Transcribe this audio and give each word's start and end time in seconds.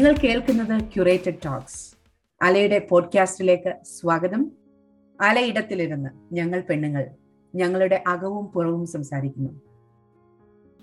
നിങ്ങൾ 0.00 0.16
കേൾക്കുന്നത് 0.16 0.82
curated 0.82 1.34
talks 1.44 1.94
അലയുടെ 2.42 2.78
പോഡ്കാസ്റ്റിലേക്ക് 2.90 3.74
സ്വാഗതം. 3.82 4.52
അലയിടത്തിലിരുന്ന് 5.20 6.34
ഞങ്ങൾ 6.34 6.60
പെണ്ണുങ്ങൾ 6.60 7.06
ഞങ്ങളുടെ 7.54 8.04
അകവും 8.06 8.46
പുറവും 8.46 8.86
സംസാരിക്കുന്നു. 8.86 9.60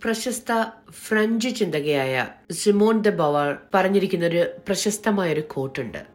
പ്രശസ്ത 0.03 0.65
ഫ്രഞ്ച് 0.91 1.49
ചിന്തകയായ 1.49 2.27
സിമോൺ 2.51 3.01
ദ 3.01 3.09
ബവർ 3.09 3.57
പറഞ്ഞിരിക്കുന്ന 3.73 4.25
ഒരു 4.25 4.45
പ്രശസ്തമായ 4.67 5.33
ഒരു 5.33 5.41
കോട്ടുണ്ട് 5.41 6.05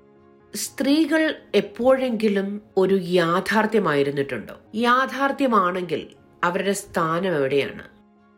സ്ത്രീകൾ 0.54 1.34
എപ്പോഴെങ്കിലും 1.54 2.62
ഒരു 2.76 2.98
യാഥാർത്ഥ്യമായിരുന്നിട്ടുണ്ടോ? 3.03 4.54
യാഥാർത്ഥ്യമാണെങ്കിൽ 4.75 6.07
അവരുടെ 6.44 6.72
സ്ഥാനം 6.72 7.34
എവിടെയാണ്? 7.36 7.82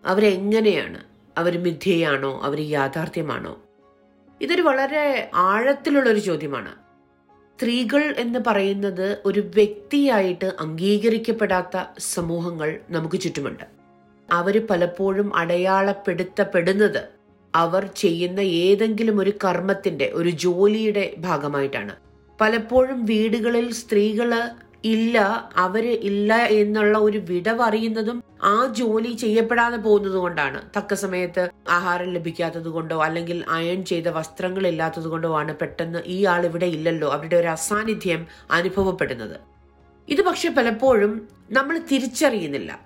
അവരെങ്ങനെയാണ്? 0.06 1.04
അവർ 1.38 1.62
മിഥ്യയാണോ? 1.62 2.40
അവർ 2.42 2.60
യാഥാർത്ഥ്യമാണോ? 2.60 3.63
ഇതൊരു 4.44 4.62
വളരെ 4.62 5.30
ആഴത്തിലുള്ളൊരു 5.34 6.18
ചോദ്യമാണ്. 6.18 6.72
സ്ത്രീകൾ 7.56 8.14
എന്ന് 8.18 8.38
പറയുന്നത് 8.46 9.18
ഒരു 9.24 9.40
വ്യക്തിയായിട്ട് 9.40 10.52
അംഗീകരിക്കപ്പെടാത്ത 10.60 11.84
സമൂഹങ്ങൾ 11.98 12.80
നമുക്ക് 12.90 13.20
ചുറ്റുമുണ്ട്. 13.20 13.64
അവർ 14.32 14.66
പലപ്പോഴും 14.66 15.36
അടയാളപ്പെടുത്തപ്പെടുന്നത് 15.36 17.04
അവർ 17.54 17.88
ചെയ്യുന്ന 17.96 18.40
ഏതെങ്കിലും 18.40 19.20
ഒരു 19.20 19.32
കർമ്മത്തിന്റെ 19.44 20.10
ഒരു 20.14 20.28
ജോലിയുടെ 20.28 21.14
ഭാഗമായിട്ടാണ്. 21.18 21.96
പലപ്പോഴും 22.40 23.04
വീടുകളിൽ 23.04 23.72
സ്ത്രീകൾ 23.72 24.48
ഇല്ല 24.84 25.18
അവർ 25.56 25.84
ഇല്ല 25.86 26.36
എന്നുള്ള 26.36 26.98
ഒരു 26.98 27.18
വിടവ് 27.18 27.62
അറിയുന്നതും 27.62 28.22
ആ 28.42 28.66
ജോലി 28.66 29.12
ചെയ്യപ്പെടാതെ 29.12 29.76
പോകുന്നത് 29.76 30.12
കൊണ്ടാണ് 30.12 30.62
തക്ക 30.76 30.94
സമയത്ത് 30.94 31.50
ആഹാരം 31.68 32.12
ലഭിക്കാത്തത് 32.12 32.68
കൊണ്ടോ 32.68 33.02
അല്ലെങ്കിൽ 33.02 33.44
അയൺ 33.48 33.84
ചെയ്ത 33.84 34.08
വസ്ത്രങ്ങൾ 34.08 34.66
ഇല്ലാത്തത് 34.66 35.04
കൊണ്ടോ 35.04 35.38
ആണ് 35.38 35.56
പെട്ടെന്ന് 35.56 35.98
ഈ 36.06 36.24
ആൾ 36.24 36.44
ഇവിടെ 36.46 36.66
ഇല്ലല്ലോ. 36.66 37.08
അവരുടെ 37.08 37.36
ഒരു 37.36 37.46
അസാന്നിധ്യം 37.46 38.26
അനുഭവപ്പെടുന്നത്. 38.50 39.40
ഇത് 40.08 40.22
പക്ഷെ 40.22 40.48
പലപ്പോഴും 40.48 41.28
നമ്മൾ 41.50 41.78
തിരിച്ചറിയുന്നില്ല. 41.78 42.80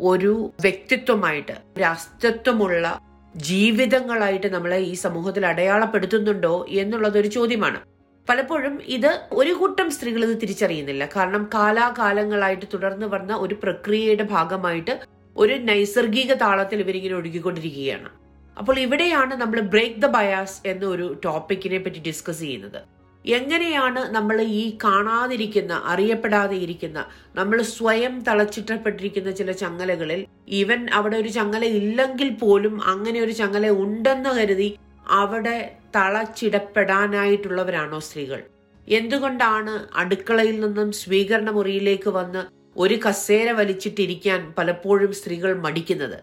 ഒരു 0.00 0.50
വ്യക്തിത്വമായിട്ട് 0.60 1.52
ഒരു 1.76 1.84
അസ്തിത്വമുള്ള 1.84 3.00
ജീവിതങ്ങളായിട്ട് 3.36 4.46
നമ്മളെ 4.46 4.76
ഈ 4.76 4.92
സമൂഹത്തിൽ 4.92 5.46
അടയാളപ്പെടുത്തുന്നുണ്ടോ 5.46 6.66
എന്നുള്ളത് 6.68 7.18
ഒരു 7.18 7.28
ചോദ്യമാണ്. 7.28 7.93
പലപ്പോഴും 8.28 8.80
ഇത് 8.96 9.10
ഒരു 9.32 9.52
കൂട്ടം 9.52 9.90
സ്ത്രീകൾ 9.90 10.24
ഇത് 10.24 10.40
തിരിച്ചറിയുന്നില്ല. 10.42 11.08
കാരണം 11.16 11.50
കാലാകാലങ്ങളായിട്ട് 11.54 12.66
തുടർന്ന് 12.74 13.06
വന്ന 13.06 13.36
ഒരു 13.36 13.54
പ്രക്രിയയുടെ 13.54 14.22
ഭാഗമായിട്ട് 14.22 14.94
ഒരു 15.36 15.54
നൈസർഗിക 15.70 16.32
താളത്തിൽ 16.32 16.80
ഇവരിങ്ങനെ 16.80 17.14
ഒഴുകിക്കൊണ്ടിരിക്കുകയാണ്. 17.14 18.10
അപ്പോൾ 18.56 18.78
ഇവിടെയാണ് 18.78 19.34
നമ്മൾ 19.34 19.60
ബ്രേക്ക് 19.60 20.02
ദ 20.02 20.06
ബയാസ് 20.06 20.58
എന്ന 20.66 20.84
ഒരു 20.86 21.06
ടോപ്പിക്കിനെ 21.24 21.78
പറ്റി 21.78 21.98
ഡിസ്കസ് 21.98 22.40
ചെയ്യുന്നത്. 22.40 22.80
എങ്ങനെയാണ് 23.24 24.00
നമ്മൾ 24.14 24.42
ഈ 24.42 24.78
കാണാതിരിക്കുന്ന 24.84 25.74
അറിയപ്പെടാതെ 25.84 26.56
ഇരിക്കുന്ന 26.56 26.98
നമ്മൾ 27.34 27.62
സ്വയം 27.62 28.14
തളച്ചിട്ടപ്പെട്ടിരിക്കുന്ന 28.28 29.30
ചില 29.30 29.52
ചങ്ങലകളിൽ 29.52 30.26
ഈവൻ 30.48 30.80
അവിടെ 30.92 31.16
ഒരു 31.16 31.28
ചങ്ങല 31.28 31.64
ഇല്ലെങ്കിൽ 31.80 32.30
പോലും 32.34 32.74
അങ്ങനെ 32.82 33.20
ഒരു 33.20 33.30
ചങ്ങല 33.30 33.70
ഉണ്ടെന്ന് 33.84 34.32
കരുതി 34.40 34.68
അവിടെ 35.06 35.78
തളച്ചിടപ്പെടാനായിട്ടുള്ളവരാണോ 35.96 37.98
സ്ത്രീകൾ? 37.98 38.42
എന്തുകൊണ്ടാണ് 38.88 39.88
അടുക്കളയിൽ 39.94 40.60
നിന്നും 40.60 40.92
സ്വീകരണ 40.92 41.50
മുറിയിലേക്ക് 41.50 42.08
വന്ന് 42.08 42.44
ഒരു 42.76 42.94
കസേര 42.94 43.50
വലിച്ചിട്ടിരിക്കാൻ 43.50 44.54
പലപ്പോഴും 44.58 45.12
സ്ത്രീകൾ 45.12 45.54
മടിക്കുന്നത്? 45.54 46.22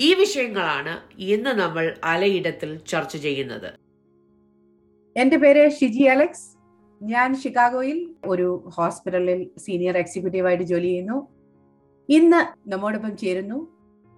ഈ 0.00 0.14
വിഷയങ്ങളാണ് 0.14 1.00
ഇന്ന് 1.18 1.50
നമ്മൾ 1.50 1.96
അലയിടത്തിൽ 2.04 2.76
ചർച്ച 2.76 3.16
ചെയ്യുന്നത്. 3.16 3.74
എന്റെ 5.16 5.36
പേര് 5.36 5.70
ഷിജി 5.70 6.02
അലക്സ്. 6.02 6.56
ഞാൻ 7.02 7.42
ഷിക്കാഗോയിൽ 7.42 8.14
ഒരു 8.24 8.72
ഹോസ്പിറ്റലിൽ 8.76 9.50
സീനിയർ 9.58 9.98
എക്സിക്യൂട്ടീവായിട്ട് 9.98 10.64
ജോലി 10.64 10.82
ചെയ്യുന്നു. 10.82 11.28
ഇന്ന് 12.08 12.70
നമ്മോടൊപ്പം 12.70 13.16
ചേരുന്നു 13.16 13.68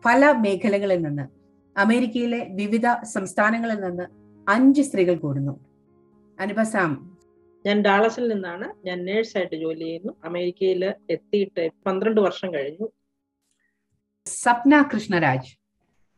പല 0.05 0.33
മേഖലകളിൽ 0.33 1.03
നിന്ന്. 1.03 1.42
അമേരിക്കയിലെ 1.77 2.47
വിവിധ 2.51 2.87
സംസ്ഥാനങ്ങളിൽ 3.05 3.75
നിന്ന് 3.75 4.03
അഞ്ച് 4.51 4.83
സ്ത്രീകൾ 4.83 5.15
കൂടുന്നു. 5.15 5.65
അനുപസാം 6.41 7.19
ഞാൻ 7.67 7.83
ഡാളസിൽ 7.83 8.33
നിന്നാണ്. 8.33 8.87
ഞാൻ 8.87 9.05
നേഴ്സായിട്ട് 9.05 9.57
ജോലി 9.57 9.85
ചെയ്യുന്നു. 9.85 10.13
അമേരിക്കയിൽ 10.25 10.95
എത്തിയിട്ട് 11.11 11.71
പന്ത്രണ്ട് 11.87 12.21
വർഷം 12.21 12.55
കഴിഞ്ഞു. 12.55 12.89
സപ്ന 14.27 14.91
കൃഷ്ണരാജ്. 14.95 15.59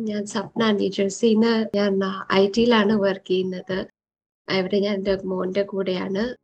ഞാൻ 0.02 0.26
സപ്ന 0.26 0.70
ന്യൂജേഴ്സിന്ന് 0.70 1.76
ഞാൻ 1.76 2.00
ഐ 2.32 2.50
ടിയിലാണ് 2.56 2.92
വർക്ക് 2.92 3.28
ചെയ്യുന്നത്. 3.28 3.86
ഇവിടെ 4.52 4.78
ഞാൻ 4.78 4.94
എന്റെ 4.94 5.16
മോന്റെ 5.16 5.62
കൂടെയാണ്. 5.62 6.36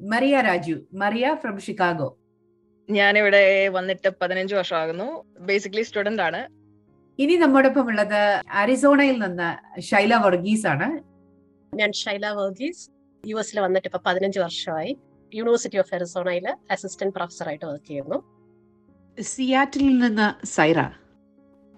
Mariya 0.00 0.40
Raju. 0.40 0.80
Maria 0.94 1.36
from 1.42 1.60
Chicago. 1.60 2.18
ഞാനിവിടെ 2.90 3.68
വന്നിട്ട് 3.68 4.10
പതിനഞ്ച് 4.22 4.54
വർഷമാകുന്നു. 4.54 5.24
ബേസിക്കലി 5.40 5.82
സ്റ്റുഡന്റ് 5.82 6.22
ആണ്. 6.22 6.63
ഇനി 7.18 7.34
നമ്മോടൊപ്പം 7.36 7.86
ഉള്ളത് 7.86 8.20
അരിസോണയിൽ 8.50 9.18
നിന്ന് 9.18 9.80
ശൈല 9.80 10.14
വർഗീസ് 10.14 10.66
ആണ് 10.66 10.86
ഞാൻ 11.72 11.92
ഷൈല 11.92 12.26
വർഗീസ് 12.28 12.82
യു 13.24 13.36
എസിൽ 13.36 13.60
വന്നിട്ട് 13.60 13.88
ഇപ്പൊ 13.88 14.00
പതിനഞ്ച് 14.06 14.40
വർഷമായി 14.40 14.96
യൂണിവേഴ്സിറ്റി 15.32 15.78
ഓഫ് 15.78 15.94
അരിസോണയിൽ 15.94 16.46
അസിസ്റ്റന്റ് 16.70 17.14
പ്രൊഫസർ 17.14 17.48
ആയിട്ട് 17.48 17.66
വർക്ക് 17.66 17.86
ചെയ്യുന്നു. 17.86 18.18
സിയാറ്റിൽ 19.18 19.98
നിന്ന് 19.98 20.46
സൈറ. 20.46 20.78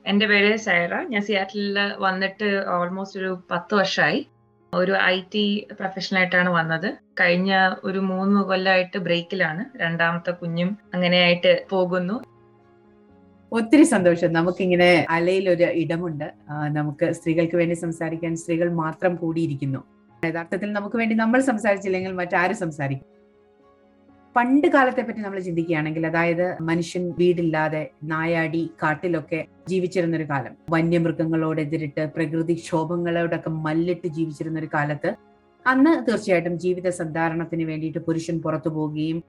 എന്റെ 0.04 0.26
പേര് 0.26 0.56
സൈറ. 0.56 0.94
ഞാൻ 1.02 1.22
സിയാറ്റിൽ 1.22 1.78
വന്നിട്ട് 1.98 2.48
ഓൾമോസ്റ്റ് 2.66 3.20
ഒരു 3.20 3.42
പത്ത് 3.50 3.74
വർഷമായി. 3.74 4.20
ഒരു 4.72 4.92
ഐ 4.92 5.20
ടി 5.34 5.66
പ്രൊഫഷണൽ 5.80 6.18
ആയിട്ടാണ് 6.18 6.50
വന്നത്. 6.50 6.88
കഴിഞ്ഞ 7.20 7.52
ഒരു 7.84 7.98
മൂന്ന് 7.98 8.40
കൊല്ലമായിട്ട് 8.40 8.98
ബ്രേക്കിലാണ് 8.98 9.78
രണ്ടാമത്തെ 9.78 10.30
കുഞ്ഞും 10.30 10.78
അങ്ങനെയായിട്ട് 10.94 11.66
പോകുന്നു. 11.70 12.16
ഒത്തിരി 13.52 13.82
സന്തോഷം. 13.82 14.30
നമുക്കിങ്ങനെ 14.32 15.06
അലയിൽ 15.10 15.44
ഒരു 15.50 15.66
ഇടമുണ്ട് 15.82 16.32
നമുക്ക് 16.68 17.06
സ്ത്രീകൾക്ക് 17.12 17.56
വേണ്ടി 17.56 17.74
സംസാരിക്കാൻ 17.74 18.32
സ്ത്രീകൾ 18.36 18.68
മാത്രം 18.84 19.12
കൂടിയിരിക്കുന്നു. 19.16 19.80
യഥാർത്ഥത്തിൽ 20.24 20.72
നമുക്ക് 20.72 20.96
വേണ്ടി 20.96 21.14
നമ്മൾ 21.14 21.40
സംസാരിച്ചില്ലെങ്കിൽ 21.40 22.12
മറ്റാരും 22.12 22.56
സംസാരിക്കും 22.56 23.12
പണ്ട് 24.36 24.66
കാലത്തെ 24.68 25.02
പറ്റി 25.02 25.20
നമ്മൾ 25.20 25.38
ചിന്തിക്കുകയാണെങ്കിൽ 25.40 26.06
അതായത് 26.06 26.46
മനുഷ്യൻ 26.60 27.04
വീടില്ലാതെ 27.18 27.88
നായാടി 28.02 28.62
കാട്ടിലൊക്കെ 28.82 29.44
ജീവിച്ചിരുന്നൊരു 29.68 30.26
കാലം. 30.30 30.52
വന്യമൃഗങ്ങളോട് 30.70 31.60
എതിരിട്ട് 31.60 32.02
പ്രകൃതി 32.16 32.54
ക്ഷോഭങ്ങളോടൊക്കെ 32.54 33.50
മല്ലിട്ട് 33.66 34.08
ജീവിച്ചിരുന്നൊരു 34.08 34.68
കാലത്ത് 34.74 35.12
അന്ന് 35.66 36.10
തീർച്ചയായിട്ടും 36.10 36.58
ജീവിത 36.58 36.88
സന്ധാരണത്തിന് 36.88 37.64
വേണ്ടിയിട്ട് 37.64 37.98
പുരുഷൻ 37.98 38.36
പുറത്തു 38.40 38.68
പോവുകയും 38.68 39.22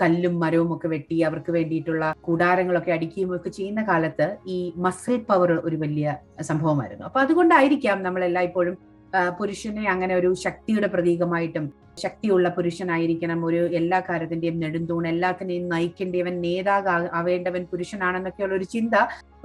കല്ലും 0.00 0.40
മരവും 0.40 0.70
ഒക്കെ 0.76 0.88
വെട്ടി 0.88 1.16
അവർക്ക് 1.22 1.52
വേണ്ടിയിട്ടുള്ള 1.52 2.14
കൂടാരങ്ങളൊക്കെ 2.20 2.92
അടിക്കുകയും 2.92 3.36
ഒക്കെ 3.36 3.50
ചെയ്യുന്ന 3.50 3.82
കാലത്ത് 3.82 4.28
ഈ 4.46 4.58
മസിൽ 4.76 5.16
പവർ 5.30 5.52
ഒരു 5.68 5.76
വലിയ 5.76 6.16
സംഭവമായിരുന്നു. 6.40 7.04
അപ്പൊ 7.04 7.20
അതുകൊണ്ടായിരിക്കാം 7.20 7.98
നമ്മൾ 8.02 8.24
എല്ലായ്പ്പോഴും 8.24 8.76
പുരുഷനെ 9.38 9.84
അങ്ങനെ 9.90 10.14
ഒരു 10.14 10.30
ശക്തിയുടെ 10.46 10.86
പ്രതീകമായിട്ടും 10.86 11.66
ശക്തിയുള്ള 12.02 12.48
പുരുഷനായിരിക്കണം 12.48 13.46
ഒരു 13.46 13.60
എല്ലാ 13.78 13.98
കാര്യത്തിന്റെയും 14.08 14.60
നെടുന്തൂൺ 14.60 15.04
എല്ലാത്തിനെയും 15.08 15.64
നയിക്കേണ്ടവൻ 15.68 16.34
നേതാവ് 16.40 17.08
ആവേണ്ടവൻ 17.18 17.62
പുരുഷനാണെന്നൊക്കെയുള്ള 17.70 18.54
ഒരു 18.54 18.64
ചിന്ത 18.74 18.94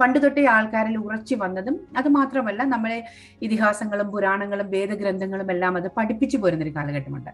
പണ്ട് 0.00 0.18
തൊട്ടേ 0.22 0.44
ആൾക്കാരിൽ 0.46 0.96
ഉറച്ചു 0.96 1.34
വന്നതും 1.34 1.76
അത് 1.96 2.08
മാത്രമല്ല 2.08 2.62
നമ്മളെ 2.64 2.98
ഇതിഹാസങ്ങളും 3.42 4.10
പുരാണങ്ങളും 4.10 4.68
വേദഗ്രന്ഥങ്ങളും 4.70 5.50
എല്ലാം 5.50 5.76
അത് 5.76 5.88
പഠിപ്പിച്ചു 5.96 6.36
പോരുന്നൊരു 6.36 6.74
കാലഘട്ടമുണ്ട്. 6.76 7.32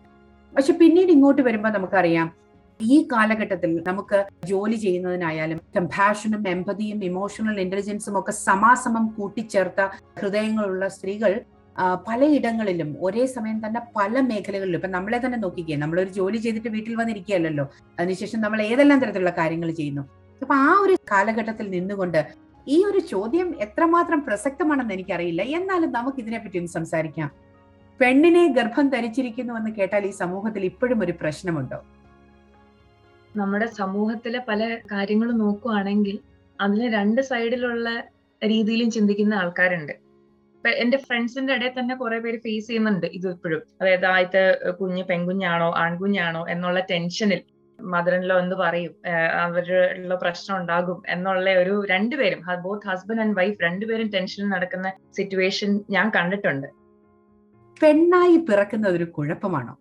പക്ഷെ 0.56 0.72
പിന്നീട് 0.72 1.12
ഇങ്ങോട്ട് 1.12 1.42
വരുമ്പോൾ 1.42 1.72
നമുക്കറിയാം 1.72 2.28
ഈ 2.88 2.96
കാലഘട്ടത്തിൽ 3.12 3.82
നമുക്ക് 3.86 4.18
ജോലി 4.46 4.76
ചെയ്യുന്നതിനായാലും 4.76 5.60
കമ്പാഷനും 5.76 6.48
എമ്പതിയും 6.48 7.04
ഇമോഷണൽ 7.04 7.60
ഇന്റലിജൻസും 7.60 8.18
ഒക്കെ 8.18 8.32
സമാസമം 8.32 9.06
കൂട്ടിച്ചേർത്ത 9.16 9.80
ഹൃദയങ്ങളുള്ള 10.20 10.88
സ്ത്രീകൾ 10.88 11.34
പലയിടങ്ങളിലും 12.08 12.96
ഒരേ 13.00 13.26
സമയം 13.26 13.66
തന്നെ 13.66 13.80
പല 13.96 14.20
മേഖലകളിലും 14.20 14.78
ഇപ്പൊ 14.78 14.88
നമ്മളെ 14.88 15.18
തന്നെ 15.24 15.38
നോക്കിക്കുക 15.38 15.76
നമ്മളൊരു 15.76 16.10
ജോലി 16.10 16.38
ചെയ്തിട്ട് 16.38 16.68
വീട്ടിൽ 16.68 16.94
വന്നിരിക്കുകയല്ലോ 17.00 17.64
അതിനുശേഷം 17.98 18.40
നമ്മൾ 18.40 18.62
ഏതെല്ലാം 18.62 18.98
തരത്തിലുള്ള 19.02 19.32
കാര്യങ്ങൾ 19.38 19.70
ചെയ്യുന്നു. 19.70 20.02
അപ്പൊ 20.42 20.54
ആ 20.54 20.70
ഒരു 20.84 20.94
കാലഘട്ടത്തിൽ 21.12 21.70
നിന്നുകൊണ്ട് 21.70 22.20
ഈ 22.66 22.84
ഒരു 22.90 22.98
ചോദ്യം 23.12 23.48
എത്രമാത്രം 23.60 24.20
പ്രസക്തമാണെന്ന് 24.26 24.94
എനിക്കറിയില്ല. 24.94 25.42
എന്നാലും 25.42 25.92
നമുക്ക് 25.92 26.20
ഇതിനെപ്പറ്റി 26.24 26.58
ഒന്ന് 26.58 26.72
സംസാരിക്കാം. 26.78 27.30
പെണ്ണിനെ 28.00 28.44
ഗർഭം 28.58 28.88
ധരിച്ചിരിക്കുന്നു 28.88 29.54
എന്ന് 29.60 29.70
കേട്ടാൽ 29.70 30.04
ഈ 30.10 30.12
സമൂഹത്തിൽ 30.22 30.64
ഇപ്പോഴും 30.64 31.00
ഒരു 31.04 31.14
പ്രശ്നമുണ്ടോ? 31.20 31.78
നമ്മുടെ 33.36 33.66
സമൂഹത്തിലെ 33.66 34.44
പല 34.48 34.78
കാര്യങ്ങളും 34.92 35.38
നോക്കുവാണെങ്കിൽ 35.38 36.18
അതിന് 36.60 36.92
രണ്ട് 36.92 37.20
സൈഡിലുള്ള 37.22 37.88
രീതിയിലും 38.42 38.90
ചിന്തിക്കുന്ന 38.90 39.34
ആൾക്കാരുണ്ട്. 39.34 39.92
ഇപ്പൊ 40.56 40.70
എന്റെ 40.70 40.96
ഫ്രണ്ട്സിന്റെ 40.96 41.52
ഇടയിൽ 41.54 41.72
തന്നെ 41.78 41.94
കുറെ 41.96 42.18
പേര് 42.18 42.38
ഫേസ് 42.38 42.66
ചെയ്യുന്നുണ്ട് 42.66 43.06
ഇത് 43.06 43.28
ഇപ്പോഴും. 43.28 43.62
അതായത് 43.80 44.06
ആദ്യത്തെ 44.06 44.70
കുഞ്ഞ് 44.70 45.04
പെൺകുഞ്ഞാണോ 45.04 45.70
ആൺകുഞ്ഞാണോ 45.76 46.46
എന്നുള്ള 46.48 46.80
ടെൻഷനിൽ 46.80 47.42
മദറിനിലോ 47.78 48.38
എന്ത് 48.38 48.54
പറയും 48.54 48.92
അവരുടെ 49.44 50.16
പ്രശ്നം 50.16 50.56
ഉണ്ടാകും 50.56 51.02
എന്നുള്ള 51.08 51.50
ഒരു 51.50 51.84
രണ്ടുപേരും 51.90 52.40
ബോത്ത് 52.62 52.88
ഹസ്ബൻഡ് 52.88 53.20
ആൻഡ് 53.20 53.36
വൈഫ് 53.36 53.62
രണ്ടുപേരും 53.62 54.08
ടെൻഷനിൽ 54.08 54.48
നടക്കുന്ന 54.48 54.92
സിറ്റുവേഷൻ 55.16 55.80
ഞാൻ 55.90 56.10
കണ്ടിട്ടുണ്ട്. 56.10 56.66
പെണ്ണായി 57.82 58.36
പിറക്കുന്ന 58.36 58.88
ഒരു 58.88 59.04
കുഴപ്പമാണോ? 59.04 59.74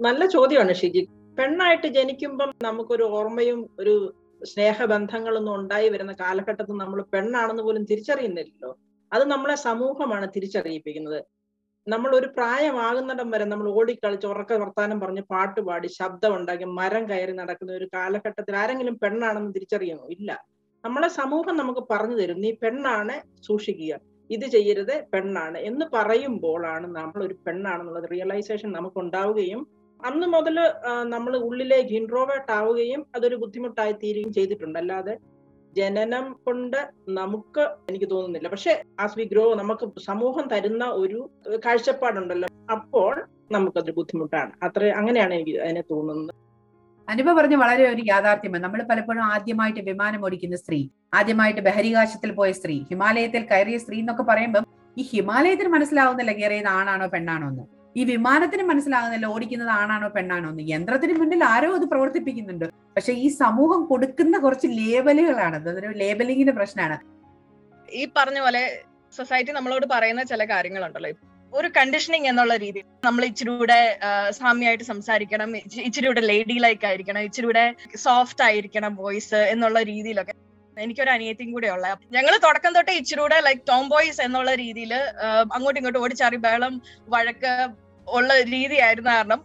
നല്ല 0.00 0.26
ചോദ്യമാണ് 0.26 0.74
ഷിജി. 0.74 1.02
പെണ്ണായിട്ട് 1.38 1.86
ജനിക്കുമ്പം 1.86 2.50
നമുക്കൊരു 2.62 3.04
ഓർമ്മയും 3.18 3.60
ഒരു 3.80 3.94
സ്നേഹബന്ധങ്ങളൊന്നും 4.42 5.54
ഉണ്ടായി 5.54 5.88
വരുന്ന 5.88 6.12
കാലഘട്ടത്തിൽ 6.12 6.76
നമ്മൾ 6.76 7.04
പെണ്ണാണെന്ന് 7.14 7.62
പോലും 7.62 7.82
തിരിച്ചറിയുന്നില്ലല്ലോ. 7.90 8.70
അത് 9.12 9.24
നമ്മളെ 9.24 9.54
സമൂഹമാണ് 9.68 10.26
തിരിച്ചറിയിപ്പിക്കുന്നത്. 10.36 11.20
നമ്മൾ 11.86 12.10
ഒരു 12.16 12.28
പ്രായമാകുന്നിടം 12.36 13.30
വരെ 13.30 13.44
നമ്മൾ 13.44 13.66
ഓടിക്കളിച്ച് 13.68 14.26
ഉറക്ക 14.26 14.52
വർത്താനം 14.52 15.00
പറഞ്ഞ് 15.00 15.22
പാട്ടുപാടി 15.32 15.88
ശബ്ദം 15.88 16.36
ഉണ്ടാക്കി 16.36 16.64
മരം 16.78 17.04
കയറി 17.10 17.32
നടക്കുന്ന 17.32 17.72
ഒരു 17.72 17.86
കാലഘട്ടത്തിൽ 17.94 18.54
ആരെങ്കിലും 18.62 18.96
പെണ്ണാണെന്ന് 19.02 19.52
തിരിച്ചറിയുമോ? 19.54 20.04
ഇല്ല. 20.16 20.30
നമ്മളെ 20.84 21.08
സമൂഹം 21.20 21.56
നമുക്ക് 21.56 21.82
പറഞ്ഞു 21.90 22.16
തരും 22.20 22.40
നീ 22.40 22.52
പെണ്ണാണ് 22.52 23.16
സൂക്ഷിക്കുക. 23.48 23.92
ഇത് 24.30 24.46
ചെയ്യരുത് 24.46 24.94
പെണ്ണാണ്. 25.14 25.58
എന്ന് 25.58 25.86
പറയുമ്പോഴാണ് 25.94 26.86
നമ്മൾ 26.98 27.20
ഒരു 27.24 27.36
പെണ്ണാണെന്നുള്ളത്. 27.46 28.08
റിയലൈസേഷൻ 28.14 28.72
നമുക്ക് 28.72 28.98
ഉണ്ടാവുകയും 28.98 29.62
അന്ന് 30.08 30.26
മുതൽ 30.34 30.56
നമ്മൾ 31.14 31.32
ഉള്ളിലേക്ക് 31.46 31.92
ഇൻട്രോവേർട്ട് 32.00 32.52
ആവുകയും 32.58 33.00
അതൊരു 33.16 33.36
ബുദ്ധിമുട്ടായി 33.42 33.94
തീരുകയും 34.02 34.32
ചെയ്തിട്ടുണ്ട്. 34.36 34.78
അല്ലാതെ 34.82 35.14
ജനനം 35.76 36.24
കൊണ്ട് 36.46 36.78
നമുക്ക് 37.18 37.64
എനിക്ക് 37.88 38.08
തോന്നുന്നില്ല. 38.12 38.48
പക്ഷെ 38.54 38.72
ആസ് 39.04 39.16
വി 39.18 39.24
ഗ്രോ 39.32 39.44
നമുക്ക് 39.60 39.86
സമൂഹം 40.08 40.46
തരുന്ന 40.52 40.84
ഒരു 41.02 41.18
കാഴ്ചപ്പാടുണ്ടല്ലോ. 41.64 42.48
അപ്പോൾ 42.76 43.14
നമുക്കതൊരു 43.56 43.94
ബുദ്ധിമുട്ടാണ്. 43.98 44.52
അത്ര 44.66 44.88
അങ്ങനെയാണ് 45.00 45.34
എനിക്ക് 45.38 45.54
അതിനെ 45.64 45.82
തോന്നുന്നത്. 45.92 46.34
അനുപ 47.08 47.28
പറഞ്ഞ 47.38 47.54
വളരെ 47.64 47.84
ഒരു 47.92 48.02
യാഥാർത്ഥ്യമാണ്. 48.12 48.64
നമ്മൾ 48.64 48.80
പലപ്പോഴും 48.90 49.24
ആദ്യമായിട്ട് 49.34 49.82
വിമാനം 49.90 50.24
ഓടിക്കുന്ന 50.26 50.56
സ്ത്രീ 50.56 50.80
ആദ്യമായിട്ട് 51.18 51.62
ബഹരികാശത്തിൽ 51.68 52.32
പോയ 52.38 52.50
സ്ത്രീ 52.58 52.76
ഹിമാലയത്തിൽ 52.90 53.42
കയറിയ 53.52 53.78
സ്ത്രീ 53.84 53.98
എന്നൊക്കെ 54.04 54.24
പറയുമ്പോൾ 54.30 54.64
ഈ 54.96 55.04
ഹിമാലയത്തിന് 55.12 55.70
മനസ്സിലാവുന്നില്ല 55.76 56.32
കയറിയത് 56.38 56.70
ആണാണോ 56.78 57.06
പെണ്ണാണോ 57.14 57.48
എന്ന്. 57.52 57.64
ഈ 57.96 58.04
വിമാനത്തിന് 58.04 58.62
മനസ്സിലാകുന്നില്ല 58.62 59.26
ഓടിക്കുന്നത് 59.26 59.68
ആണാണോ 59.68 60.08
പെണ്ണാണോ 60.08 60.50
എന്ന്. 60.50 60.62
യന്ത്രത്തിന് 60.68 61.14
മുന്നിൽ 61.18 61.44
ആരോ 61.44 61.74
അത് 61.74 61.82
പ്രവർത്തിപ്പിക്കുന്നുണ്ട്. 61.82 62.64
പക്ഷെ 62.64 63.12
ഈ 63.12 63.28
സമൂഹം 63.28 63.84
കൊടുക്കുന്ന 63.84 64.38
കുറച്ച് 64.38 64.66
ലേബലുകളാണ്. 64.66 65.56
അതൊരു 65.56 65.88
ലേബലിങ്ങിന്റെ 65.88 66.52
പ്രശ്നമാണ്. 66.52 66.98
ഈ 67.92 68.08
പറഞ്ഞ 68.16 68.40
പോലെ 68.40 68.82
സൊസൈറ്റി 69.16 69.52
നമ്മളോട് 69.52 69.86
പറയുന്ന 69.86 70.22
ചില 70.22 70.44
കാര്യങ്ങളുണ്ടല്ലോ. 70.44 71.10
ഒരു 71.54 71.68
കണ്ടീഷനിങ് 71.76 72.26
എന്നുള്ള 72.26 72.56
രീതി 72.56 72.82
നമ്മൾ 73.04 73.24
ഇച്ചിരി 73.24 73.50
കൂടെ 73.50 73.98
സാമ്യമായിട്ട് 74.30 74.84
സംസാരിക്കണം. 74.84 75.56
ഇച്ചിരി 75.56 76.06
കൂടെ 76.06 76.20
ലേഡി 76.20 76.58
ലൈക്ക് 76.58 76.86
ആയിരിക്കണം. 76.86 77.20
ഇച്ചിരി 77.20 77.46
കൂടെ 77.46 77.74
സോഫ്റ്റ് 77.96 78.44
ആയിരിക്കണം 78.44 78.96
വോയിസ് 78.96 79.34
എന്നുള്ള 79.34 79.82
രീതിയിലൊക്കെ. 79.82 80.32
എനിക്കൊരു 80.84 81.10
അനിയത്തിയും 81.14 81.50
കൂടെ 81.56 81.68
ഉള്ള. 81.74 81.86
ഞങ്ങൾ 82.16 82.34
തുടക്കം 82.46 82.72
തൊട്ടേ 82.76 82.92
ഇച്ചിരൂടെ 83.00 83.38
ലൈക് 83.46 83.62
ടോം 83.70 83.84
ബോയ്സ് 83.92 84.20
എന്നുള്ള 84.26 84.52
രീതിയിൽ 84.64 84.92
അങ്ങോട്ടും 85.56 85.80
ഇങ്ങോട്ടും 85.80 86.02
ഓടിച്ചാറി 86.04 86.38
ബഹളം 86.46 86.74
വഴക്ക് 87.14 87.52
ഉള്ള 88.06 88.30
രീതിയായിരുന്ന 88.54 89.10
കാരണം 89.16 89.40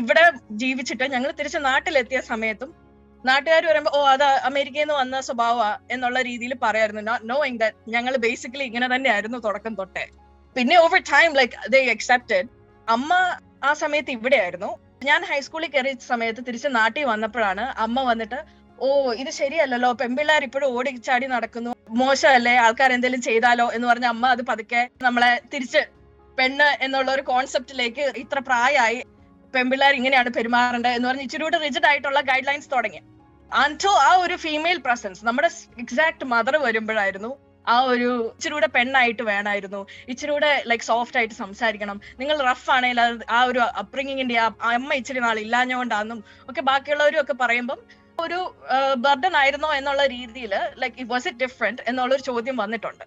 ഇവിടെ 0.00 0.24
ജീവിച്ചിട്ട് 0.62 1.04
ഞങ്ങൾ 1.14 1.30
തിരിച്ച് 1.38 1.58
നാട്ടിലെത്തിയ 1.70 2.20
സമയത്തും 2.32 2.70
നാട്ടുകാർ 3.24 3.62
പറയുമ്പോൾ 3.68 3.94
ഓ 3.98 4.00
അത് 4.14 4.24
അമേരിക്കയിൽ 4.48 4.84
നിന്ന് 4.84 4.96
വന്ന 5.00 5.16
സ്വഭാവ 5.28 5.60
എന്നുള്ള 5.94 6.18
രീതിയിൽ 6.28 6.52
പറയായിരുന്നു. 6.64 7.14
നോയിങ് 7.30 7.60
ദാറ്റ് 7.62 7.92
ഞങ്ങൾ 7.94 8.12
ബേസിക്കലി 8.24 8.64
ഇങ്ങനെ 8.70 8.86
തന്നെയായിരുന്നു 8.94 9.38
തുടക്കം 9.46 9.72
തൊട്ടേ. 9.80 10.04
പിന്നെ 10.56 10.74
over 10.84 11.00
time 11.12 11.30
like 11.40 11.56
they 11.74 11.80
accepted 11.94 12.46
അമ്മ 12.88 13.10
ആ 13.68 13.70
സമയത്ത് 13.82 14.12
ഇവിടെയായിരുന്നു. 14.18 14.70
ഞാൻ 15.08 15.20
ഹൈസ്കൂളിൽ 15.30 15.70
കയറിയ 15.72 15.94
സമയത്ത് 16.12 16.42
തിരിച്ച് 16.46 16.68
നാട്ടിൽ 16.78 17.04
വന്നപ്പോഴാണ് 17.12 17.64
അമ്മ 17.84 18.02
വന്നിട്ട് 18.10 18.38
ഓ 18.84 18.88
ഇത് 19.22 19.30
ശരിയല്ലല്ലോ. 19.40 19.90
പെൺപിള്ളേർ 20.00 20.42
ഇപ്പോഴും 20.46 21.00
ചാടി 21.08 21.26
നടക്കുന്നു. 21.34 21.72
മോശമല്ലേ? 22.00 22.54
ആൾക്കാർ 22.64 22.90
എന്തെങ്കിലും 22.96 23.22
ചെയ്താലോ 23.28 23.66
എന്ന് 23.76 23.86
പറഞ്ഞ 23.90 24.06
അമ്മ 24.14 24.26
അത് 24.36 24.42
പതുക്കെ 24.50 24.82
നമ്മളെ 25.06 25.32
തിരിച്ച് 25.52 25.82
പെണ്ണ് 26.38 26.68
എന്നുള്ള 26.84 27.10
ഒരു 27.16 27.22
കോൺസെപ്റ്റിലേക്ക് 27.32 28.04
ഇത്ര 28.22 28.38
പ്രായമായി 28.48 28.98
പെൺപിള്ളേർ 29.54 29.94
ഇങ്ങനെയാണ് 29.98 30.30
പെരുമാറേണ്ടത് 30.36 30.94
എന്ന് 30.96 31.08
പറഞ്ഞ് 31.08 31.24
ഇച്ചിരി 31.26 31.44
കൂടെ 31.44 31.58
റിജിഡ് 31.66 31.88
ആയിട്ടുള്ള 31.90 32.20
ഗൈഡ് 32.30 32.46
ലൈൻസ് 32.48 32.70
തുടങ്ങി. 32.74 33.00
അന്റോ 33.52 33.92
ആ 34.08 34.10
ഒരു 34.24 34.36
ഫീമെയിൽ 34.44 34.78
പ്രസൻസ് 34.86 35.20
നമ്മുടെ 35.28 35.50
എക്സാക്ട് 35.82 36.24
മദർ 36.32 36.56
വരുമ്പോഴായിരുന്നു 36.66 37.30
ആ 37.66 37.76
ഒരു 37.92 38.08
ഇച്ചിരി 38.32 38.54
കൂടെ 38.54 38.68
പെണ്ണായിട്ട് 38.74 39.22
വേണമായിരുന്നു. 39.28 39.80
ഇച്ചിരി 40.12 40.30
കൂടെ 40.32 40.50
ലൈക്ക് 40.70 40.86
സോഫ്റ്റ് 40.90 41.18
ആയിട്ട് 41.20 41.36
സംസാരിക്കണം. 41.44 41.96
നിങ്ങൾ 42.20 42.36
റഫ് 42.50 42.68
ആണെങ്കിൽ 42.74 43.00
ആ 43.36 43.40
ഒരു 43.50 43.62
അപ്രിംഗിങ്ങിന്റെ 43.82 44.36
ആ 44.44 44.48
അമ്മ 44.78 44.90
ഇച്ചിരി 45.00 45.22
നാൾ 45.26 45.38
ഇല്ലാഞ്ഞുകൊണ്ടാണെന്നും 45.44 46.20
ഒക്കെ 46.50 46.64
ബാക്കിയുള്ളവരും 46.70 47.20
ഒക്കെ 47.22 47.36
പറയുമ്പം 47.44 47.80
ഒരു 48.24 48.38
ബർഡൻ 49.04 49.34
ആയിരുന്നോ 49.40 49.70
എന്നുള്ള 49.78 50.02
രീതിയിൽ 50.16 50.52
ലൈക്ക് 50.82 51.06
വാസ് 51.12 51.28
ഇറ്റ് 51.30 51.40
ഡിഫറെന്റ് 51.44 51.82
എന്നുള്ളൊരു 51.90 52.24
ചോദ്യം 52.30 52.56
വന്നിട്ടുണ്ട്. 52.62 53.04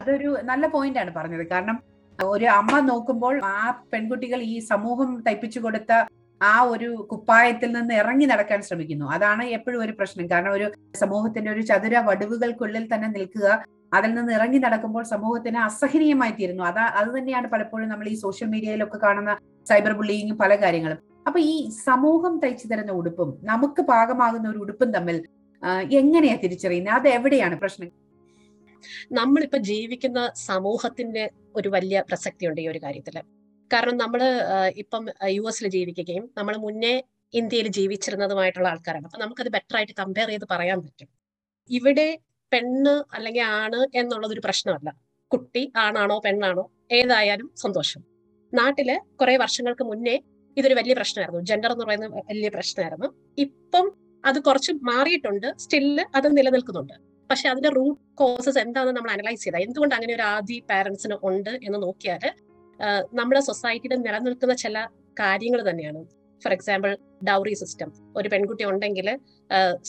അതൊരു 0.00 0.30
നല്ല 0.50 0.66
പോയിന്റ് 0.74 1.00
ആണ് 1.02 1.10
പറഞ്ഞത്. 1.18 1.44
കാരണം 1.52 1.76
ഒരു 2.18 2.46
അമ്മ 2.58 2.74
നോക്കുമ്പോൾ 2.90 3.34
ആ 3.54 3.58
പെൺകുട്ടികൾ 3.92 4.40
ഈ 4.52 4.54
സമൂഹം 4.70 5.10
തയ്പ്പിച്ചു 5.26 5.60
കൊടുത്ത 5.64 5.92
ആ 6.40 6.52
ഒരു 6.72 6.88
കുപ്പായത്തിൽ 7.10 7.70
നിന്ന് 7.76 7.94
ഇറങ്ങി 8.00 8.26
നടക്കാൻ 8.32 8.60
ശ്രമിക്കുന്നു. 8.66 9.06
അതാണ് 9.16 9.44
എപ്പോഴും 9.56 9.80
ഒരു 9.84 9.92
പ്രശ്നം. 9.98 10.26
കാരണം 10.32 10.52
ഒരു 10.58 10.66
സമൂഹത്തിന്റെ 11.02 11.50
ഒരു 11.54 11.62
ചതുര 11.70 11.94
വടുവുകൾക്കുള്ളിൽ 12.08 12.84
തന്നെ 12.92 13.08
നിൽക്കുക 13.16 13.48
അതിൽ 13.96 14.10
നിന്ന് 14.14 14.32
ഇറങ്ങി 14.38 14.58
നടക്കുമ്പോൾ 14.64 15.04
സമൂഹത്തിന് 15.12 15.58
അസഹനീയമായി 15.68 16.34
തീരുന്നു 16.38 16.64
അതാ 16.70 16.84
അത് 17.00 17.08
തന്നെയാണ് 17.18 17.46
പലപ്പോഴും 17.52 17.88
നമ്മൾ 17.92 18.08
ഈ 18.14 18.16
സോഷ്യൽ 18.24 18.48
മീഡിയയിലൊക്കെ 18.54 18.98
കാണുന്ന 19.06 19.34
സൈബർ 19.70 19.92
ബുള്ളിയിങ്ങും 19.98 20.38
പല 20.42 20.54
കാര്യങ്ങളും. 20.64 21.00
അപ്പൊ 21.26 21.38
ഈ 21.52 21.56
സമൂഹം 21.86 22.34
തയ്ച്ചു 22.42 22.66
തരുന്ന 22.70 22.92
ഉടുപ്പും 23.00 23.30
നമുക്ക് 23.50 23.82
പാകമാകുന്ന 23.90 24.46
ഒരു 24.52 24.60
ഉടുപ്പും 24.64 24.90
തമ്മിൽ 24.96 25.16
എങ്ങനെയാ 26.00 26.36
തിരിച്ചറിയുന്നത്? 26.42 26.94
അത് 26.98 27.08
എവിടെയാണ് 27.16 27.56
പ്രശ്നം? 27.62 27.90
നമ്മളിപ്പോ 29.18 29.58
ജീവിക്കുന്ന 29.70 30.20
സമൂഹത്തിന്റെ 30.48 31.24
ഒരു 31.58 31.68
വലിയ 31.74 31.98
പ്രസക്തിയുണ്ട് 32.08 32.60
ഈ 32.64 32.66
ഒരു 32.72 32.80
കാര്യത്തിൽ 32.84 33.16
കാരണം 33.70 33.96
നമ്മൾ 34.02 34.20
ഇപ്പം 34.82 35.04
യു 35.36 35.42
എസിൽ 35.50 35.66
ജീവിക്കുകയും 35.76 36.24
നമ്മൾ 36.38 36.54
മുന്നേ 36.66 36.94
ഇന്ത്യയിൽ 37.34 37.66
ജീവിച്ചിരുന്നതുമായിട്ടുള്ള 37.78 38.68
ആൾക്കാരാണ്. 38.72 39.06
അപ്പൊ 39.08 39.18
നമുക്കത് 39.22 39.50
ബെറ്റർ 39.56 39.76
ആയിട്ട് 39.78 39.94
കമ്പയർ 40.00 40.28
ചെയ്ത് 40.32 40.46
പറയാൻ 40.52 40.78
പറ്റും. 40.84 41.08
ഇവിടെ 41.70 42.08
പെണ്ണ് 42.52 42.94
അല്ലെങ്കിൽ 43.16 43.44
ആണ് 43.62 43.80
എന്നുള്ളത് 44.00 44.32
ഒരു 44.36 44.42
പ്രശ്നമല്ല. 44.46 44.88
കുട്ടി 45.30 45.62
ആണാണോ 45.84 46.16
പെണ്ണാണോ 46.26 46.64
ഏതായാലും 46.98 47.48
സന്തോഷം. 47.64 48.02
നാട്ടിൽ 48.52 48.88
കുറെ 49.20 49.34
വർഷങ്ങൾക്ക് 49.44 49.84
മുന്നേ 49.90 50.16
ഇതൊരു 50.58 50.74
വലിയ 50.80 50.94
പ്രശ്നമായിരുന്നു. 50.98 51.40
ജെൻഡർ 51.48 51.70
എന്ന് 51.74 51.84
പറയുന്ന 51.88 52.08
വലിയ 52.30 52.48
പ്രശ്നമായിരുന്നു. 52.56 53.08
ഇപ്പം 53.44 53.86
അത് 54.24 54.38
കുറച്ച് 54.48 54.72
മാറിയിട്ടുണ്ട്. 54.90 55.48
സ്റ്റിൽ 55.64 55.88
അത് 56.18 56.28
നിലനിൽക്കുന്നുണ്ട്. 56.38 56.96
പക്ഷെ 57.30 57.46
അതിന്റെ 57.52 57.70
റൂട്ട് 57.78 58.00
കോസസ് 58.20 58.58
എന്താണെന്ന് 58.64 58.96
നമ്മൾ 58.98 59.10
അനലൈസ് 59.14 59.42
ചെയ്താൽ 59.44 59.64
എന്തുകൊണ്ട് 59.66 59.94
അങ്ങനെ 59.96 60.12
ഒരു 60.18 60.24
ആദി 60.34 60.56
പാരന്റ്സിന് 60.70 61.16
ഉണ്ട് 61.30 61.52
എന്ന് 61.66 61.78
നോക്കിയാൽ 61.86 62.24
നമ്മുടെ 63.18 63.40
സൊസൈറ്റിയിൽ 63.48 63.94
നിലനിൽക്കുന്ന 64.06 64.54
ചില 64.64 64.78
കാര്യങ്ങൾ 65.20 65.60
തന്നെയാണ്. 65.68 66.00
ഫോർ 66.42 66.52
എക്സാമ്പിൾ 66.56 66.90
ഡൗറി 67.28 67.54
സിസ്റ്റം 67.60 67.88
ഒരു 68.18 68.28
പെൺകുട്ടി 68.32 68.64
ഉണ്ടെങ്കിൽ 68.70 69.08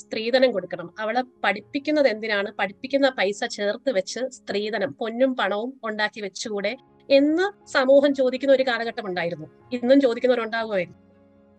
സ്ത്രീധനം 0.02 0.50
കൊടുക്കണം. 0.56 0.88
അവളെ 1.02 1.22
പഠിപ്പിക്കുന്നത് 1.46 2.08
എന്തിനാണ്? 2.14 2.50
പഠിപ്പിക്കുന്ന 2.60 3.08
പൈസ 3.20 3.42
ചേർത്ത് 3.58 3.92
വെച്ച് 3.98 4.22
സ്ത്രീധനം 4.38 4.92
പൊന്നും 5.02 5.34
പണവും 5.42 5.72
ഉണ്ടാക്കി 5.90 6.22
വെച്ചുകൂടെ 6.26 6.74
എന്ന് 7.10 7.46
സമൂഹം 7.76 8.12
ചോദിക്കുന്ന 8.20 8.54
ഒരു 8.54 8.66
കാലഘട്ടം 8.70 9.06
ഉണ്ടായിരുന്നു. 9.10 9.48
ഇന്നും 9.76 10.02
ചോദിക്കുന്നവരുണ്ടാകുമായിരുന്നു 10.06 11.00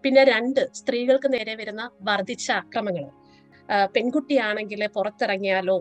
പിന്നെ 0.05 0.23
രണ്ട് 0.25 0.61
സ്ത്രീകൾക്ക് 0.79 1.29
നേരെ 1.33 1.55
വരുന്ന 1.61 1.83
വർദ്ധിച്ച 2.09 2.47
അക്രമങ്ങൾ. 2.53 3.07
പെൺകുട്ടിയാണെങ്കിൽ 3.95 4.81
പുറത്തിറങ്ങിയാലോ 4.97 5.77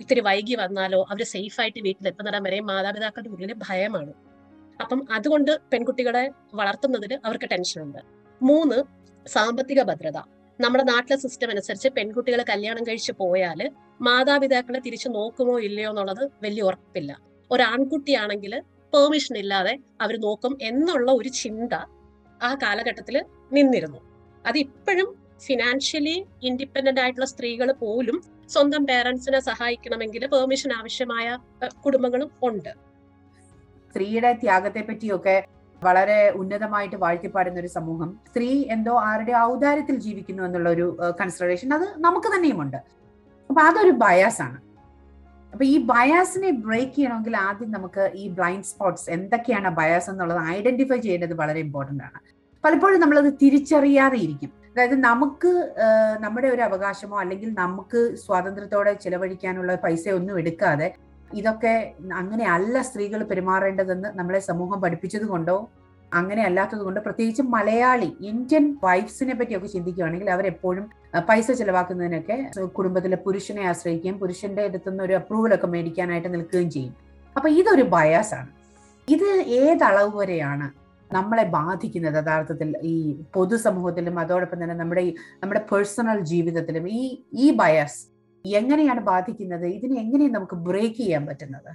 ഇത്തിരി 0.00 0.20
വൈകി 0.20 0.54
വന്നാലോ 0.54 1.00
അവർ 1.10 1.22
സേഫ് 1.32 1.58
ആയിട്ട് 1.60 1.80
വീട്ടിലെത്തുന്നിടം 1.86 2.42
വരെ 2.46 2.58
മാതാപിതാക്കളുടെ 2.60 3.30
ഉള്ളിൽ 3.34 3.52
ഭയമാണ്. 3.66 4.12
അപ്പം 4.82 5.00
അതുകൊണ്ട് 5.16 5.52
പെൺകുട്ടികളെ 5.72 6.24
വളർത്തുന്നതിൽ 6.60 7.12
അവർക്ക് 7.26 7.48
ടെൻഷനുണ്ട് 7.52 8.00
മൂന്ന് 8.40 8.78
സാമ്പത്തിക 9.26 9.80
ഭദ്രത. 9.90 10.18
നമ്മുടെ 10.58 10.84
നാട്ടിലെ 10.90 11.16
സിസ്റ്റം 11.24 11.50
അനുസരിച്ച് 11.50 11.88
പെൺകുട്ടികളെ 11.88 12.44
കല്യാണം 12.50 12.82
കഴിച്ച് 12.88 13.12
പോയാൽ 13.20 13.60
മാതാപിതാക്കളെ 14.00 14.80
തിരിച്ചു 14.86 15.08
നോക്കുമോ 15.08 15.54
ഇല്ലയോ 15.68 15.90
എന്നുള്ളത് 15.90 16.22
വലിയ 16.44 16.62
ഉറപ്പില്ല. 16.62 17.12
ഒരു 17.50 17.62
ആൺകുട്ടിയാണെങ്കിൽ 17.62 18.52
പെർമിഷൻ 18.94 19.36
ഇല്ലാതെ 19.42 19.74
അവർ 20.04 20.14
നോക്കും 20.26 20.52
എന്നുള്ള 20.70 21.08
ഒരു 21.20 21.30
ചിന്ത 21.42 21.74
ആ 22.40 22.50
കാലഘട്ടത്തിൽ 22.62 23.16
നിന്നിരുന്നു. 23.56 24.00
അത് 24.44 24.58
ഇപ്പോഴും 24.66 25.08
ഫിനാൻഷ്യലി 25.46 26.16
ഇൻഡിപെൻഡന്റ് 26.48 27.00
ആയിട്ടുള്ള 27.02 27.28
സ്ത്രീകൾ 27.32 27.68
പോലും 27.82 28.18
സ്വന്തം 28.54 28.82
പേരൻസിനെ 28.90 29.40
സഹായിക്കണമെങ്കിൽ 29.50 30.22
പെർമിഷൻ 30.34 30.70
ആവശ്യമായ 30.78 31.26
കുടുംബങ്ങളും 31.84 32.30
ഉണ്ട്. 32.48 32.72
സ്ത്രീയുടെ 33.90 34.30
ത്യാഗത്തെ 34.42 34.82
പറ്റിയൊക്കെ 34.88 35.36
വളരെ 35.82 36.18
ഉന്നതമായിട്ട് 36.40 36.96
വാഴ്ത്തിപ്പാടുന്ന 37.04 37.58
ഒരു 37.62 37.70
സമൂഹം 37.78 38.10
സ്ത്രീ 38.30 38.50
എന്തോ 38.74 38.92
ആരുടെ 39.08 39.34
ഔദാര്യത്തിൽ 39.50 39.96
ജീവിക്കുന്നു 40.04 40.42
എന്നുള്ള 40.48 40.68
ഒരു 40.76 40.86
കൺസിഡറേഷൻ 41.20 41.74
അത് 41.78 41.86
നമുക്ക് 42.06 42.28
തന്നെയുമുണ്ട്. 42.34 42.78
അപ്പൊ 43.50 43.60
അതൊരു 43.70 43.92
ബയാസ് 44.04 44.40
ആണ്. 44.46 44.58
അപ്പൊ 45.54 45.64
ഈ 45.64 45.74
ബയാസിനെ 45.86 46.48
ബ്രേക്ക് 46.62 46.94
ചെയ്യണമെങ്കിൽ 46.94 47.36
ആദ്യം 47.36 47.70
നമുക്ക് 47.70 48.04
ഈ 48.14 48.28
ബ്ലൈൻഡ് 48.28 48.64
സ്പോട്ട്സ് 48.64 49.10
എന്തൊക്കെയാണ് 49.10 49.68
ബയാസ് 49.76 50.08
എന്നുള്ളത് 50.10 50.40
ഐഡന്റിഫൈ 50.54 50.96
ചെയ്യേണ്ടത് 50.96 51.34
വളരെ 51.34 51.60
ഇമ്പോർട്ടന്റ് 51.60 52.04
ആണ്. 52.04 52.18
പലപ്പോഴും 52.64 53.00
നമ്മളത് 53.00 53.28
തിരിച്ചറിയാതെ 53.42 54.16
ഇരിക്കും. 54.16 54.50
അതായത് 54.70 54.96
നമുക്ക് 55.04 55.52
നമ്മുടെ 56.20 56.48
ഒരു 56.48 56.62
അവകാശമോ 56.62 57.16
അല്ലെങ്കിൽ 57.20 57.50
നമുക്ക് 57.54 58.00
സ്വാതന്ത്ര്യത്തോടെ 58.24 58.92
ചിലവഴിക്കാനുള്ള 59.04 59.74
പൈസ 59.84 60.08
ഒന്നും 60.08 60.38
എടുക്കാതെ 60.38 60.88
ഇതൊക്കെ 61.34 61.74
അങ്ങനെയല്ല 62.12 62.82
സ്ത്രീകൾ 62.82 63.22
പെരുമാറേണ്ടതെന്ന് 63.24 64.10
നമ്മളെ 64.18 64.40
സമൂഹം 64.50 64.80
പഠിപ്പിച്ചത് 64.80 65.26
കൊണ്ടോ 65.26 65.56
അങ്ങനെ 66.18 66.42
അല്ലാത്തത് 66.48 66.82
കൊണ്ട് 66.86 67.00
പ്രത്യേകിച്ച് 67.00 67.42
മലയാളി 67.54 68.08
ഇന്ത്യൻ 68.30 68.64
വൈഫ്സിനെ 68.84 69.34
പറ്റിയൊക്കെ 69.38 69.68
ചിന്തിക്കുകയാണെങ്കിൽ 69.74 70.28
അവരെപ്പോഴും 70.34 70.84
പൈസ 71.28 71.50
ചിലവാക്കുന്നതിനൊക്കെ 71.60 72.36
കുടുംബത്തിലെ 72.78 73.18
പുരുഷനെ 73.24 73.62
ആശ്രയിക്കുകയും 73.70 74.16
പുരുഷന്റെ 74.22 74.62
അടുത്തുനിന്ന് 74.68 75.04
ഒരു 75.04 75.14
അപ്രൂവൽ 75.20 75.54
ഒക്കെ 75.56 75.68
മേടിക്കാനായിട്ട് 75.74 76.30
നിൽക്കുകയും 76.34 76.70
ചെയ്യും. 76.76 76.94
അപ്പൊ 77.36 77.48
ഇതൊരു 77.60 77.84
ബയാസാണ്. 77.94 78.50
ഇത് 79.08 79.28
ഏതളവ് 79.62 80.12
വരെയാണ് 80.20 80.66
നമ്മളെ 81.10 81.44
ബാധിക്കുന്നത് 81.58 82.16
യഥാർത്ഥത്തിൽ 82.20 82.68
ഈ 82.92 82.94
പൊതുസമൂഹത്തിലും 83.34 84.16
അതോടൊപ്പം 84.22 84.60
തന്നെ 84.62 84.76
നമ്മുടെ 84.82 85.02
നമ്മുടെ 85.42 85.62
പേഴ്സണൽ 85.70 86.18
ജീവിതത്തിലും 86.32 86.84
ഈ 87.00 87.02
ഈ 87.44 87.48
ബയസ് 87.60 88.00
എങ്ങനെയാണ് 88.44 89.00
ബാധിക്കുന്നത്? 89.10 89.66
ഇതിനെ 89.76 89.94
എങ്ങനെയാണ് 90.04 90.34
നമുക്ക് 90.36 90.56
ബ്രേക്ക് 90.68 90.98
ചെയ്യാൻ 91.02 91.22
പറ്റുന്നത്? 91.26 91.70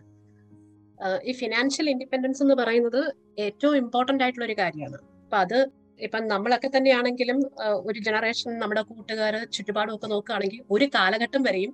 ഈ 1.29 1.31
ഫിനാൻഷ്യൽ 1.31 1.87
ഇൻഡിപെൻഡൻസ് 1.89 2.41
എന്ന് 2.43 2.55
പറയുന്നത് 2.55 3.01
ഏറ്റവും 3.45 3.75
ഇമ്പോർട്ടന്റ് 3.75 4.23
ആയിട്ടുള്ള 4.23 4.45
ഒരു 4.45 4.55
കാര്യമാണ്. 4.59 4.97
അപ്പൊ 5.23 5.37
അത് 5.37 5.59
ഇപ്പം 5.99 6.27
നമ്മളൊക്കെ 6.27 6.69
തന്നെയാണെങ്കിലും 6.75 7.39
ഒരു 7.87 7.99
ജനറേഷൻ 7.99 8.49
നമ്മുടെ 8.59 8.81
കൂട്ടുകാർ 8.81 9.35
ചുറ്റുപാടും 9.55 9.93
ഒക്കെ 9.95 10.07
നോക്കുകയാണെങ്കിൽ 10.07 10.59
ഒരു 10.71 10.85
കാലഘട്ടം 10.95 11.41
വരെയും 11.43 11.71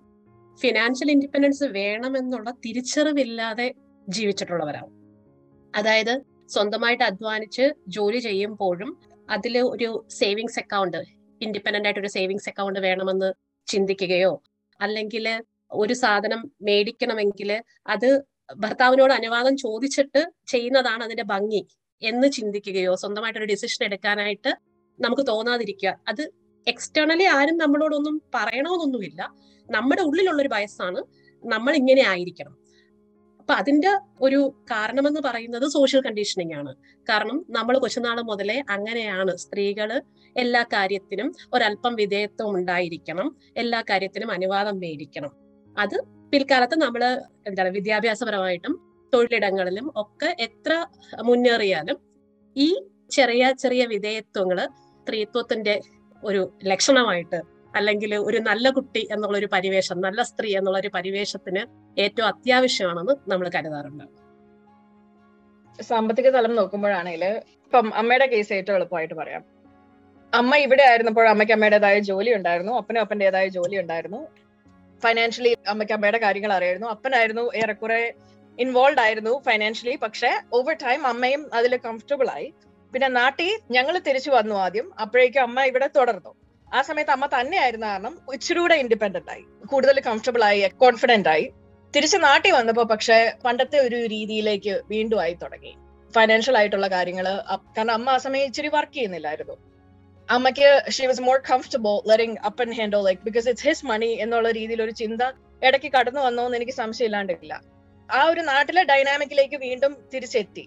ഫിനാൻഷ്യൽ 0.59 1.09
ഇൻഡിപെൻഡൻസ് 1.11 1.65
വേണമെന്നുള്ള 1.79 2.49
തിരിച്ചറിവില്ലാതെ 2.65 3.67
ജീവിച്ചിട്ടുള്ളവരാവും. 4.07 4.93
അതായത് 5.73 6.13
സ്വന്തമായിട്ട് 6.53 7.03
അധ്വാനിച്ച് 7.03 7.65
ജോലി 7.87 8.19
ചെയ്യുമ്പോഴും 8.19 8.91
അതിൽ 9.29 9.55
ഒരു 9.73 9.89
സേവിങ്സ് 10.19 10.59
അക്കൗണ്ട് 10.59 10.99
ഇൻഡിപെൻഡന്റ് 11.41 11.87
ആയിട്ട് 11.87 12.01
ഒരു 12.01 12.11
സേവിങ്സ് 12.17 12.49
അക്കൗണ്ട് 12.49 12.79
വേണമെന്ന് 12.79 13.29
ചിന്തിക്കുകയോ 13.67 14.33
അല്ലെങ്കിൽ 14.79 15.25
ഒരു 15.71 15.93
സാധനം 15.93 16.41
മേടിക്കണമെങ്കിൽ 16.61 17.49
അത് 17.93 18.09
ഭർത്താവിനോട് 18.55 19.13
അനുവാദം 19.13 19.57
ചോദിച്ചിട്ട് 19.57 20.31
ചെയ്യുന്നതാണ് 20.47 21.03
അതിന്റെ 21.03 21.23
ഭംഗി 21.23 21.67
എന്ന് 22.03 22.27
ചിന്തിക്കുകയോ 22.27 22.95
സ്വന്തമായിട്ടൊരു 22.95 23.45
ഡിസിഷൻ 23.45 23.85
എടുക്കാനായിട്ട് 23.85 24.51
നമുക്ക് 24.99 25.27
തോന്നാതിരിക്കുക. 25.27 25.97
അത് 26.07 26.31
എക്സ്റ്റേണലി 26.67 27.23
ആരും 27.23 27.57
നമ്മളോടൊന്നും 27.57 28.21
പറയണമെന്നൊന്നുമില്ല 28.35 29.29
നമ്മുടെ 29.71 30.01
ഉള്ളിലുള്ളൊരു 30.01 30.49
വയസ്സാണ് 30.53 30.97
നമ്മൾ 31.45 31.75
ഇങ്ങനെ 31.75 32.01
ആയിരിക്കണം. 32.01 32.65
അപ്പൊ 33.39 33.53
അതിന്റെ 33.53 33.99
ഒരു 34.21 34.65
കാരണമെന്ന് 34.71 35.21
പറയുന്നത് 35.21 35.67
സോഷ്യൽ 35.67 36.01
കണ്ടീഷനിങ് 36.01 36.53
ആണ്. 36.53 36.75
കാരണം 37.09 37.45
നമ്മൾ 37.49 37.79
കൊച്ചുനാൾ 37.79 38.21
മുതലേ 38.21 38.63
അങ്ങനെയാണ്. 38.69 39.37
സ്ത്രീകൾ 39.37 40.01
എല്ലാ 40.37 40.63
കാര്യത്തിനും 40.63 41.35
ഒരല്പം 41.53 41.95
വിധേയത്വം 41.95 42.49
ഉണ്ടായിരിക്കണം. 42.55 43.35
എല്ലാ 43.57 43.81
കാര്യത്തിനും 43.81 44.31
അനുവാദം 44.31 44.79
മേടിക്കണം. 44.79 45.31
അത് 45.79 46.14
പിൽക്കാലത്ത് 46.35 46.75
നമ്മൾ 46.75 47.03
എന്താണ് 47.49 47.69
വിദ്യാഭ്യാസപരമായിട്ടും 47.69 48.73
തൊഴിലിടങ്ങളിലും 49.13 49.85
ഒക്കെ 50.01 50.29
എത്ര 50.45 50.73
മുന്നേറിയാലും 51.23 51.97
ഈ 52.55 52.67
ചെറിയ 53.11 53.43
ചെറിയ 53.51 53.83
വിധേയത്വങ്ങൾ 53.85 54.59
സ്ത്രീത്വത്തിന്റെ 54.99 55.75
ഒരു 56.23 56.41
ലക്ഷണമായിട്ട് 56.63 57.39
അല്ലെങ്കിൽ 57.77 58.11
ഒരു 58.27 58.39
നല്ല 58.49 58.65
കുട്ടി 58.69 59.01
എന്നുള്ള 59.13 59.35
ഒരു 59.37 59.49
പരിവേഷം 59.55 59.97
നല്ല 60.01 60.21
സ്ത്രീ 60.21 60.49
എന്നുള്ള 60.59 60.77
ഒരു 60.83 60.91
പരിവേഷത്തിന് 60.97 61.61
ഏറ്റവും 61.97 62.27
അത്യാവശ്യമാണെന്ന് 62.27 63.15
നമ്മൾ 63.31 63.47
കരുതാറുണ്ട്. 63.55 64.05
സാമ്പത്തിക 65.79 66.29
തലം 66.29 66.55
നോക്കുമ്പോഴാണെങ്കിൽ 66.55 67.25
ഇപ്പം 67.65 67.87
അമ്മയുടെ 68.01 68.27
കേസ് 68.33 68.53
ഏറ്റവും 68.53 68.77
എളുപ്പമായിട്ട് 68.79 69.15
പറയാം. 69.21 69.43
അമ്മ 70.33 70.55
ഇവിടെ 70.65 70.83
ആയിരുന്നപ്പോൾ 70.89 71.27
അമ്മയ്ക്ക് 71.33 71.53
അമ്മയുടേതായ 71.53 71.99
ജോലി 72.11 72.31
ഉണ്ടായിരുന്നു 72.39 72.73
അപ്പനും 72.81 73.01
അപ്പന്റെതായ 73.01 73.47
ജോലി 73.59 73.77
ഉണ്ടായിരുന്നു. 73.81 74.21
ഫൈനാൻഷ്യലി 75.03 75.57
അമ്മയ്ക്ക് 75.67 75.93
അമ്മയുടെ 75.93 76.17
കാര്യങ്ങൾ 76.17 76.53
അറിയായിരുന്നു. 76.53 76.87
അപ്പനായിരുന്നു 76.87 77.53
ഏറെക്കുറെ 77.55 78.13
ഇൻവോൾവ് 78.59 78.99
ആയിരുന്നു 78.99 79.41
ഫൈനാൻഷ്യലി 79.45 79.95
പക്ഷെ 79.95 80.31
ഓവർ 80.53 80.75
ടൈം 80.83 81.07
അമ്മയും 81.07 81.41
അതിൽ 81.53 81.77
കംഫർട്ടബിൾ 81.85 82.27
ആയി. 82.29 82.53
പിന്നെ 82.93 83.07
നാട്ടിൽ 83.07 83.59
ഞങ്ങൾ 83.71 83.97
തിരിച്ചു 83.97 84.29
വന്നു 84.29 84.55
ആദ്യം. 84.55 84.99
അപ്പോഴേക്കും 84.99 85.41
അമ്മ 85.41 85.61
ഇവിടെ 85.61 85.87
തുടർന്നു. 85.95 86.33
ആ 86.73 86.81
സമയത്ത് 86.81 87.11
അമ്മ 87.11 87.25
തന്നെയായിരുന്ന 87.25 87.85
കാരണം 87.85 88.19
ഇച്ചിരി 88.33 88.59
കൂടെ 88.59 88.75
ഇൻഡിപെൻഡന്റ് 88.75 89.31
ആയി. 89.31 89.43
കൂടുതൽ 89.65 89.99
കംഫർട്ടബിൾ 89.99 90.43
ആയി 90.43 90.69
കോൺഫിഡന്റ് 90.83 91.29
ആയി. 91.29 91.51
തിരിച്ച് 91.95 92.17
നാട്ടിൽ 92.17 92.51
വന്നപ്പോ 92.51 92.83
പക്ഷെ 92.83 93.33
പണ്ടത്തെ 93.45 93.77
ഒരു 93.79 93.95
രീതിയിലേക്ക് 93.95 94.81
വീണ്ടും 94.89 95.19
ആയി 95.21 95.33
തുടങ്ങി. 95.33 95.73
ഫൈനാൻഷ്യൽ 96.15 96.57
ആയിട്ടുള്ള 96.57 96.87
കാര്യങ്ങൾ 96.87 97.27
കാരണം 97.77 97.93
അമ്മ 97.93 98.09
ആ 98.09 98.17
സമയം 98.17 98.43
ഇച്ചിരി 98.43 98.67
വർക്ക് 98.67 98.93
ചെയ്യുന്നില്ലായിരുന്നു. 98.93 99.74
അമ്മയ്ക്ക് 100.29 100.91
she 100.91 101.05
was 101.05 101.21
more 101.21 101.37
comfortable 101.49 101.95
letting 102.09 102.37
up 102.47 102.61
and 102.83 102.99
like 103.07 103.21
because 103.23 103.49
it's 103.49 103.65
his 103.67 103.85
money 103.85 104.11
എന്നുള്ള 104.23 104.51
രീതിയിൽ 104.51 104.81
ഒരു 104.81 104.91
ചിന്ത 104.91 105.21
ഇടയ്ക്ക് 105.63 105.91
കടന്നു 105.97 106.21
വന്നോ 106.21 106.45
എന്ന് 106.45 106.57
എനിക്ക് 106.57 106.71
സംശയമില്ലാണ്ടില്ല. 106.71 107.53
ആ 108.09 108.23
ഒരു 108.23 108.41
നാട്ടിലെ 108.41 108.83
ഡൈനാമിക്കിലേക്ക് 108.83 109.55
വീണ്ടും 109.55 109.97
തിരിച്ചെത്തി. 110.13 110.65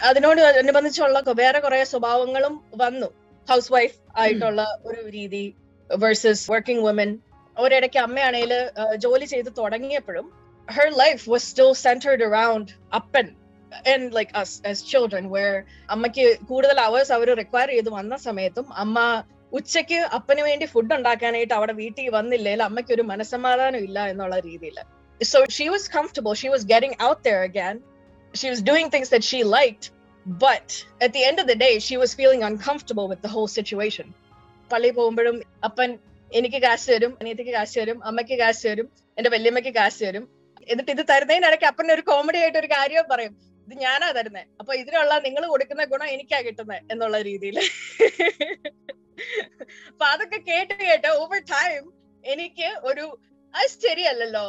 അതിനോട് 0.00 0.40
അനുബന്ധിച്ചുള്ള 0.40 1.22
വേറെ 1.42 1.58
കുറെ 1.58 1.84
സ്വഭാവങ്ങളും 1.84 2.64
വന്നു. 2.76 3.08
ഹൗസ് 3.48 3.72
വൈഫ് 3.72 3.96
ആയിട്ടുള്ള 4.16 4.62
ഒരു 4.84 5.08
രീതി 5.08 5.54
വേഴ്സസ് 5.90 6.50
വർക്കിംഗ് 6.50 6.84
വുമൻ 6.86 7.18
ഒരിടയ്ക്ക് 7.56 7.98
അമ്മയാണെങ്കിൽ 7.98 8.52
ജോലി 8.96 9.24
ചെയ്ത് 9.24 9.50
തുടങ്ങിയപ്പോഴും 9.58 10.32
her 10.68 10.90
life 11.02 11.30
was 11.30 11.46
still 11.50 11.72
centered 11.72 12.24
around 12.24 12.72
അപ്പൻ 12.94 13.28
and 13.92 14.08
like 14.16 14.32
us 14.40 14.54
as 14.70 14.82
children 14.92 15.26
where 15.34 15.52
അമ്മയ്ക്ക് 15.94 16.24
കൂടുതൽ 16.50 16.78
അവേഴ്സ് 16.86 17.12
അവർ 17.16 17.28
റിക്വയർ 17.42 17.68
ചെയ്ത് 17.74 17.90
വന്ന 17.98 18.16
സമയത്തും 18.28 18.66
അമ്മ 18.84 18.98
ഉച്ചയ്ക്ക് 19.58 20.00
അപ്പന് 20.16 20.42
വേണ്ടി 20.48 20.66
ഫുഡ് 20.72 20.92
ഉണ്ടാക്കാനായിട്ട് 20.96 21.54
അവിടെ 21.58 21.74
വീട്ടിൽ 21.82 22.08
വന്നില്ലെങ്കിൽ 22.18 22.64
അമ്മയ്ക്ക് 22.68 22.92
ഒരു 22.96 23.04
മനസ്സമാധാനം 23.12 23.80
ഇല്ല 23.86 23.98
എന്നുള്ള 24.12 24.36
രീതിയിൽ. 24.48 24.76
So 25.20 25.38
she 25.56 25.66
was 25.74 25.88
comfortable 25.96 26.34
she 26.42 26.50
was 26.54 26.66
getting 26.72 26.98
out 27.08 27.22
there 27.28 27.38
again 27.48 27.74
she 28.34 28.48
was 28.52 28.64
doing 28.70 28.92
things 28.94 29.12
that 29.14 29.28
she 29.32 29.40
liked 29.56 29.88
but 30.26 30.72
at 31.02 31.12
the 31.16 31.24
end 31.30 31.40
of 31.42 31.48
the 31.52 31.56
day 31.64 31.70
she 31.88 31.96
was 32.02 32.14
feeling 32.20 32.46
uncomfortable 32.50 33.06
with 33.12 33.24
the 33.28 33.32
whole 33.36 33.48
situation 33.56 34.08
പള്ളിയിൽ 34.70 34.94
പോകുമ്പോഴും 35.00 35.36
അപ്പൻ 35.68 35.90
എനിക്ക് 36.30 36.58
കാശ് 36.64 36.86
തരും 36.92 37.12
അനിയത്തിക്ക് 37.20 37.52
കാശ് 37.58 37.74
തരും 37.80 37.98
അമ്മയ്ക്ക് 38.08 38.36
കാശ് 38.42 38.62
തരും 38.66 38.88
എന്റെ 39.18 39.30
വല്യമ്മയ്ക്ക് 39.34 39.72
കാശ് 39.78 39.98
തരും. 40.06 40.24
എന്നിട്ട് 40.68 40.90
ഇത് 40.94 41.02
തരുന്നതിനിടയ്ക്ക് 41.10 41.66
അപ്പൻ 41.70 41.86
ഒരു 41.94 42.02
കോമഡി 42.10 42.38
ആയിട്ട് 42.42 42.58
ഒരു 42.62 42.68
കാര്യം 42.74 43.06
പറയും. 43.12 43.32
ഇത് 43.70 43.74
ഞാനാ 43.84 44.06
തരുന്നത് 44.18 44.46
അപ്പൊ 44.60 44.72
ഇതിനുള്ള 44.82 45.14
നിങ്ങൾ 45.26 45.42
കൊടുക്കുന്ന 45.52 45.82
ഗുണം 45.92 46.08
എനിക്കാ 46.14 46.38
കിട്ടുന്നത് 46.46 46.80
എന്നുള്ള 46.92 47.18
രീതിയിൽ 47.28 47.58
അപ്പൊ 49.90 50.04
അതൊക്കെ 50.12 50.38
കേട്ട് 50.50 50.74
കേട്ട് 50.82 51.08
ഓവർ 51.22 51.40
ടൈം 51.54 51.84
എനിക്ക് 52.24 52.68
ഒരു 52.88 53.04
അത് 53.54 53.68
ശരിയല്ലല്ലോ. 53.84 54.46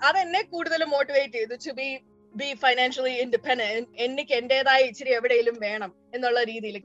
അതെന്നെ 0.00 0.40
കൂടുതൽ 0.54 0.80
മോട്ടിവേറ്റ് 0.94 1.36
ചെയ്തു 1.38 1.56
to 1.66 1.72
be 1.80 1.88
be 2.34 2.48
financially 2.64 3.14
independent 3.24 3.86
എനിക്ക് 4.06 4.34
എന്റേതായ 4.40 4.88
ഇച്ചിരി 4.90 5.12
എവിടെയെങ്കിലും 5.18 5.58
വേണം 5.68 5.92
എന്നുള്ള 6.16 6.42
രീതിയിൽ 6.52 6.78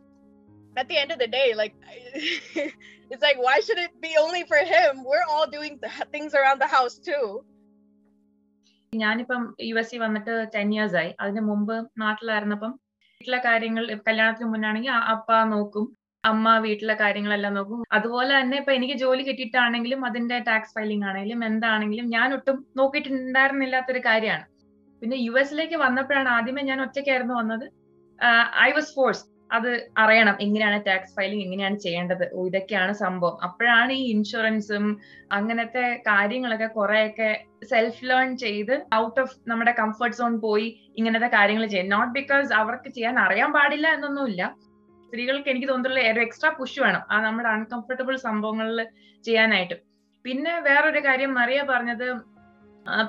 at 0.76 0.88
the 0.90 0.98
end 1.02 1.12
of 1.14 1.20
the 1.22 1.28
day, 1.28 1.46
like 1.60 1.76
it's 3.12 3.24
like 3.28 3.40
why 3.46 3.56
should 3.66 3.80
it 3.84 3.94
be 4.00 4.12
only 4.24 4.44
for 4.52 4.60
him? 4.74 4.92
We're 5.12 5.28
all 5.34 5.48
doing 5.56 5.80
the 5.86 5.90
things 6.14 6.34
around 6.40 6.60
the. 6.64 6.68
ഞാനിപ്പം 8.94 9.42
യു 9.70 9.76
എസ് 9.82 9.92
സി 9.92 9.98
വന്നിട്ട് 10.04 10.34
ten 10.56 10.68
years 10.74 10.98
ആയി. 11.02 11.12
അതിന് 11.24 11.42
മുമ്പ് 11.50 11.74
നാട്ടിലായിരുന്നപ്പം 12.02 12.72
വീട്ടിലെ 13.22 13.40
കാര്യങ്ങൾ 13.48 13.84
കല്യാണത്തിന് 14.08 14.50
മുന്നാണെങ്കിൽ 14.54 14.94
അപ്പ 15.14 15.30
നോക്കും 15.54 15.86
അമ്മ 16.24 16.58
വീട്ടിലെ 16.66 16.96
കാര്യങ്ങളെല്ലാം 17.02 17.54
നോക്കും. 17.58 17.80
അതുപോലെ 17.98 18.32
തന്നെ 18.40 18.56
ഇപ്പൊ 18.62 18.72
എനിക്ക് 18.78 18.96
ജോലി 19.04 19.24
കിട്ടിയിട്ടാണെങ്കിലും 19.28 20.02
അതിന്റെ 20.10 20.38
ടാക്സ് 20.50 20.74
ഫയലിംഗ് 20.78 21.06
ആണെങ്കിലും 21.10 21.42
എന്താണെങ്കിലും 21.50 22.06
ഞാൻ 22.16 22.30
ഒട്ടും 22.38 22.58
നോക്കിയിട്ടുണ്ടായിരുന്നില്ലാത്തൊരു 22.80 24.02
കാര്യമാണ്. 24.10 24.46
പിന്നെ 25.02 25.18
യു 25.26 25.34
എസിലേക്ക് 25.42 25.78
വന്നപ്പോഴാണ് 25.86 26.30
ആദ്യമേ 26.38 26.62
ഞാൻ 26.62 26.80
ഒറ്റയ്ക്കായിരുന്നു 26.86 27.36
വന്നത്. 27.42 27.66
ഐ 28.68 28.70
വാസ് 28.78 28.94
ഫോഴ്സ് 28.98 29.24
അത് 29.52 29.70
അറിയണം 30.04 30.36
എങ്ങനെയാണ് 30.46 30.78
ടാക്സ് 30.88 31.14
ഫയലിംഗ് 31.18 31.44
എങ്ങനെയാണ് 31.46 31.78
ചെയ്യേണ്ടത്? 31.86 32.26
ഇതൊക്കെയാണ് 32.48 32.94
സംഭവം. 33.04 33.36
അപ്പോഴാണ് 33.48 33.92
ഈ 34.00 34.04
ഇൻഷുറൻസും 34.16 34.86
അങ്ങനത്തെ 35.38 35.86
കാര്യങ്ങളൊക്കെ 36.10 36.70
കുറെയൊക്കെ 36.78 37.30
സെൽഫ് 37.62 38.06
ലേൺ 38.06 38.38
ചെയ്ത് 38.38 38.86
ഔട്ട് 38.96 39.20
ഓഫ് 39.22 39.36
നമ്മുടെ 39.48 39.72
കംഫർട്ട് 39.80 40.18
സോൺ 40.18 40.40
പോയി 40.40 40.68
ഇങ്ങനത്തെ 40.98 41.28
കാര്യങ്ങൾ 41.28 41.66
ചെയ്യാം 41.66 41.90
നോട്ട് 41.90 42.14
ബിക്കോസ് 42.14 42.54
അവർക്ക് 42.54 42.90
ചെയ്യാൻ 42.90 43.20
അറിയാൻ 43.20 43.54
പാടില്ല 43.54 43.88
എന്നൊന്നുമില്ല. 43.88 44.56
സ്ത്രീകൾക്ക് 45.08 45.50
എനിക്ക് 45.50 45.68
തോന്നുന്നുള്ള 45.70 46.00
ഒരു 46.14 46.20
എക്സ്ട്രാ 46.20 46.50
പുഷ് 46.60 46.80
വേണം 46.80 47.04
ആ 47.12 47.22
നമ്മുടെ 47.22 47.50
അൺകംഫർട്ടബിൾ 47.50 48.16
സംഭവങ്ങളിൽ 48.16 48.80
ചെയ്യാനായിട്ട്. 49.26 49.76
പിന്നെ 50.26 50.60
വേറൊരു 50.60 51.00
കാര്യം 51.06 51.34
മറിയ 51.34 51.62
പറഞ്ഞത് 51.70 52.08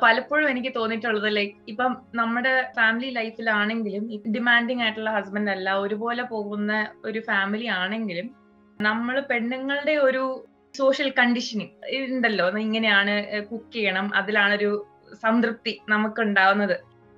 പലപ്പോഴും 0.03 0.51
എനിക്ക് 0.51 0.75
തോന്നിയിട്ടുള്ളത് 0.77 1.37
ലൈക്ക് 1.37 1.55
ഇപ്പം 1.69 1.93
നമ്മുടെ 2.15 2.71
ഫാമിലി 2.77 3.11
ലൈഫിലാണെങ്കിലും 3.11 4.05
ഡിമാൻഡിങ് 4.35 4.83
ആയിട്ടുള്ള 4.83 5.11
ഹസ്ബൻഡ് 5.11 5.51
അല്ല 5.51 5.75
ഒരുപോലെ 5.79 6.23
പോകുന്ന 6.23 6.73
ഒരു 7.05 7.21
ഫാമിലി 7.21 7.67
ആണെങ്കിലും 7.67 8.35
നമ്മൾ 8.81 9.21
പെണ്ണുങ്ങളുടെ 9.21 9.93
ഒരു 9.97 10.25
സോഷ്യൽ 10.81 11.09
കണ്ടീഷനിങ് 11.19 11.75
ഉണ്ടല്ലോ 12.15 12.47
ഇങ്ങനെയാണ് 12.67 13.15
കുക്ക് 13.51 13.73
ചെയ്യണം. 13.77 14.07
അതിലാണൊരു 14.21 14.71
സംതൃപ്തി 15.25 15.73
നമുക്ക് 15.93 16.21
ഉണ്ടാവുന്നത് 16.27 16.77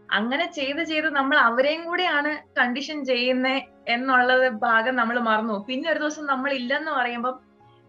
അങ്ങനെ 0.08 0.44
ചെയ്ത് 0.58 0.82
ചെയ്ത് 0.90 1.08
നമ്മൾ 1.16 1.36
അവരെയും 1.48 1.82
കൂടെയാണ് 1.88 2.30
കണ്ടീഷൻ 2.58 2.98
ചെയ്യുന്നത് 3.10 3.56
എന്നുള്ളത് 3.94 4.46
ഭാഗം 4.64 4.94
നമ്മൾ 5.00 5.16
മറന്നു 5.28 5.56
പിന്നെ 5.68 5.86
ഒരു 5.92 6.00
ദിവസം 6.04 6.24
നമ്മൾ 6.32 6.50
ഇല്ലെന്ന് 6.60 6.92
പറയുമ്പോൾ 6.98 7.34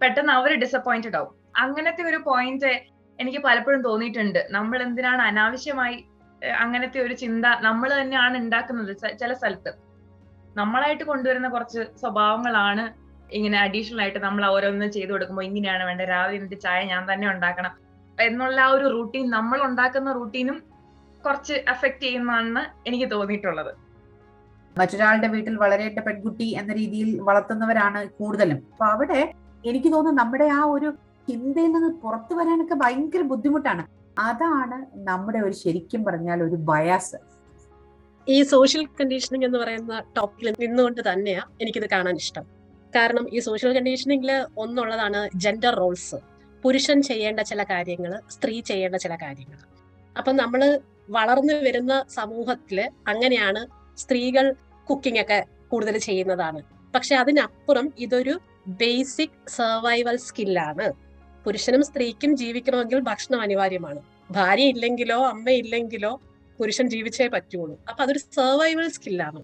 പെട്ടെന്ന് 0.01 0.33
അവർ 0.39 0.51
ഡിസപ്പോയിന്റഡ് 0.63 1.17
ആവും. 1.19 1.33
അങ്ങനത്തെ 1.63 2.03
ഒരു 2.11 2.19
പോയിന്റ് 2.27 2.71
എനിക്ക് 3.19 3.39
പലപ്പോഴും 3.47 3.81
തോന്നിയിട്ടുണ്ട്. 3.87 4.39
നമ്മൾ 4.57 4.77
എന്തിനാണ് 4.87 5.21
അനാവശ്യമായി 5.29 5.97
അങ്ങനത്തെ 6.63 6.99
ഒരു 7.05 7.15
ചിന്ത 7.23 7.45
നമ്മൾ 7.67 7.89
തന്നെയാണ് 7.99 8.35
ഉണ്ടാക്കുന്നത് 8.43 8.93
ചില 9.21 9.31
സ്ഥലത്ത്. 9.39 9.71
നമ്മളായിട്ട് 10.59 11.03
കൊണ്ടുവരുന്ന 11.11 11.49
കുറച്ച് 11.55 11.81
സ്വഭാവങ്ങളാണ് 12.01 12.85
ഇങ്ങനെ 13.37 13.57
അഡീഷണൽ 13.65 14.01
ആയിട്ട് 14.03 14.19
നമ്മൾ 14.27 14.43
ഓരോന്ന് 14.55 14.87
ചെയ്തു 14.95 15.11
കൊടുക്കുമ്പോൾ 15.13 15.45
ഇങ്ങനെയാണ് 15.49 15.83
വേണ്ടത്. 15.89 16.09
രാവിലെ 16.15 16.37
എന്നിട്ട് 16.37 16.57
ചായ 16.65 16.79
ഞാൻ 16.93 17.03
തന്നെ 17.11 17.27
ഉണ്ടാക്കണം. 17.33 17.73
എന്നുള്ള 18.17 18.59
ആ 18.65 18.71
ഒരു 18.75 18.87
റൂട്ടീൻ 18.95 19.25
നമ്മൾ 19.37 19.59
ഉണ്ടാക്കുന്ന 19.67 20.11
റൂട്ടീനും 20.19 20.57
കുറച്ച് 21.25 21.55
അഫക്റ്റ് 21.73 22.03
ചെയ്യുന്നതാണെന്ന് 22.07 22.63
എനിക്ക് 22.89 23.07
തോന്നിയിട്ടുള്ളത്. 23.11 23.71
മറ്റൊരാളുടെ 24.75 25.27
വീട്ടിൽ 25.35 25.55
വളരെ 25.63 25.87
പെൺകുട്ടി 26.07 26.47
എന്ന 26.59 26.71
രീതിയിൽ 26.73 27.09
വളർത്തുന്നവരാണ് 27.29 28.01
കൂടുതലും. 28.19 28.59
അപ്പൊ 28.71 28.85
അവിടെ 28.93 29.21
എനിക്ക് 29.69 29.89
തോന്നുന്നു 29.95 30.21
നമ്മുടെ 30.21 30.47
ആ 30.59 30.61
ഒരു 30.75 30.89
ചിന്തയിൽ 31.29 31.71
നിന്ന് 31.73 31.89
പുറത്തു 32.03 32.33
വരാനൊക്കെ 32.37 32.75
ഭയങ്കര 32.83 33.23
ബുദ്ധിമുട്ടാണ്. 33.31 33.83
അതാണ് 34.29 34.77
നമ്മുടെ 35.09 35.39
ഒരു 35.47 35.55
ശരിക്കും 35.63 36.01
പറഞ്ഞാൽ 36.07 36.39
ഒരു 36.47 36.57
ബയാസ് 36.69 37.19
ഈ 38.27 38.37
സോഷ്യൽ 38.53 38.83
കണ്ടീഷനിങ് 38.99 39.45
എന്ന് 39.45 39.59
പറയുന്ന 39.61 39.93
ടോപ്പിക്കിൽ 40.17 40.55
നിന്നുകൊണ്ട് 40.63 41.01
തന്നെയാ 41.09 41.43
എനിക്കിത് 41.61 41.87
കാണാൻ 41.93 42.15
ഇഷ്ടം. 42.23 42.45
കാരണം 42.95 43.35
ഈ 43.35 43.39
സോഷ്യൽ 43.39 43.73
കണ്ടീഷനിങ്ങിൽ 43.73 44.45
ഒന്നുള്ളതാണ് 44.57 45.29
ജെൻഡർ 45.35 45.75
റോൾസ് 45.75 46.15
പുരുഷൻ 46.63 47.01
ചെയ്യേണ്ട 47.01 47.39
ചില 47.39 47.63
കാര്യങ്ങൾ 47.63 48.19
സ്ത്രീ 48.29 48.61
ചെയ്യേണ്ട 48.61 48.95
ചില 48.95 49.15
കാര്യങ്ങൾ 49.15 49.59
അപ്പം 50.17 50.35
നമ്മൾ 50.35 50.79
വളർന്നു 51.09 51.53
വരുന്ന 51.53 52.05
സമൂഹത്തിൽ 52.13 52.89
അങ്ങനെയാണ് 53.07 53.67
സ്ത്രീകൾ 53.97 54.55
കുക്കിംഗ് 54.89 55.21
ഒക്കെ 55.21 55.45
കൂടുതൽ 55.67 55.97
ചെയ്യുന്നതാണ്. 55.97 56.63
പക്ഷെ 56.95 57.15
അതിനപ്പുറം 57.15 57.93
ഇതൊരു 57.97 58.41
ബേസിക് 58.67 59.37
സർവൈവൽ 59.47 60.17
സ്കില്ലാണ് 60.17 60.93
പുരുഷനും 61.45 61.83
സ്ത്രീക്കും 61.83 62.37
ജീവിക്കണമെങ്കിൽ 62.37 62.99
ഭക്ഷണം 62.99 63.41
അനിവാര്യമാണ്. 63.41 64.01
ഭാര്യ 64.31 64.63
ഇല്ലെങ്കിലോ 64.63 65.25
അമ്മ 65.25 65.49
ഇല്ലെങ്കിലോ 65.49 66.21
പുരുഷൻ 66.59 66.89
ജീവിച്ചേ 66.89 67.27
പറ്റുള്ളൂ. 67.27 67.79
അപ്പൊ 67.89 68.03
അതൊരു 68.03 68.19
സർവൈവൽ 68.19 68.89
സ്കില്ലാണ് 68.89 69.43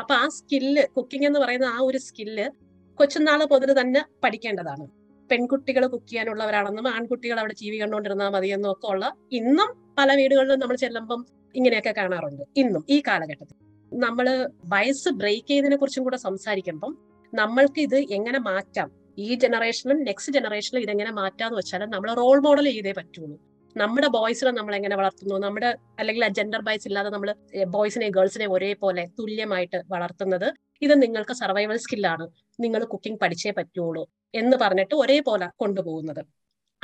അപ്പൊ 0.00 0.14
ആ 0.14 0.28
സ്കില്ല് 0.28 0.88
കുക്കിംഗ് 0.96 1.26
എന്ന് 1.26 1.40
പറയുന്ന 1.40 1.64
ആ 1.64 1.78
ഒരു 1.80 1.98
സ്കില്ല് 1.98 2.69
കൊച്ചുനാൾ 3.00 3.40
മുതൽ 3.52 3.70
തന്നെ 3.80 4.00
പഠിക്കേണ്ടതാണ്. 4.24 4.84
പെൺകുട്ടികൾ 5.30 5.82
കുക്ക് 5.92 6.08
ചെയ്യാനുള്ളവരാണെന്നും 6.10 6.86
ആൺകുട്ടികൾ 6.94 7.38
അവിടെ 7.42 7.54
ജീവി 7.60 7.76
കണ്ടുകൊണ്ടിരുന്നാൽ 7.82 8.30
മതിയെന്നും 8.36 8.70
ഒക്കെ 8.72 8.88
ഉള്ള 8.92 9.04
ഇന്നും 9.38 9.68
പല 9.98 10.08
വീടുകളിലും 10.20 10.60
നമ്മൾ 10.62 10.76
ചെല്ലുമ്പം 10.84 11.20
ഇങ്ങനെയൊക്കെ 11.54 11.92
കാണാറുണ്ട്. 11.98 12.42
ഇന്നും 12.62 12.82
ഈ 12.94 12.96
കാലഘട്ടത്തിൽ. 13.08 13.56
നമ്മൾ 13.92 14.26
വയസ്സ് 14.74 15.10
ബ്രേക്ക് 15.20 15.48
ചെയ്തതിനെ 15.50 15.76
കുറിച്ചും 15.76 16.04
കൂടെ 16.06 16.18
സംസാരിക്കുമ്പം 16.26 16.92
നമ്മൾക്ക് 17.32 17.80
ഇത് 17.86 17.98
എങ്ങനെ 18.16 18.38
മാറ്റാം? 18.48 18.88
ഈ 19.18 19.28
ജനറേഷനും 19.44 19.98
നെക്സ്റ്റ് 20.08 20.32
ജനറേഷനിലും 20.36 20.82
ഇതെങ്ങനെ 20.86 21.12
മാറ്റാന്ന് 21.20 21.56
വെച്ചാൽ 21.58 21.82
നമ്മൾ 21.94 22.10
റോൾ 22.20 22.38
മോഡൽ 22.46 22.66
ചെയ്തേ 22.72 22.92
പറ്റുള്ളൂ. 22.98 23.36
നമ്മുടെ 23.76 24.08
ബോയ്സിനെ 24.16 24.52
നമ്മൾ 24.58 24.74
എങ്ങനെ 24.78 24.96
വളർത്തുന്നു? 25.00 25.36
നമ്മുടെ 25.46 25.68
അല്ലെങ്കിൽ 26.00 26.22
ജെൻഡർ 26.38 26.62
ബൈസ് 26.68 26.86
ഇല്ലാതെ 26.88 27.10
നമ്മൾ 27.10 27.30
ബോയ്സിനെ 27.74 28.08
ഗേൾസിനെ 28.16 28.46
ഒരേപോലെ 28.54 29.04
തുല്യമായിട്ട് 29.18 29.78
വളർത്തുന്നത് 29.94 30.48
ഇത് 30.82 31.02
നിങ്ങൾക്ക് 31.02 31.32
സർവൈവൽ 31.32 31.76
സ്കില്ലാണ് 31.76 32.28
നിങ്ങൾ 32.60 32.84
കുക്കിംഗ് 32.84 33.20
പഠിച്ചേ 33.20 33.50
പറ്റുള്ളൂ 33.50 34.10
എന്ന് 34.34 34.56
പറഞ്ഞിട്ട് 34.56 34.94
ഒരേപോലെ 34.94 35.46
കൊണ്ടുപോകുന്നത്. 35.56 36.22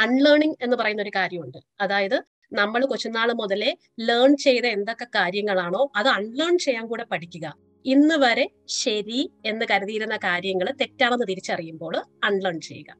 അൺലേണിംഗ് 0.01 0.57
എന്ന് 0.63 0.77
പറയുന്ന 0.77 1.03
ഒരു 1.03 1.13
കാര്യമുണ്ട്. 1.17 1.59
അതായത് 1.81 2.23
നമ്മൾ 2.53 2.87
കൊച്ചുനാൾ 2.87 3.33
മുതലേ 3.33 3.77
ലേൺ 4.01 4.37
ചെയ്ത 4.37 4.67
എന്തൊക്കെ 4.67 5.05
കാര്യങ്ങളാണോ 5.05 5.91
അത് 5.97 6.09
അൺലേൺ 6.09 6.59
ചെയ്യാൻ 6.59 6.87
കൂടെ 6.87 7.05
പഠിക്കുക. 7.05 7.47
ഇന്ന് 7.85 8.15
വരെ 8.15 8.51
ശരി 8.67 9.33
എന്ന് 9.47 9.67
കരുതിയിരുന്ന 9.71 10.17
കാര്യങ്ങൾ 10.17 10.75
തെറ്റാണെന്ന് 10.81 11.27
തിരിച്ചറിയുമ്പോൾ 11.29 11.97
അൺലേൺ 12.25 12.61
ചെയ്യുക. 12.61 12.97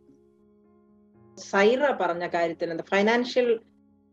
സൈറ 1.39 1.91
പറഞ്ഞ 2.01 2.27
കാര്യത്തിൽ 2.27 2.83
ഫൈനാൻഷ്യൽ 2.83 3.61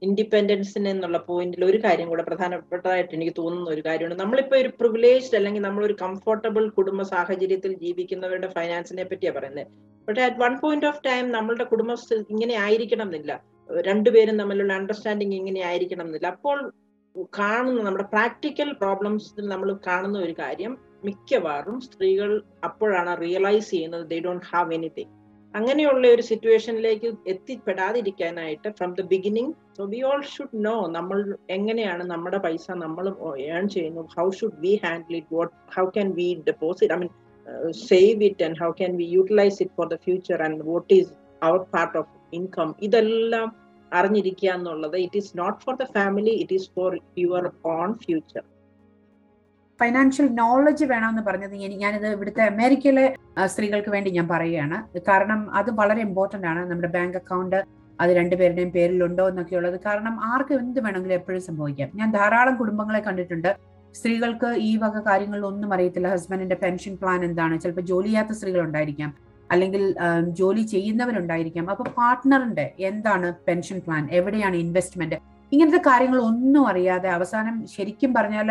ഇൻഡിപെൻഡൻസിന് 0.03 0.89
എന്നുള്ള 0.89 1.17
പോയിന്റിൽ 1.27 1.63
ഒരു 1.65 1.79
കാര്യം 1.83 2.07
കൂടെ 2.09 2.23
പ്രധാനപ്പെട്ടതായിട്ട് 2.23 3.13
എനിക്ക് 3.17 3.33
തോന്നുന്ന 3.37 3.69
ഒരു 3.69 3.81
കാര്യമാണ് 3.81 4.15
നമ്മളിപ്പോ 4.15 4.55
ഒരു 4.57 4.69
പ്രിവിലേജ്ഡ് 4.79 5.37
അല്ലെങ്കിൽ 5.39 5.61
നമ്മൾ 5.61 5.83
ഒരു 5.85 5.95
കംഫർട്ടബിൾ 6.01 6.65
കുടുംബ 6.69 7.01
സാഹചര്യത്തിൽ 7.11 7.73
ജീവിക്കുന്നവരുടെ 7.83 8.49
ഫൈനാൻസിനെ 8.57 9.03
പറ്റിയാ 9.03 9.33
പറയുന്നത് 9.33 9.69
പക്ഷെ 10.07 10.23
at 10.23 10.41
one 10.41 10.53
point 10.59 10.87
of 10.87 11.01
time 11.05 11.25
നമ്മളുടെ 11.31 11.63
കുടുംബം 11.63 11.97
ഇങ്ങനെ 12.29 12.55
ആയിരിക്കണം 12.55 13.07
എന്നില്ല 13.07 13.33
രണ്ടുപേരും 13.69 14.37
തമ്മിലുള്ള 14.37 14.73
അണ്ടർസ്റ്റാൻഡിങ് 14.73 15.35
ഇങ്ങനെ 15.35 15.61
ആയിരിക്കണം 15.61 16.07
എന്നില്ല 16.07 16.27
അപ്പോൾ 16.27 16.57
കാണുന്ന 17.33 17.81
നമ്മുടെ 17.81 18.07
പ്രാക്ടിക്കൽ 18.13 18.69
പ്രോബ്ലംസിൽ 18.73 19.45
നമ്മൾ 19.47 19.69
കാണുന്ന 19.87 20.17
ഒരു 20.19 20.35
കാര്യം 20.39 20.73
മിക്കവാറും 21.03 21.77
സ്ത്രീകൾ 21.81 22.29
അപ്പോഴാണ് 22.63 23.11
റിയലൈസ് 23.21 23.69
ചെയ്യുന്നത്. 23.71 24.05
ദേ 24.11 24.19
ഡോണ്ട് 24.19 24.45
ഹാവ് 24.51 24.73
എനിത്തിങ് 24.73 25.11
അങ്ങനെയുള്ള 25.53 26.03
ഒരു 26.13 26.23
സിറ്റുവേഷനിലേക്ക് 26.29 27.09
എത്തിപ്പെടാതിരിക്കാനായിട്ട് 27.33 28.69
from 28.77 28.91
the 28.97 29.03
beginning 29.11 29.51
so 29.77 29.83
we 29.91 29.99
all 30.09 30.21
should 30.31 30.59
know 30.65 30.75
നമ്മൾ 30.95 31.19
എങ്ങനെയാണ് 31.57 32.03
നമ്മുടെ 32.11 32.39
പൈസ 32.45 32.65
നമ്മൾ 32.83 33.05
ഏൺ 33.49 33.65
ചെയ്യുന്നു. 33.75 34.03
How 34.15 34.27
should 34.39 34.59
we 34.63 34.73
handle 34.83 35.15
it 35.19 35.35
what 35.37 35.53
how 35.75 35.85
can 35.95 36.09
we 36.19 36.27
deposit 36.49 36.93
I 36.95 36.99
mean 37.01 37.11
save 37.87 38.23
it 38.29 38.45
and 38.47 38.59
how 38.61 38.69
can 38.79 38.93
we 38.99 39.07
utilize 39.17 39.59
it 39.63 39.75
for 39.77 39.87
the 39.93 39.97
future 40.05 40.41
and 40.47 40.65
what 40.69 40.89
is 40.97 41.11
our 41.41 41.59
part 41.75 41.97
of 42.01 42.09
income 42.33 42.71
ഇതെല്ലാം 42.87 43.47
അറിഞ്ഞിരിക്കുക 43.91 44.51
എന്നുള്ളത് 44.57 44.97
it 45.05 45.19
is 45.21 45.31
not 45.39 45.59
for 45.65 45.75
the 45.75 45.87
family 45.97 46.35
it 46.43 46.55
is 46.59 46.69
for 46.77 46.91
your 47.17 47.45
own 47.73 47.91
future 48.05 48.43
financial 49.79 50.27
knowledge 50.41 50.85
വേണമെന്ന് 50.91 51.23
പറഞ്ഞത് 51.27 51.55
ഞാനിത് 51.83 52.07
ഇവിടുത്തെ 52.07 52.41
അമേരിക്കയിലെ 52.51 53.05
സ്ത്രീകൾക്ക് 53.53 53.91
വേണ്ടി 53.95 54.09
ഞാൻ 54.17 54.27
പറയുകയാണ്. 54.27 54.77
കാരണം 55.09 55.39
അത് 55.59 55.69
വളരെ 55.79 56.01
ഇമ്പോർട്ടന്റ് 56.07 56.47
ആണ്. 56.51 56.61
നമ്മുടെ 56.71 56.91
ബാങ്ക് 56.95 57.17
അക്കൗണ്ട് 57.21 57.59
അത് 58.01 58.11
രണ്ടുപേരുടെയും 58.19 58.71
പേരിലുണ്ടോ 58.71 59.23
എന്നൊക്കെ 59.31 59.55
ഉള്ളത് 59.55 59.79
കാരണം 59.85 60.15
ആർക്ക് 60.33 60.53
എന്ത് 60.53 60.79
വേണമെങ്കിലും 60.85 61.15
എപ്പോഴും 61.19 61.41
സംഭവിക്കാം. 61.41 61.89
ഞാൻ 61.95 62.09
ധാരാളം 62.11 62.55
കുടുംബങ്ങളെ 62.61 63.01
കണ്ടിട്ടുണ്ട്. 63.07 63.51
സ്ത്രീകൾക്ക് 63.97 64.49
ഈ 64.67 64.71
വക 64.83 64.99
കാര്യങ്ങളിലൊന്നും 65.07 65.73
അറിയത്തില്ല. 65.73 66.07
ഹസ്ബൻഡിന്റെ 66.13 66.57
പെൻഷൻ 66.63 66.93
പ്ലാൻ 67.01 67.19
എന്താണ്? 67.25 67.59
ചിലപ്പോൾ 67.59 67.85
ജോലി 67.91 68.07
ചെയ്യാത്ത 68.07 68.31
സ്ത്രീകൾ 68.31 68.61
ഉണ്ടായിരിക്കാം 68.61 69.11
അല്ലെങ്കിൽ 69.51 69.83
ജോലി 70.39 70.63
ചെയ്യുന്നവരുണ്ടായിരിക്കാം. 70.73 71.65
അപ്പൊ 71.69 71.83
പാർട്ട്ണറിന്റെ 71.97 72.65
എന്താണ് 72.89 73.27
പെൻഷൻ 73.47 73.79
പ്ലാൻ 73.87 74.03
എവിടെയാണ് 74.19 74.55
ഇൻവെസ്റ്റ്മെന്റ് 74.55 75.19
ഇങ്ങനത്തെ 75.53 75.81
കാര്യങ്ങൾ 75.89 76.19
ഒന്നും 76.29 76.63
അറിയാതെ 76.71 77.09
അവസാനം 77.17 77.55
ശരിക്കും 77.73 78.11
പറഞ്ഞാൽ 78.17 78.49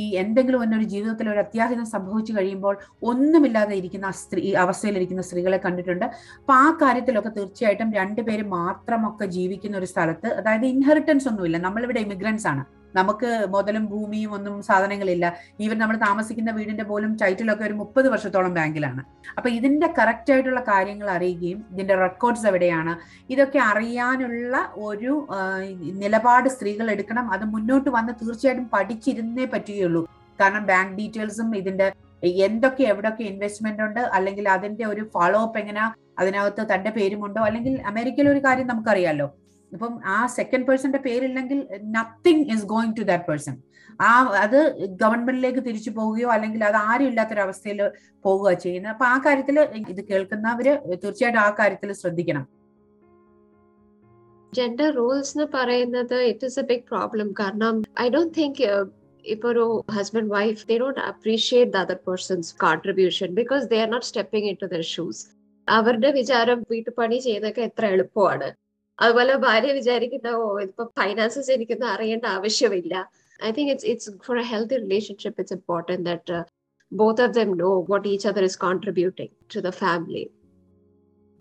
ഈ 0.00 0.04
എന്തെങ്കിലും 0.22 0.60
ഒന്നൊരു 0.64 0.86
ജീവിതത്തിൽ 0.92 1.26
ഒരു 1.32 1.40
അത്യാഹിതം 1.44 1.86
സംഭവിച്ചു 1.94 2.32
കഴിയുമ്പോൾ 2.36 2.74
ഒന്നുമില്ലാതെ 3.10 3.74
ഇരിക്കുന്ന 3.80 4.08
സ്ത്രീ 4.22 4.44
അവസ്ഥയിലിരിക്കുന്ന 4.64 5.22
സ്ത്രീകളെ 5.28 5.58
കണ്ടിട്ടുണ്ട്. 5.66 6.06
അപ്പൊ 6.40 6.54
ആ 6.64 6.66
കാര്യത്തിലൊക്കെ 6.82 7.32
തീർച്ചയായിട്ടും 7.38 7.92
രണ്ടുപേര് 8.00 8.46
മാത്രമൊക്കെ 8.58 9.26
ജീവിക്കുന്ന 9.36 9.76
ഒരു 9.82 9.90
സ്ഥലത്ത് 9.92 10.30
അതായത് 10.40 10.66
ഇൻഹെറിറ്റൻസ് 10.74 11.28
ഒന്നുമില്ല. 11.32 11.60
നമ്മളിവിടെ 11.66 12.02
ഇമിഗ്രൻസ് 12.06 12.48
ആണ്. 12.52 12.64
നമുക്ക് 12.98 13.30
മുതലും 13.54 13.84
ഭൂമിയും 13.92 14.30
ഒന്നും 14.36 14.54
സാധനങ്ങളില്ല. 14.68 15.24
ഈവൻ 15.64 15.78
നമ്മൾ 15.82 15.96
താമസിക്കുന്ന 16.06 16.50
വീടിന്റെ 16.58 16.84
പോലും 16.90 17.12
ടൈറ്റിലൊക്കെ 17.22 17.64
ഒരു 17.68 17.76
മുപ്പത് 17.80 18.08
വർഷത്തോളം 18.14 18.54
ബാങ്കിലാണ്. 18.58 19.02
അപ്പൊ 19.36 19.48
ഇതിന്റെ 19.58 19.88
കറക്റ്റ് 19.98 20.32
ആയിട്ടുള്ള 20.34 20.62
കാര്യങ്ങൾ 20.72 21.10
അറിയുകയും 21.16 21.60
ഇതിന്റെ 21.74 21.96
റെക്കോർഡ്സ് 22.04 22.46
എവിടെയാണ്? 22.52 22.94
ഇതൊക്കെ 23.34 23.60
അറിയാനുള്ള 23.70 24.56
ഒരു 24.88 25.12
നിലപാട് 26.04 26.48
സ്ത്രീകൾ 26.56 26.88
എടുക്കണം. 26.94 27.26
അത് 27.36 27.44
മുന്നോട്ട് 27.54 27.90
വന്ന് 27.98 28.14
തീർച്ചയായിട്ടും 28.22 28.68
പഠിച്ചിരുന്നേ 28.76 29.46
പറ്റുകയുള്ളൂ. 29.54 30.04
കാരണം 30.40 30.64
ബാങ്ക് 30.72 30.96
ഡീറ്റെയിൽസും 31.00 31.50
ഇതിന്റെ 31.62 31.88
എന്തൊക്കെ 32.46 32.82
എവിടെയൊക്കെ 32.90 33.22
ഇൻവെസ്റ്റ്മെന്റ് 33.30 33.82
ഉണ്ട് 33.86 34.02
അല്ലെങ്കിൽ 34.16 34.44
അതിന്റെ 34.56 34.84
ഒരു 34.92 35.02
ഫോളോ 35.14 35.40
അപ്പ് 35.46 35.58
എങ്ങനെ 35.62 35.82
അതിനകത്ത് 36.20 36.62
തന്റെ 36.72 36.90
പേരുമുണ്ടോ 36.96 37.40
അല്ലെങ്കിൽ 37.48 37.74
അമേരിക്കയിലെ 37.90 38.30
ഒരു 38.32 38.40
കാര്യം 38.46 38.68
നമുക്കറിയാലോ. 38.72 39.26
ഇപ്പം 39.74 39.92
ആ 40.16 40.18
സെക്കൻഡ് 40.38 40.66
പേഴ്സന്റെ 40.68 41.00
പേരില്ലെങ്കിൽ 41.06 41.60
nothing 41.96 42.44
is 42.54 42.66
going 42.72 42.96
to 42.98 43.04
that 43.10 43.26
person 43.28 43.54
ആ 44.00 44.10
അത് 44.44 44.58
ഗവൺമെന്റിലേക്ക് 45.02 45.62
തിരിച്ചു 45.66 45.90
പോവുകയോ 45.96 46.28
അല്ലെങ്കിൽ 46.34 46.60
അത് 46.68 46.78
ആരും 46.90 47.08
ഇല്ലാത്തൊരവസ്ഥയിൽ 47.10 47.80
പോവുക 48.24 48.52
ചെയ്യുന്നത്. 48.64 48.92
അപ്പൊ 48.94 49.06
ആ 49.12 49.16
കാര്യത്തിൽ 49.26 49.56
ഇത് 49.92 50.02
കേൾക്കുന്നവര് 50.10 50.72
തീർച്ചയായിട്ടും 51.02 51.42
ആ 51.46 51.50
കാര്യത്തിൽ 51.60 51.92
ശ്രദ്ധിക്കണം. 52.00 52.44
ജെൻഡർ 54.52 54.90
റോൾസ് 54.98 55.32
എന്ന് 55.34 55.46
പറയുന്നത് 55.54 56.16
it 56.30 56.46
is 56.48 56.58
a 56.62 56.64
big 56.70 56.86
problem 56.90 57.28
കാരണം 57.40 57.76
ഐ 58.04 58.06
ഡോണ്ട് 58.14 58.34
തിങ്ക് 58.40 58.60
ഇപ്പൊ 59.24 59.48
ഒരു 59.52 59.66
husband 59.96 60.32
wife 60.36 60.64
they 60.68 60.74
don't 60.82 61.00
appreciate 61.12 61.72
the 61.76 61.84
other 61.84 61.98
persons 62.08 62.50
contribution 62.64 63.28
because 63.40 63.64
they 63.72 63.78
are 63.84 63.88
not 63.94 64.08
stepping 64.10 64.48
into 64.62 64.68
their 64.74 64.84
shoes 64.94 65.22
അവരുടെ 65.68 66.10
വിചാരം 66.18 66.58
വീട്ടുപണി 66.72 67.18
ചെയ്യുന്നൊക്കെ 67.26 67.62
എത്ര 67.70 67.84
എളുപ്പമാണ്. 67.94 68.48
അതുപോലെ 68.98 69.34
ഭാര്യ 69.46 69.70
വിചാരിക്കുന്ന 69.78 70.28
ഓ 70.40 70.46
ഇപ്പൊ 70.66 70.82
ഫൈനാൻസസ് 70.98 71.50
എനിക്കൊന്നും 71.56 71.88
അറിയേണ്ട 71.94 72.26
ആവശ്യമില്ല. 72.36 72.94
I 73.40 73.50
think 73.56 73.70
it's 73.72 73.88
it's 73.92 74.12
for 74.26 74.36
a 74.42 74.46
healthy 74.52 74.76
relationship 74.84 75.38
it's 75.42 75.56
important 75.58 76.04
that 76.10 76.36
both 76.92 77.22
of 77.24 77.34
them 77.38 77.50
know 77.62 77.70
what 77.90 78.06
each 78.12 78.28
other 78.30 78.44
is 78.50 78.58
contributing 78.66 79.32
to 79.54 79.60
the 79.66 79.72
family 79.82 80.24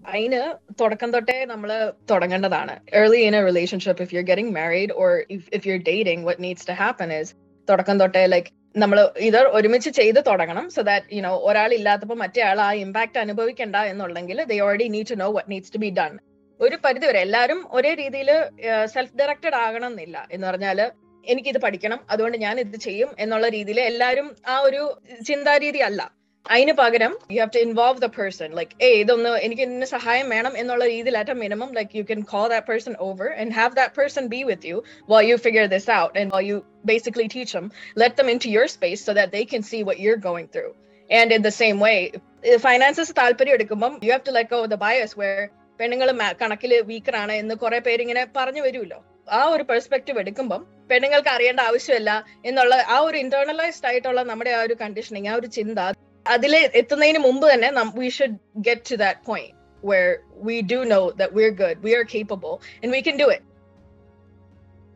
അതിന് 0.05 0.39
തുടക്കം 0.79 1.09
തൊട്ടേ 1.15 1.35
നമ്മൾ 1.51 1.69
തുടങ്ങേണ്ടതാണ്. 2.11 2.73
Early 2.99 3.19
in 3.27 3.35
a 3.39 3.41
relationship 3.49 4.01
if 4.05 4.13
you 4.15 4.21
getting 4.29 4.53
married 4.57 4.93
or 5.03 5.11
if 5.57 5.63
you 5.69 5.75
dating 5.89 6.23
what 6.29 6.41
needs 6.45 6.67
to 6.69 6.75
happen 6.81 7.11
is 7.19 7.31
തുടക്കം 7.67 7.97
തൊട്ടേ 8.01 8.23
like 8.33 8.49
നമ്മൾ 8.83 8.97
ഇത് 9.27 9.39
ഒരുമിച്ച് 9.57 9.89
ചെയ്ത് 9.99 10.19
തുടങ്ങണം 10.29 10.65
സോ 10.75 10.81
ദാറ്റ് 10.89 11.15
യു 11.15 11.21
നോ 11.25 11.33
ഒരാൾ 11.49 11.71
ഇല്ലാത്തപ്പോൾ 11.79 12.17
മറ്റേ 12.23 12.41
ആൾ 12.49 12.59
ആ 12.67 12.71
ഇമ്പാക്ട് 12.83 13.19
അനുഭവിക്കണ്ട 13.23 13.77
എന്നുണ്ടെങ്കിൽ 13.91 14.39
they 14.51 14.57
already 14.67 14.87
need 14.95 15.09
to 15.11 15.17
know 15.23 15.27
what 15.37 15.49
needs 15.53 15.73
to 15.75 15.81
be 15.83 15.91
done 15.99 16.13
ഒരു 16.59 16.75
പരിധിവരെ 16.83 17.19
എല്ലാവരും 17.25 17.59
ഒരേ 17.71 17.93
രീതിയിൽ 17.95 18.29
സെൽഫ് 18.93 19.15
ഡയറക്റ്റഡ് 19.19 19.57
ആകണം 19.63 19.91
എന്നില്ല 19.91 20.17
എന്ന് 20.31 20.45
പറഞ്ഞാൽ 20.49 20.79
എനിക്കിത് 21.25 21.59
പഠിക്കണം 21.63 21.99
അതുകൊണ്ട് 22.09 22.37
ഞാൻ 22.39 22.55
ഇത് 22.61 22.77
ചെയ്യും 22.85 23.09
എന്നുള്ള 23.19 23.47
രീതിയിൽ 23.55 23.79
എല്ലാവരും 23.83 24.27
ആ 24.47 24.57
ഒരു 24.67 24.81
ചിന്താരീതി 25.27 25.81
അല്ല. 25.87 26.01
അതിന് 26.45 26.73
പകരം 26.79 27.11
you 27.33 27.39
have 27.39 27.53
to 27.53 27.61
involve 27.65 28.01
the 28.03 28.17
person 28.17 28.49
like 28.57 28.73
uh 28.81 28.89
ഇതൊന്ന് 29.01 29.29
എനിക്ക് 29.45 29.63
ഇതിന് 29.65 29.87
സഹായം 29.93 30.27
വേണം 30.33 30.53
എന്നുള്ള 30.61 30.83
രീതിയിൽ 30.91 31.17
at 31.19 31.35
minimum 31.43 31.69
like 31.77 31.93
you 31.99 32.03
can 32.09 32.21
call 32.31 32.45
that 32.49 32.67
person 32.69 32.95
over 33.05 33.29
and 33.41 33.53
have 33.59 33.73
that 33.79 33.95
person 33.99 34.25
be 34.33 34.41
with 34.49 34.67
you 34.71 34.77
while 35.09 35.25
you 35.29 35.37
figure 35.39 35.67
this 35.67 35.87
out 35.91 36.11
and 36.15 36.27
while 36.33 36.47
you 36.49 36.57
basically 36.85 37.27
teach 37.29 37.53
them. 37.53 37.67
Let 37.95 38.13
them 38.17 38.29
into 38.29 38.49
your 38.49 38.67
space 38.69 39.03
so 39.03 39.13
that 39.13 39.29
they 39.31 39.45
can 39.45 39.63
see 39.63 39.81
what 39.83 39.99
you're 39.99 40.19
going 40.27 40.51
through 40.55 40.67
and 41.09 41.33
in 41.37 41.43
the 41.43 41.53
same 41.59 41.77
way 41.85 41.93
finances 42.63 43.13
താല്പര്യം 43.19 43.55
എടുക്കുമ്പം 43.57 43.93
you 44.03 44.11
have 44.11 44.25
to 44.25 44.35
like 44.37 44.53
oh 44.55 44.63
the 44.67 44.79
bias 44.83 45.15
where 45.19 45.39
പെണ്ണുങ്ങൾ 45.79 46.09
കണക്കിൽ 46.41 46.73
വീക്കറാണ് 46.81 47.33
എന്ന് 47.33 47.55
കുറെ 47.55 47.79
പേര് 47.79 48.01
ഇങ്ങനെ 48.01 48.23
പറഞ്ഞു 48.35 48.61
വരുമല്ലോ. 48.61 48.99
ആ 49.31 49.41
ഒരു 49.45 49.63
പെർസ്പെക്റ്റീവ് 49.63 50.19
എടുക്കുമ്പം 50.19 50.61
പെണ്ണുങ്ങൾക്ക് 50.89 51.29
അറിയേണ്ട 51.29 51.61
ആവശ്യമല്ല 51.61 52.11
എന്നുള്ള 52.45 52.75
ആ 52.89 52.97
ഒരു 52.99 53.17
ഇന്റേണലൈസ്ഡ് 53.17 53.87
ആയിട്ടുള്ള 53.87 54.21
നമ്മുടെ 54.23 54.51
ആ 54.51 54.61
ഒരു 54.61 54.75
കണ്ടീഷനിങ് 54.81 55.27
ആ 55.27 55.35
ഒരു 55.35 55.47
ചിന്ത 55.47 55.79
അതിൽ 56.25 56.53
എത്തുന്നതിന് 56.73 57.19
മുമ്പ് 57.19 57.45
തന്നെ 57.53 57.69
we 57.97 58.09
should 58.09 58.37
get 58.59 58.85
to 58.91 58.95
that 58.95 59.21
point 59.25 59.53
where 59.83 60.11
do 60.69 60.79
know 60.85 60.99
that 61.17 61.33
we 61.35 61.43
are 61.43 61.53
good 61.53 61.79
we 61.83 61.93
are 61.93 62.03
capable 62.13 62.51
and 62.83 62.91
we 62.93 63.01
can 63.01 63.17
do 63.19 63.27
it 63.31 63.45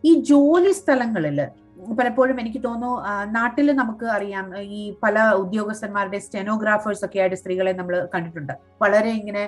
ഈ 0.04 0.14
ജോലി 0.24 0.72
സ്ഥലങ്ങളിൽ 0.72 1.40
പലപ്പോഴും 2.00 2.38
എനിക്ക് 2.42 2.60
തോന്നുന്നു 2.66 2.92
നാട്ടിൽ 3.38 3.68
നമുക്ക് 3.80 4.06
അറിയാം 4.16 4.46
ഈ 4.78 4.82
പല 5.04 5.26
ഉദ്യോഗസ്ഥന്മാരുടെ 5.42 6.20
സ്റ്റെനോഗ്രാഫേഴ്സ് 6.26 7.04
ഒക്കെ 7.08 7.20
ആയിട്ട് 7.24 7.38
സ്ത്രീകളെ 7.42 7.74
നമ്മൾ 7.80 7.96
കണ്ടിട്ടുണ്ട്. 8.14 8.54
വളരെ 8.84 9.12
ഇങ്ങനെ 9.20 9.44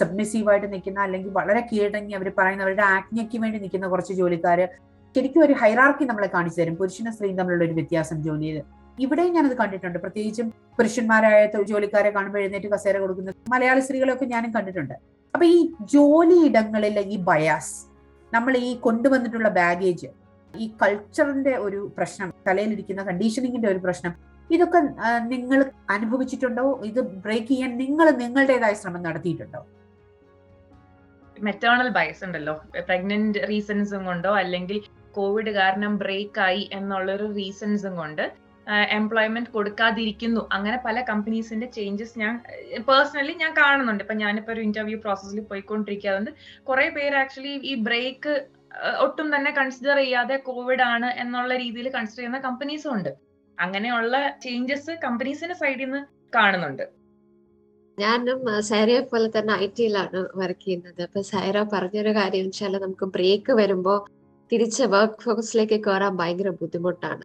സബ്മിസീവ് 0.00 0.48
ആയിട്ട് 0.52 0.68
നിൽക്കുന്ന 0.74 1.00
അല്ലെങ്കിൽ 1.06 1.32
വളരെ 1.40 1.62
കീഴടങ്ങി 1.70 2.14
അവർ 2.18 2.30
പറയുന്ന 2.38 2.64
അവരുടെ 2.66 2.84
ആജ്ഞയ്ക്ക് 2.94 3.40
വേണ്ടി 3.44 3.60
നിൽക്കുന്ന 3.64 3.88
കുറച്ച് 3.94 4.16
ജോലിക്കാർ 4.20 4.60
ശരിക്കും 5.16 5.42
ഒരു 5.46 5.54
ഹൈറാർക്കി 5.60 6.04
നമ്മളെ 6.10 6.28
കാണിച്ചു 6.36 6.58
തരും. 6.60 6.76
പുരുഷനും 6.80 7.12
സ്ത്രീയും 7.16 7.36
തമ്മിലുള്ള 7.40 7.64
ഒരു 7.68 7.74
വ്യത്യാസം 7.80 8.16
ജോലിയിൽ 8.26 8.56
ഇവിടെയും 9.04 9.32
ഞാനത് 9.36 9.56
കണ്ടിട്ടുണ്ട്. 9.60 9.98
പ്രത്യേകിച്ചും 10.04 10.46
പുരുഷന്മാരായ 10.78 11.44
ജോലിക്കാരെ 11.70 12.10
കാണുമ്പോൾ 12.16 12.40
എഴുന്നേറ്റ് 12.42 12.68
കസേര 12.72 12.98
കൊടുക്കുന്ന 13.04 13.32
മലയാളി 13.54 13.82
സ്ത്രീകളെയൊക്കെ 13.86 14.26
ഞാനും 14.34 14.50
കണ്ടിട്ടുണ്ട്. 14.56 14.94
അപ്പൊ 15.34 15.44
ഈ 15.54 15.58
ജോലിയിടങ്ങളിലെ 15.94 17.02
ഈ 17.14 17.16
ബയാസ് 17.30 17.74
നമ്മൾ 18.32 18.52
ഈ 18.68 18.70
കൊണ്ടുവന്നിട്ടുള്ള 18.84 19.48
ബാഗേജ് 19.58 20.08
ഈ 20.56 20.66
കൾച്ചറിന്റെ 20.82 21.54
ഒരു 21.56 21.92
പ്രശ്നം 21.98 22.32
തലയിലിരിക്കുന്ന 22.48 23.02
കണ്ടീഷനിങ്ങിന്റെ 23.02 23.68
ഒരു 23.68 23.78
പ്രശ്നം 23.78 24.14
ഇതൊക്കെ 24.50 24.80
നിങ്ങൾ 25.32 25.70
അനുഭവിച്ചിട്ടുണ്ടോ? 25.90 26.80
ഇത് 26.84 27.00
ബ്രേക്ക് 27.00 27.48
ചെയ്യാൻ 27.48 27.78
നിങ്ങൾ 27.78 28.10
നിങ്ങളുടേതായ 28.10 28.72
ശ്രമം 28.72 29.02
നടത്തിയിട്ടുണ്ടോ? 29.02 29.66
മെറ്റേണൽ 31.42 31.88
ബയസ് 31.88 32.24
ഉണ്ടല്ലോ. 32.24 32.54
പ്രഗ്നന്റ് 32.88 33.38
റീസൺസും 33.50 34.04
കൊണ്ടോ 34.04 34.32
അല്ലെങ്കിൽ 34.36 34.80
കോവിഡ് 35.12 35.50
കാരണം 35.50 35.92
ബ്രേക്ക് 35.98 36.40
ആയി 36.40 36.70
എന്നുള്ളൊരു 36.72 37.34
റീസൺസും 37.34 37.96
കൊണ്ട് 37.96 38.32
എംപ്ലോയ്മെന്റ് 38.90 39.50
കൊടുക്കാതിരിക്കുന്നു. 39.50 40.48
അങ്ങനെ 40.52 40.82
പല 40.84 41.00
കമ്പനീസിന്റെ 41.08 41.66
ചേഞ്ചസ് 41.66 42.18
ഞാൻ 42.18 42.34
പേഴ്സണലി 42.88 43.32
ഞാൻ 43.32 43.52
കാണുന്നുണ്ട്. 43.58 44.04
ഇപ്പൊ 44.04 44.14
ഞാനിപ്പോ 44.14 44.52
ഒരു 44.52 44.60
ഇന്റർവ്യൂ 44.60 44.98
പ്രോസസ്സിൽ 44.98 45.40
പോയിക്കൊണ്ടിരിക്കുക 45.40 46.10
അതുകൊണ്ട് 46.10 46.30
കുറെ 46.62 46.88
പേര് 46.88 47.14
ആക്ച്വലി 47.14 47.48
ഈ 47.48 47.74
ബ്രേക്ക് 47.74 48.34
ഒട്ടും 49.04 49.28
തന്നെ 49.34 49.50
കൺസിഡർ 49.50 49.96
ചെയ്യാതെ 49.96 50.36
കോവിഡ് 50.36 50.84
ആണ് 50.94 51.08
എന്നുള്ള 51.22 51.56
രീതിയിൽ 51.56 51.88
കൺസിഡർ 51.88 52.20
ചെയ്യുന്ന 52.20 52.38
കമ്പനീസും 52.38 52.92
ഉണ്ട്. 52.96 53.12
അങ്ങനെയുള്ള 53.58 54.14
ചേഞ്ചസ് 54.44 54.92
കമ്പനീസിന്റെ 55.04 55.54
സൈഡിൽ 55.54 55.84
നിന്ന് 55.84 56.00
കാണുന്നുണ്ട്. 56.36 56.84
ഞാനും 57.98 58.38
സൈറയെ 58.60 59.00
പോലെ 59.00 59.28
തന്നെ 59.36 59.52
ഐ 59.64 59.66
ടിയിലാണ് 59.66 60.20
വർക്ക് 60.36 60.64
ചെയ്യുന്നത്. 60.64 61.02
അപ്പൊ 61.02 61.20
സൈറ 61.32 61.56
പറഞ്ഞൊരു 61.72 62.12
കാര്യം 62.14 62.46
വെച്ചാൽ 62.46 62.74
നമുക്ക് 62.84 63.06
ബ്രേക്ക് 63.16 63.52
വരുമ്പോ 63.52 63.94
തിരിച്ച് 64.52 64.84
വർക്ക് 64.94 65.22
ഫോഴ്സിലേക്ക് 65.24 65.78
കയറാൻ 65.86 66.14
ഭയങ്കര 66.16 66.50
ബുദ്ധിമുട്ടാണ്. 66.62 67.24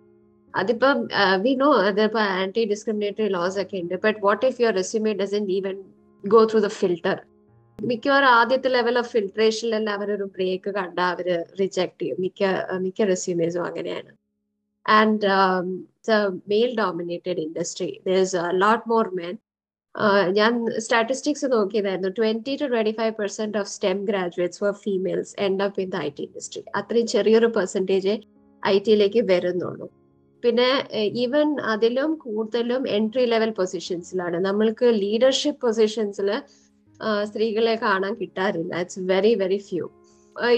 അതിപ്പം 0.53 0.97
വി 1.43 1.51
നോ 1.55 1.69
അതിപ്പോ 1.89 2.19
ആന്റി 2.19 2.61
ഡിസ്ക്രിമിനേറ്ററി 2.65 3.27
ലോസ് 3.37 3.59
ഒക്കെ 3.63 3.77
ഉണ്ട്. 3.83 3.95
But 4.05 4.19
what 4.25 4.45
if 4.45 4.61
your 4.61 4.73
resume 4.73 5.13
doesn't 5.13 5.43
even 5.57 5.75
go 6.23 6.39
through 6.51 6.59
the 6.59 6.67
filter 6.79 7.17
മിക്കവാറും 7.89 8.29
ആദ്യത്തെ 8.39 8.69
ലെവൽ 8.75 8.95
ഓഫ് 9.01 9.11
ഫിൽട്രേഷനിലെല്ലാം 9.15 9.93
അവരൊരു 9.97 10.25
ബ്രേക്ക് 10.35 10.69
കണ്ട 10.77 10.99
അവർ 11.13 11.27
റിജക്ട് 11.59 12.01
ചെയ്യും. 12.01 12.17
മിക്ക 12.23 12.41
മിക്ക 12.85 13.07
റെസ്യൂമേഴ്സും 13.11 13.65
അങ്ങനെയാണ്. 13.65 14.11
And 14.85 15.27
male 16.53 16.71
dominated 16.81 17.41
industry 17.47 17.91
lot 18.63 18.87
more 18.93 19.07
men 19.21 19.35
ഞാൻ 20.37 20.53
statistics 20.85 21.47
നോക്കിയതായിരുന്നു. 21.53 22.09
Twenty 22.19 22.53
to 22.61 22.65
twenty 22.73 22.93
five 22.99 23.13
percent 23.21 23.57
of 23.61 23.69
STEM 23.75 23.97
graduates 24.09 24.59
for 24.63 24.73
females 24.85 25.33
end 25.45 25.63
up 25.67 25.81
in 25.83 25.89
the 25.95 26.03
I 26.07 26.09
T 26.17 26.23
industry 26.23 26.63
അത്രയും 26.79 27.07
ചെറിയൊരു 27.07 27.49
പെർസെന്റേജ് 27.57 28.13
ഐ 28.63 28.75
ടിയിലേക്ക് 28.87 29.21
വരുന്നുള്ളൂ. 29.31 29.87
പിന്നെ 30.43 30.69
ഈവൻ 31.23 31.47
അതിലും 31.73 32.11
കൂടുതലും 32.25 32.83
എൻട്രി 32.97 33.23
ലെവൽ 33.25 33.49
പൊസിഷൻസിലാണ് 33.59 34.37
നമ്മൾക്ക് 34.47 34.87
ലീഡർഷിപ്പ് 35.03 35.61
പൊസിഷൻസിൽ 35.65 36.29
സ്ത്രീകളെ 37.29 37.75
കാണാൻ 37.85 38.13
കിട്ടാറില്ല. 38.21 38.73
It's 38.83 39.01
very 39.13 39.33
very 39.43 39.59
few 39.69 39.85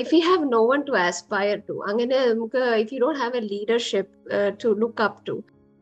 if 0.01 0.11
you 0.15 0.21
have 0.29 0.43
no 0.53 0.61
one 0.71 0.81
to 0.89 0.95
aspire 1.07 1.57
to 1.69 1.75
അങ്ങനെ 1.89 2.17
നമുക്ക് 2.31 2.61
if 2.83 2.91
you 2.93 2.99
don't 3.03 3.19
have 3.23 3.37
a 3.41 3.43
leadership 3.53 4.13
to 4.63 4.69
look 4.83 5.03
up 5.07 5.19
to 5.29 5.35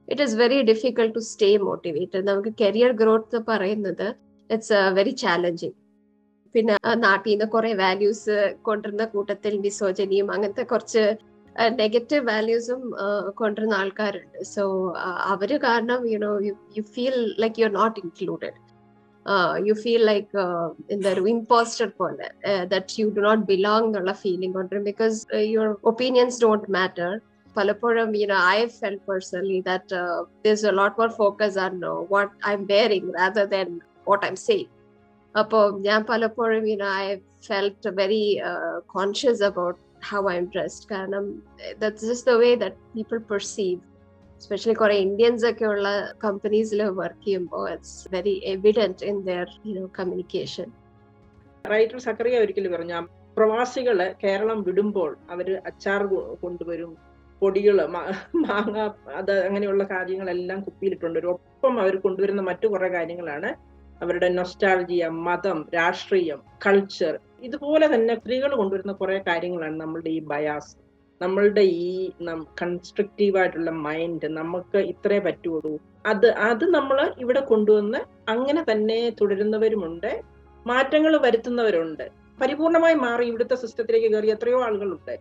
it 0.08 0.24
is 0.26 0.36
very 0.44 0.58
difficult 0.72 1.16
to 1.18 1.24
stay 1.32 1.50
motivated 1.68 2.26
നമുക്ക് 2.30 2.52
career 2.62 2.92
growth 3.02 3.40
പറയുന്നത് 3.50 4.08
it's 4.50 4.80
very 4.98 5.14
challenging 5.24 5.78
പിന്നെ 6.56 6.76
നാട്ടിൽ 7.06 7.32
നിന്ന് 7.32 7.48
കുറെ 7.56 7.72
values 7.82 8.36
കൊണ്ടുവരുന്ന 8.68 9.06
കൂട്ടത്തിൽ 9.16 9.54
മിസോജനിയും 9.66 10.30
അങ്ങനത്തെ 10.36 10.64
കുറച്ച് 10.64 11.04
നെഗറ്റീവ് 11.82 12.24
വാല്യൂസും 12.32 12.82
കൊണ്ടുവരുന്ന 13.36 13.76
ആൾക്കാരുണ്ട്. 13.82 14.40
സോ 14.54 14.64
അവർ 15.34 15.52
കാരണം 15.68 16.02
you 16.12 16.18
know 16.26 16.32
you 16.78 16.84
feel 16.96 17.18
like 17.44 17.60
you 17.62 17.66
are 17.66 17.74
not 17.82 18.00
included 18.04 18.58
you 19.68 19.74
feel 19.82 20.04
like 20.12 20.44
എന്താ 20.94 21.10
ഒരു 21.16 21.24
ഇമ്പോസ്റ്റർ 21.34 21.88
പോലെ 22.02 22.28
that 22.74 23.00
you 23.00 23.08
do 23.18 23.24
not 23.28 23.44
belong 23.52 23.88
എന്നുള്ള 23.90 24.14
ഫീലിംഗ് 24.24 24.56
കൊണ്ടുവരും 24.60 24.86
because 24.92 25.18
your 25.54 25.70
opinions 25.92 26.40
don't 26.44 26.66
matter 26.78 27.12
പലപ്പോഴും 27.56 28.10
you 28.22 28.28
know 28.28 28.40
I 28.50 28.58
felt 28.80 28.98
personally 29.10 29.60
that 29.70 30.00
this 30.48 30.66
a 30.72 30.74
lot 30.82 30.98
more 31.02 31.12
focus 31.22 31.60
on 31.66 31.76
what 32.12 32.32
I'm 32.60 32.66
wearing 32.74 33.12
rather 33.20 33.48
than 33.56 33.70
what 34.08 34.24
I'm 34.30 34.40
saying 34.48 34.70
അപ്പോൾ 35.36 35.66
ഞാൻ 35.88 36.02
പലപ്പോഴും 36.14 36.64
you 36.72 36.78
know 36.86 36.92
I 37.02 37.06
felt 37.50 37.92
very 38.02 38.26
conscious 38.96 39.44
about 39.44 39.80
how 40.02 40.22
I'm 40.30 40.46
dressed. 40.48 40.84
കാരണം 40.92 41.26
that's 41.80 42.02
just 42.02 42.26
the 42.26 42.38
way 42.38 42.52
that 42.56 42.76
people 42.94 43.20
perceive. 43.32 43.80
Especially 44.40 44.76
കുറെ 44.76 44.96
Indians 45.06 45.46
ഒക്കെ 45.50 45.66
ഉള്ള 45.66 45.88
കമ്പനീസിൽ 46.24 46.82
work 47.00 47.24
ചെയ്യുമ്പോൾ 47.26 47.64
it's 47.72 47.96
very 48.14 48.36
evident 48.46 49.06
in 49.06 49.18
their 49.26 49.50
you know 49.68 49.86
communication 50.00 50.68
writer 51.66 51.98
Zacharia 52.00 52.38
ഒരിക്കലും 52.40 52.74
പറഞ്ഞു 52.74 53.00
പ്രവാസികൾ 53.38 53.98
കേരളം 54.24 54.60
വിടുമ്പോൾ 54.64 55.12
അവർ 55.30 55.48
അച്ചാർ 55.66 56.02
കൊണ്ടുവരും 56.42 56.92
പൊടികൾ 57.42 57.78
മാങ്ങ 58.46 58.78
അത് 59.16 59.34
അങ്ങനെയുള്ള 59.46 59.84
കാര്യങ്ങളെല്ലാം 59.92 60.60
കുപ്പിയിലിട്ടുണ്ട്. 60.62 61.20
ഒപ്പം 61.34 61.74
അവർ 61.80 61.94
കൊണ്ടുവരുന്ന 61.98 62.42
മറ്റു 62.42 62.68
കുറെ 62.68 62.90
കാര്യങ്ങളാണ് 62.90 63.50
അവരുടെ 64.02 64.30
നൊസ്റ്റാൾജിയ 64.30 65.06
മതം 65.28 65.60
രാഷ്ട്രീയം 65.76 66.40
കൾച്ചർ 66.66 67.14
ഇതുപോലെ 67.42 67.88
തന്നെ 67.88 68.14
സ്ത്രീകൾ 68.16 68.52
കൊണ്ടുവരുന്ന 68.56 68.94
കുറെ 68.94 69.18
കാര്യങ്ങളാണ് 69.28 69.76
നമ്മളുടെ 69.82 70.10
ഈ 70.10 70.20
ബയാസ് 70.32 70.74
നമ്മളുടെ 71.22 71.62
ഈ 71.62 72.12
കൺസ്ട്രക്റ്റീവ് 72.62 73.38
ആയിട്ടുള്ള 73.38 73.72
മൈൻഡ് 73.72 74.28
നമുക്ക് 74.38 74.78
ഇത്രേ 74.92 75.20
പറ്റുള്ളൂ. 75.20 75.74
അത് 76.06 76.28
അത് 76.50 76.66
നമ്മൾ 76.70 77.14
ഇവിടെ 77.20 77.40
കൊണ്ടുവന്ന് 77.40 78.00
അങ്ങനെ 78.32 78.62
തന്നെ 78.72 79.00
തുടരുന്നവരുമുണ്ട് 79.22 80.12
മാറ്റങ്ങൾ 80.68 81.18
വരുത്തുന്നവരുണ്ട്. 81.18 82.06
പരിപൂർണമായി 82.42 82.96
മാറി 82.96 83.26
ഇവിടുത്തെ 83.26 83.56
സിസ്റ്റത്തിലേക്ക് 83.56 84.10
കയറി 84.14 84.28
എത്രയോ 84.28 84.60
ആളുകളുണ്ട്. 84.64 85.16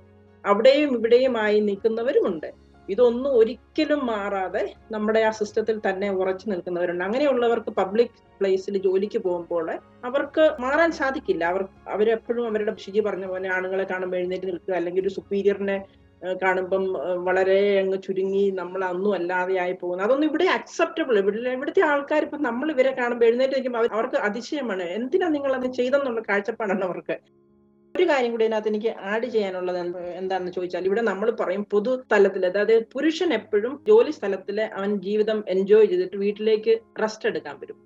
അവിടെയും 0.45 0.91
ഇവിടെയുമായി 0.97 1.61
നിൽക്കുന്നവരുമുണ്ട്. 1.61 2.49
ഇതൊന്നും 2.95 3.31
ഒരിക്കലും 3.41 4.01
മാറാതെ 4.11 4.63
നമ്മുടെ 4.95 5.21
ആ 5.29 5.31
സിസ്റ്റത്തിൽ 5.39 5.77
തന്നെ 5.87 6.09
ഉറച്ചു 6.21 6.47
നിൽക്കുന്നവരുണ്ട്. 6.51 7.05
അങ്ങനെയുള്ളവർക്ക് 7.05 7.73
പബ്ലിക് 7.81 8.17
പ്ലേസിൽ 8.41 8.77
ജോലിക്ക് 8.87 9.21
പോകുമ്പോൾ 9.27 9.67
അവർക്ക് 10.09 10.45
മാറാൻ 10.65 10.93
സാധിക്കില്ല. 11.01 11.45
അവർ 11.53 11.63
അവരെപ്പോഴും 11.95 12.45
അവരുടെ 12.51 12.75
ശുചി 12.85 13.03
പറഞ്ഞ 13.09 13.27
പോലെ 13.33 13.49
ആണുങ്ങളെ 13.57 13.87
കാണുമ്പോൾ 13.95 14.19
എഴുന്നേറ്റ് 14.21 14.51
നിൽക്കുക 14.53 14.77
അല്ലെങ്കിൽ 14.81 15.03
ഒരു 15.05 15.15
സുപ്പീരിയറിനെ 15.19 15.79
കാണുമ്പം 16.43 16.85
വളരെ 17.27 17.59
അങ്ങ് 17.81 17.99
ചുരുങ്ങി 18.07 18.45
നമ്മൾ 18.61 18.81
അന്നും 18.93 19.13
അല്ലാതെ 19.19 19.57
ആയി 19.65 19.75
പോകുന്നു. 19.83 20.05
അതൊന്നും 20.07 20.29
ഇവിടെ 20.31 20.47
അക്സെപ്റ്റബിൾ 20.55 21.19
ഇവിടെ 21.21 21.51
ഇവിടുത്തെ 21.57 21.83
ആൾക്കാർ 21.91 22.23
ഇപ്പം 22.27 22.43
നമ്മൾ 22.49 22.69
ഇവരെ 22.75 22.93
കാണുമ്പോൾ 23.01 23.27
എഴുന്നേറ്റ് 23.29 23.57
നിൽക്കുമ്പോൾ 23.57 23.87
അവർക്ക് 23.97 24.19
അതിശയമാണ്. 24.29 24.87
എന്തിനാ 24.99 25.29
നിങ്ങൾ 25.37 25.53
അത് 25.59 25.69
ചെയ്തെന്നുള്ള 25.79 26.23
കാഴ്ചപ്പാടാണ് 26.31 26.85
അവർക്ക്. 26.89 27.17
ഒരു 27.95 28.05
കാര്യം 28.11 28.31
കൂടി 28.33 28.45
അതിനകത്ത് 28.47 28.71
എനിക്ക് 28.73 28.91
ആഡ് 29.11 29.27
ചെയ്യാനുള്ളത് 29.35 29.79
എന്താണെന്ന് 30.21 30.53
ചോദിച്ചാൽ 30.57 30.85
ഇവിടെ 30.89 31.03
നമ്മൾ 31.11 31.29
പറയും 31.41 31.63
പൊതു 31.73 31.93
തലത്തിൽ 32.13 32.43
അതായത് 32.49 32.75
പുരുഷൻ 32.95 33.31
എപ്പോഴും 33.39 33.73
ജോലി 33.89 34.13
സ്ഥലത്തിൽ 34.19 34.59
അവൻ 34.79 34.91
ജീവിതം 35.07 35.39
എൻജോയ് 35.55 35.89
ചെയ്തിട്ട് 35.93 36.17
വീട്ടിലേക്ക് 36.25 36.75
റെസ്റ്റ് 37.03 37.29
എടുക്കാൻ 37.31 37.57
വരും. 37.63 37.79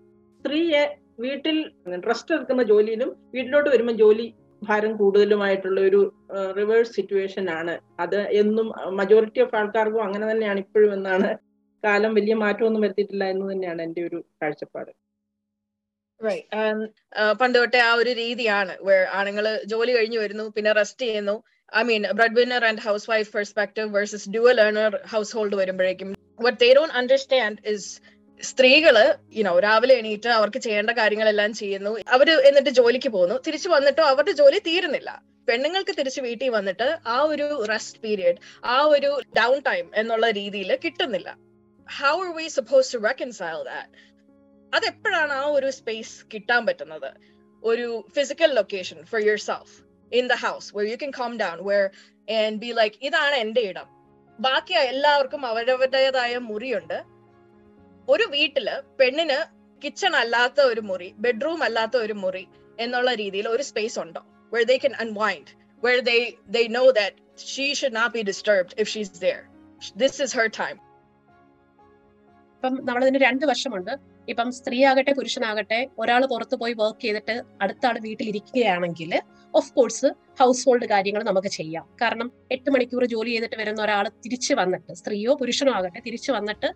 സ്ത്രീയെ 0.44 0.82
വീട്ടിൽ 1.24 1.56
റെസ്റ്റ് 2.10 2.34
എടുക്കുന്ന 2.36 2.62
ജോലിയിലും 2.72 3.10
വീട്ടിലോട്ട് 3.34 3.68
വരുമ്പോൾ 3.74 3.96
ജോലി 4.02 4.26
ഭാരം 4.62 4.92
കൂടുതലുമായിട്ടുള്ള 5.00 5.78
ഒരു 5.88 6.00
റിവേഴ്സ് 6.58 6.94
സിറ്റുവേഷൻ 6.96 7.46
ആണ്. 7.60 7.74
അത് 8.04 8.18
എന്നും 8.42 8.66
മജോറിറ്റി 9.00 9.40
ഓഫ് 9.44 9.56
ആൾക്കാർക്കും 9.60 10.04
അങ്ങനെ 10.08 10.26
തന്നെയാണ് 10.32 10.60
ഇപ്പോഴും 10.64 10.92
എന്നാണ് 10.98 11.30
കാലം 11.82 12.12
വലിയ 12.18 12.34
മാറ്റമൊന്നും 12.42 12.84
വരുത്തിയിട്ടില്ല 12.84 13.24
എന്ന് 13.34 13.46
തന്നെയാണ് 13.52 13.80
എന്റെ 13.86 14.02
ഒരു 14.08 14.18
കാഴ്ചപ്പാട്. 14.42 14.90
പണ്ട് 17.40 17.56
തൊട്ടേ 17.58 17.80
ആ 17.88 17.92
ഒരു 18.00 18.11
രീതിയാണ് 18.22 18.74
ആണുങ്ങൾ 19.20 19.46
ജോലി 19.72 19.92
കഴിഞ്ഞു 19.96 20.18
വരുന്നു 20.24 20.44
പിന്നെ 20.56 20.72
റെസ്റ്റ് 20.80 21.04
ചെയ്യുന്നു. 21.06 21.37
I 21.80 21.82
mean 21.90 22.02
breadwinner 22.38 22.64
and 22.70 22.82
housewife 23.11 23.30
perspective 23.37 23.88
versus 23.96 24.30
dual 24.35 24.58
earner 24.66 24.94
household 25.37 25.58
വരുമ്പോഴേക്കും. 25.61 26.11
What 26.46 26.58
they 26.64 26.68
don't 26.78 26.96
understand 27.00 27.61
is 27.74 27.88
സ്ത്രീകൾ 28.40 28.96
യുനോ 29.38 29.52
രാവിലെ 29.66 29.94
എണീറ്റ് 30.02 30.30
അവർക്ക് 30.38 30.61
ചെയ്യേണ്ട 30.66 30.92
കാര്യങ്ങളെല്ലാം 31.00 31.50
ചെയ്യുന്നു. 31.61 31.92
അവർ 32.16 32.28
എന്നിട്ട് 32.48 32.70
ജോലിക്ക് 32.78 33.11
പോകുന്നു. 33.16 33.37
തിരിച്ചു 33.46 33.68
വന്നിട്ടോ 33.74 34.04
അവരുടെ 34.12 34.35
ജോലി 34.40 34.58
തീരുന്നില്ല. 34.68 35.11
പെണ്ണുങ്ങൾക്ക് 35.48 35.92
തിരിച്ച് 35.98 36.20
വീട്ടിൽ 36.26 36.50
വന്നിട്ട് 36.56 36.88
ആ 37.14 37.16
ഒരു 37.32 37.46
റെസ്റ്റ് 37.72 38.00
പീരിയഡ് 38.04 38.38
ആ 38.74 38.76
ഒരു 38.94 39.11
ഡൗൺ 39.38 39.56
ടൈം 39.68 39.87
എന്നുള്ള 40.02 40.26
രീതിയിൽ 40.40 40.70
കിട്ടുന്നില്ല. 40.85 41.30
How 41.88 42.14
are 42.26 42.30
we 42.40 42.46
suppose 42.58 42.92
to 42.94 42.98
reconcile 43.08 43.61
that 43.70 43.90
അതെപ്പോഴാണ് 44.76 45.32
ആ 45.40 45.44
ഒരു 45.56 45.68
സ്പേസ് 45.78 46.14
കിട്ടാൻ 46.32 46.62
പറ്റുന്നത്? 46.66 47.11
ഒരു 47.62 47.88
physical 48.16 48.50
location 48.58 48.98
for 49.11 49.20
yourself 49.48 49.74
in 50.12 50.26
the 50.32 50.37
house 50.44 50.68
where 50.76 50.85
you 50.90 50.96
can 51.02 51.12
come 51.20 51.32
down 51.42 51.58
where 51.70 51.85
and 52.28 52.58
be 52.64 52.70
like 52.80 52.96
ഇതാണ് 53.08 53.37
എന്റെ 53.44 53.62
ഇടം. 53.70 53.88
ബാക്കി 54.38 54.74
എല്ലാവർക്കും 54.92 55.42
അവരവരുടേതായ 55.50 56.37
മുറിയുണ്ട്. 56.50 56.98
ഒരു 58.08 58.24
വീട്ടിൽ 58.37 58.68
പെണ്ണിന് 59.00 59.38
കിച്ചൺ 59.82 60.14
അല്ലാത്ത 60.22 60.61
ഒരു 60.70 60.82
മുറി 60.90 61.08
ബെഡ്റൂം 61.24 61.61
അല്ലാത്ത 61.66 61.96
ഒരു 62.06 62.14
മുറി 62.22 62.44
എന്നുള്ള 62.78 63.11
രീതിയിൽ 63.22 63.46
ഒരു 63.48 63.64
സ്പേസ് 63.70 63.98
ഉണ്ടോ? 64.04 64.22
Where 64.52 64.64
they 64.70 64.76
can 64.85 64.94
unwind 65.04 65.50
where 65.85 65.98
they 66.11 66.16
they 66.56 66.62
know 66.78 66.85
that 67.00 67.46
she 67.52 67.66
should 67.80 67.96
not 68.00 68.14
be 68.18 68.22
disturbed 68.30 68.74
if 68.82 68.90
she's 68.94 69.12
this 70.02 70.18
is 70.26 70.32
her 70.38 70.48
time 70.62 70.76
ഇപ്പം 72.54 72.74
നമ്മളതിന് 72.88 73.18
രണ്ട് 73.26 73.44
വശമുണ്ട്. 73.50 73.94
ഇപ്പം 74.28 74.52
സ്ത്രീ 74.52 74.85
ആകട്ടെ 74.85 75.12
പുരുഷനാകട്ടെ 75.12 75.78
ഒരാൾ 75.98 76.26
പുറത്ത് 76.26 76.56
പോയി 76.56 76.72
വർക്ക് 76.72 77.02
ചെയ്തിട്ട് 77.02 77.35
അടുത്ത 77.61 77.87
ആൾ 77.87 77.98
വീട്ടിലിരിക്കുകയാണെങ്കിൽ 78.00 79.12
ഓഫ് 79.54 79.72
കോഴ്സ് 79.72 80.08
ഹൗസ് 80.40 80.64
ഹോൾഡ് 80.66 80.87
കാര്യങ്ങൾ 80.87 81.22
നമുക്ക് 81.24 81.48
ചെയ്യാം. 81.48 81.85
കാരണം 82.02 82.32
എട്ട് 82.50 82.70
മണിക്കൂർ 82.70 83.04
ജോലി 83.04 83.30
ചെയ്തിട്ട് 83.30 83.56
വരുന്ന 83.56 83.82
ഒരാൾ 83.82 84.08
തിരിച്ചു 84.24 84.54
വന്നിട്ട് 84.54 84.92
സ്ത്രീയോ 84.94 85.35
പുരുഷനോ 85.35 85.72
ആകട്ടെ 85.72 86.00
തിരിച്ചു 86.06 86.32
വന്നിട്ട് 86.32 86.70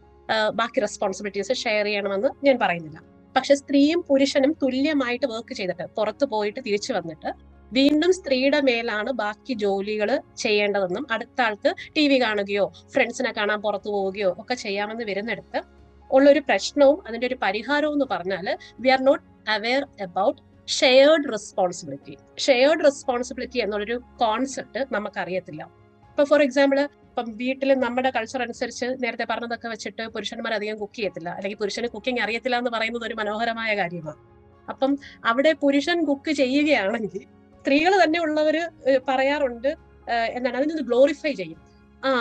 ബാക്കി 0.55 0.81
റെസ്പോൺസിബിലിറ്റീസ് 0.81 1.53
ഷെയർ 1.53 1.85
ചെയ്യണമെന്ന് 1.85 2.29
ഞാൻ 2.47 2.59
പറയുന്നില്ല. 2.59 2.99
പക്ഷെ 3.37 3.55
സ്ത്രീയും 3.55 4.01
പുരുഷനും 4.09 4.53
തുല്യമായിട്ട് 4.63 5.27
വർക്ക് 5.27 5.55
ചെയ്തിട്ട് 5.55 5.87
പുറത്ത് 5.97 6.25
പോയിട്ട് 6.25 6.61
തിരിച്ചു 6.61 6.93
വന്നിട്ട് 6.93 7.31
വീണ്ടും 7.73 8.13
സ്ത്രീയുടെ 8.13 8.61
മേലാണ് 8.61 9.11
ബാക്കി 9.11 9.55
ജോലികൾ 9.55 10.11
ചെയ്യേണ്ടതെന്നും 10.37 11.07
അടുത്ത 11.11 11.41
ആൾക്ക് 11.41 11.71
ടി 11.97 12.09
വി 12.09 12.21
കാണുകയോ 12.21 12.73
ഫ്രണ്ട്സിനെ 12.95 13.33
കാണാൻ 13.37 13.61
പുറത്തു 13.61 13.89
പോവുകയോ 13.91 14.31
ഒക്കെ 14.39 14.55
ചെയ്യാമെന്ന് 14.55 15.05
വരുന്നിടത്ത് 15.05 15.61
ഉള്ളൊരു 16.11 16.39
പ്രശ്നവും 16.39 17.07
അതിന്റെ 17.07 17.27
ഒരു 17.27 17.39
പരിഹാരവും 17.43 17.93
എന്ന് 17.93 18.07
പറഞ്ഞാൽ 18.11 18.59
we 18.81 18.89
are 18.89 19.01
not 19.05 19.25
aware 19.49 19.83
about 20.03 20.39
shared 20.69 21.33
responsibility 21.33 22.19
shared 22.37 22.85
responsibility 22.85 23.59
എന്നുള്ളൊരു 23.59 24.01
കോൺസെപ്റ്റ് 24.17 24.87
നമുക്കറിയത്തില്ല. 24.95 25.63
ഇപ്പൊ 26.11 26.25
ഫോർ 26.25 26.43
എക്സാമ്പിൾ 26.43 26.81
ഇപ്പം 26.81 27.37
വീട്ടിൽ 27.37 27.75
നമ്മുടെ 27.75 28.11
കൾച്ചർ 28.11 28.43
അനുസരിച്ച് 28.43 28.87
നേരത്തെ 29.03 29.27
പറഞ്ഞതൊക്കെ 29.31 29.69
വെച്ചിട്ട് 29.69 30.03
പുരുഷന്മാർ 30.09 30.55
അധികം 30.55 30.79
കുക്ക് 30.79 30.97
ചെയ്യത്തില്ല. 30.97 31.29
അല്ലെങ്കിൽ 31.29 31.59
പുരുഷന് 31.59 31.89
കുക്കിംഗ് 31.89 32.21
അറിയത്തില്ല 32.21 32.59
എന്ന് 32.59 32.71
പറയുന്നത് 32.71 33.05
ഒരു 33.05 33.15
മനോഹരമായ 33.15 33.77
കാര്യമാണ്. 33.77 34.21
അപ്പം 34.69 34.99
അവിടെ 35.25 35.53
പുരുഷൻ 35.53 36.05
കുക്ക് 36.05 36.31
ചെയ്യുകയാണെങ്കിൽ 36.31 37.25
സ്ത്രീകൾ 37.61 38.05
തന്നെ 38.05 38.21
ഉള്ളവർ 38.21 38.57
പറയാറുണ്ട് 39.09 39.69
എന്താണ്? 40.37 40.57
അതിനൊന്ന് 40.57 40.83
ഗ്ലോറിഫൈ 40.83 41.33
ചെയ്യും. 41.33 41.61
ആ 42.03 42.13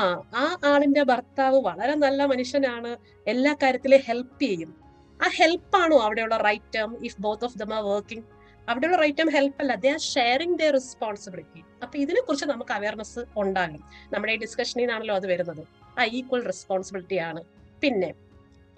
ആ 0.41 0.57
ആളിന്റെ 0.71 1.03
ഭർത്താവ് 1.03 1.57
വളരെ 1.67 1.95
നല്ല 1.95 2.25
മനുഷ്യനാണ്. 2.25 2.91
എല്ലാ 3.27 3.53
കാര്യത്തിലും 3.63 4.01
ഹെൽപ്പ് 4.07 4.39
ചെയ്യും. 4.41 4.71
ആ 5.19 5.27
ഹെൽപ്പാണോ 5.39 5.97
അവിടെയുള്ള 6.05 6.37
right 6.37 6.71
term 6.75 6.91
if 7.07 7.21
both 7.21 7.45
of 7.45 7.57
them 7.57 7.73
are 7.73 7.83
working 7.83 8.25
അവിടെയുള്ള 8.67 8.97
റൈറ്റ് 8.97 9.17
ടേം 9.17 9.29
ഹെൽപ്പ് 9.37 9.59
അല്ല 9.63 9.73
they 9.83 9.89
are 9.89 9.99
sharing 10.13 10.59
the 10.59 10.69
responsibility 10.77 11.61
അപ്പൊ 11.83 11.97
ഇതിനെ 12.03 12.21
കുറിച്ച് 12.21 12.45
നമുക്ക് 12.45 12.73
അവയർനെസ് 12.77 13.21
ഉണ്ടാകും 13.37 13.81
നമ്മുടെ 14.13 14.33
ഈ 14.33 14.37
ഡിസ്കഷനിൽ 14.37 14.81
നിന്നാണല്ലോ 14.81 15.15
അത് 15.15 15.27
വരുന്നത്. 15.33 15.63
ആ 15.99 16.03
ഈക്വൽ 16.03 16.43
റെസ്പോൺസിബിലിറ്റി 16.45 17.17
ആണ്. 17.17 17.41
പിന്നെ 17.81 18.09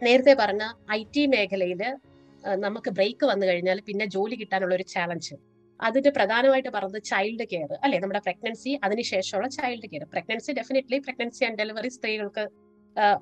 നേരത്തെ 0.02 0.34
പറഞ്ഞ 0.34 0.64
ഐ 0.92 1.04
ടി 1.16 1.26
മേഖലയിൽ 1.28 1.84
നമുക്ക് 2.66 2.90
ബ്രേക്ക് 2.90 3.26
വന്നു 3.26 3.46
കഴിഞ്ഞാൽ 3.46 3.80
പിന്നെ 3.88 4.06
ജോലി 4.06 4.36
കിട്ടാനുള്ള 4.36 4.76
ഒരു 4.76 4.84
ചാലഞ്ച് 4.84 5.36
അതിന്റെ 5.82 6.10
പ്രധാനമായിട്ട് 6.10 6.70
പറഞ്ഞത് 6.70 7.04
ചൈൽഡ് 7.04 7.46
കെയർ 7.54 7.72
അല്ലെ? 7.84 8.00
നമ്മുടെ 8.00 8.22
പ്രഗ്നൻസി 8.26 8.80
അതിനുശേഷമുള്ള 8.84 9.48
child 9.48 9.90
care 9.92 10.04
pregnancy 10.14 10.52
definitely 10.52 10.98
pregnancy 10.98 11.44
and 11.46 11.58
delivery 11.58 11.88
സ്ത്രീകൾക്ക് 11.88 12.46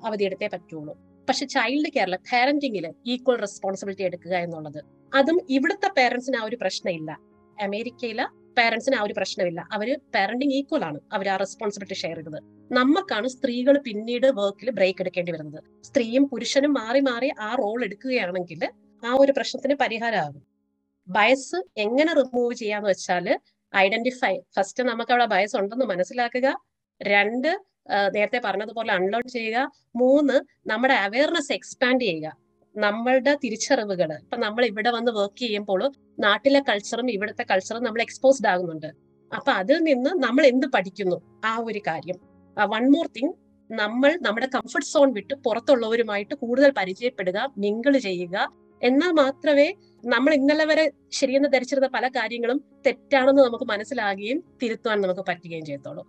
അവധിയെടുത്തേ 0.06 0.48
പറ്റുള്ളൂ. 0.52 0.94
പക്ഷെ 1.28 1.46
ചൈൽഡ് 1.46 1.90
കെയറിൽ 1.94 2.16
പാരന്റിങ്ങിൽ 2.32 2.84
ഈക്വൽ 3.06 3.38
റെസ്പോൺസിബിലിറ്റി 3.40 4.02
എടുക്കുക 4.02 4.34
എന്നുള്ളത്. 4.36 4.80
അതും 5.14 5.38
ഇവിടുത്തെ 5.50 5.88
പേരൻസിന് 5.98 6.36
ആ 6.36 6.44
ഒരു 6.44 6.56
പ്രശ്നമില്ല. 6.56 7.10
അമേരിക്കയിലെ 7.58 8.26
പേരൻസിന് 8.58 8.96
ആ 8.96 9.02
ഒരു 9.02 9.14
പ്രശ്നമില്ല. 9.16 9.68
അവർ 9.72 9.88
പാരന്റിങ് 10.14 10.52
ഈക്വൽ 10.52 10.84
ആണ്. 10.84 11.00
അവർ 11.12 11.28
ആ 11.28 11.36
റെസ്പോൺസിബിലിറ്റി 11.36 11.94
ഷെയർ 11.94 12.16
ചെയ്തത് 12.16 12.38
നമുക്കാണ് 12.72 13.28
സ്ത്രീകൾ 13.28 13.78
പിന്നീട് 13.78 14.26
വർക്കിൽ 14.40 14.70
ബ്രേക്ക് 14.70 15.02
എടുക്കേണ്ടി 15.02 15.32
വരുന്നത്. 15.32 15.60
സ്ത്രീയും 15.84 16.28
പുരുഷനും 16.28 16.72
മാറി 16.72 17.00
മാറി 17.00 17.30
ആ 17.40 17.54
റോൾ 17.54 17.84
എടുക്കുകയാണെങ്കിൽ 17.84 18.62
ആ 19.02 19.12
ഒരു 19.22 19.32
പ്രശ്നത്തിന് 19.36 19.74
പരിഹാരമാകും. 19.74 20.55
ബയസ് 21.08 21.58
എങ്ങനെ 21.76 22.14
റിമൂവ് 22.14 22.54
ചെയ്യാന്ന് 22.54 22.88
വെച്ചാൽ 22.88 23.26
ഐഡന്റിഫൈ 23.76 24.34
ഫസ്റ്റ് 24.56 24.82
നമുക്ക് 24.82 25.12
അവിടെ 25.12 25.26
ബയസ് 25.26 25.56
ഉണ്ടെന്ന് 25.56 25.86
മനസ്സിലാക്കുക. 25.86 26.48
രണ്ട് 27.02 27.50
നേരത്തെ 28.14 28.40
പറഞ്ഞതുപോലെ 28.44 28.92
അൺലോഡ് 28.92 29.28
ചെയ്യുക. 29.28 29.58
മൂന്ന് 29.96 30.36
നമ്മുടെ 30.70 30.94
അവയർനെസ് 30.94 31.52
എക്സ്പാൻഡ് 31.52 32.00
ചെയ്യുക. 32.00 32.28
നമ്മളുടെ 32.74 33.32
തിരിച്ചറിവുകൾ 33.44 34.10
ഇപ്പൊ 34.22 34.36
നമ്മൾ 34.36 34.62
ഇവിടെ 34.64 34.90
വന്ന് 34.90 35.12
വർക്ക് 35.12 35.38
ചെയ്യുമ്പോൾ 35.38 35.82
നാട്ടിലെ 36.18 36.60
കൾച്ചറും 36.68 37.10
ഇവിടുത്തെ 37.10 37.44
കൾച്ചറും 37.50 37.82
നമ്മൾ 37.82 38.00
എക്സ്പോസ്ഡ് 38.02 38.48
ആകുന്നുണ്ട്. 38.48 38.90
അപ്പൊ 39.36 39.50
അതിൽ 39.52 39.78
നിന്ന് 39.78 40.10
നമ്മൾ 40.24 40.46
എന്ത് 40.46 40.66
പഠിക്കുന്നു? 40.66 41.16
ആ 41.44 41.52
ഒരു 41.58 41.80
കാര്യം. 41.86 42.18
വൺ 42.56 42.84
മോർ 42.94 43.06
തിങ് 43.16 43.32
നമ്മൾ 43.70 44.18
നമ്മുടെ 44.22 44.48
കംഫർട്ട് 44.54 44.86
സോൺ 44.86 45.12
വിട്ട് 45.12 45.34
പുറത്തുള്ളവരുമായിട്ട് 45.34 46.34
കൂടുതൽ 46.34 46.70
പരിചയപ്പെടുക 46.76 47.38
മിങ്കിൾ 47.58 47.96
ചെയ്യുക. 47.98 48.36
എന്നാൽ 48.82 49.12
മാത്രമേ 49.14 49.68
നമ്മൾ 50.04 50.32
ഇന്നലെ 50.34 50.64
വരെ 50.64 50.84
ശരിയെന്ന് 51.10 51.48
ധരിച്ചിരുന്ന 51.52 51.88
പല 51.94 52.08
കാര്യങ്ങളും 52.08 52.64
തെറ്റാണെന്ന് 52.86 53.42
നമുക്ക് 53.42 53.64
മനസ്സിലാകുകയും 53.64 54.38
തിരുത്തുവാൻ 54.62 55.00
നമുക്ക് 55.00 55.24
പറ്റുകയും 55.26 55.64
ചെയ്യത്തുള്ളൂ. 55.64 56.02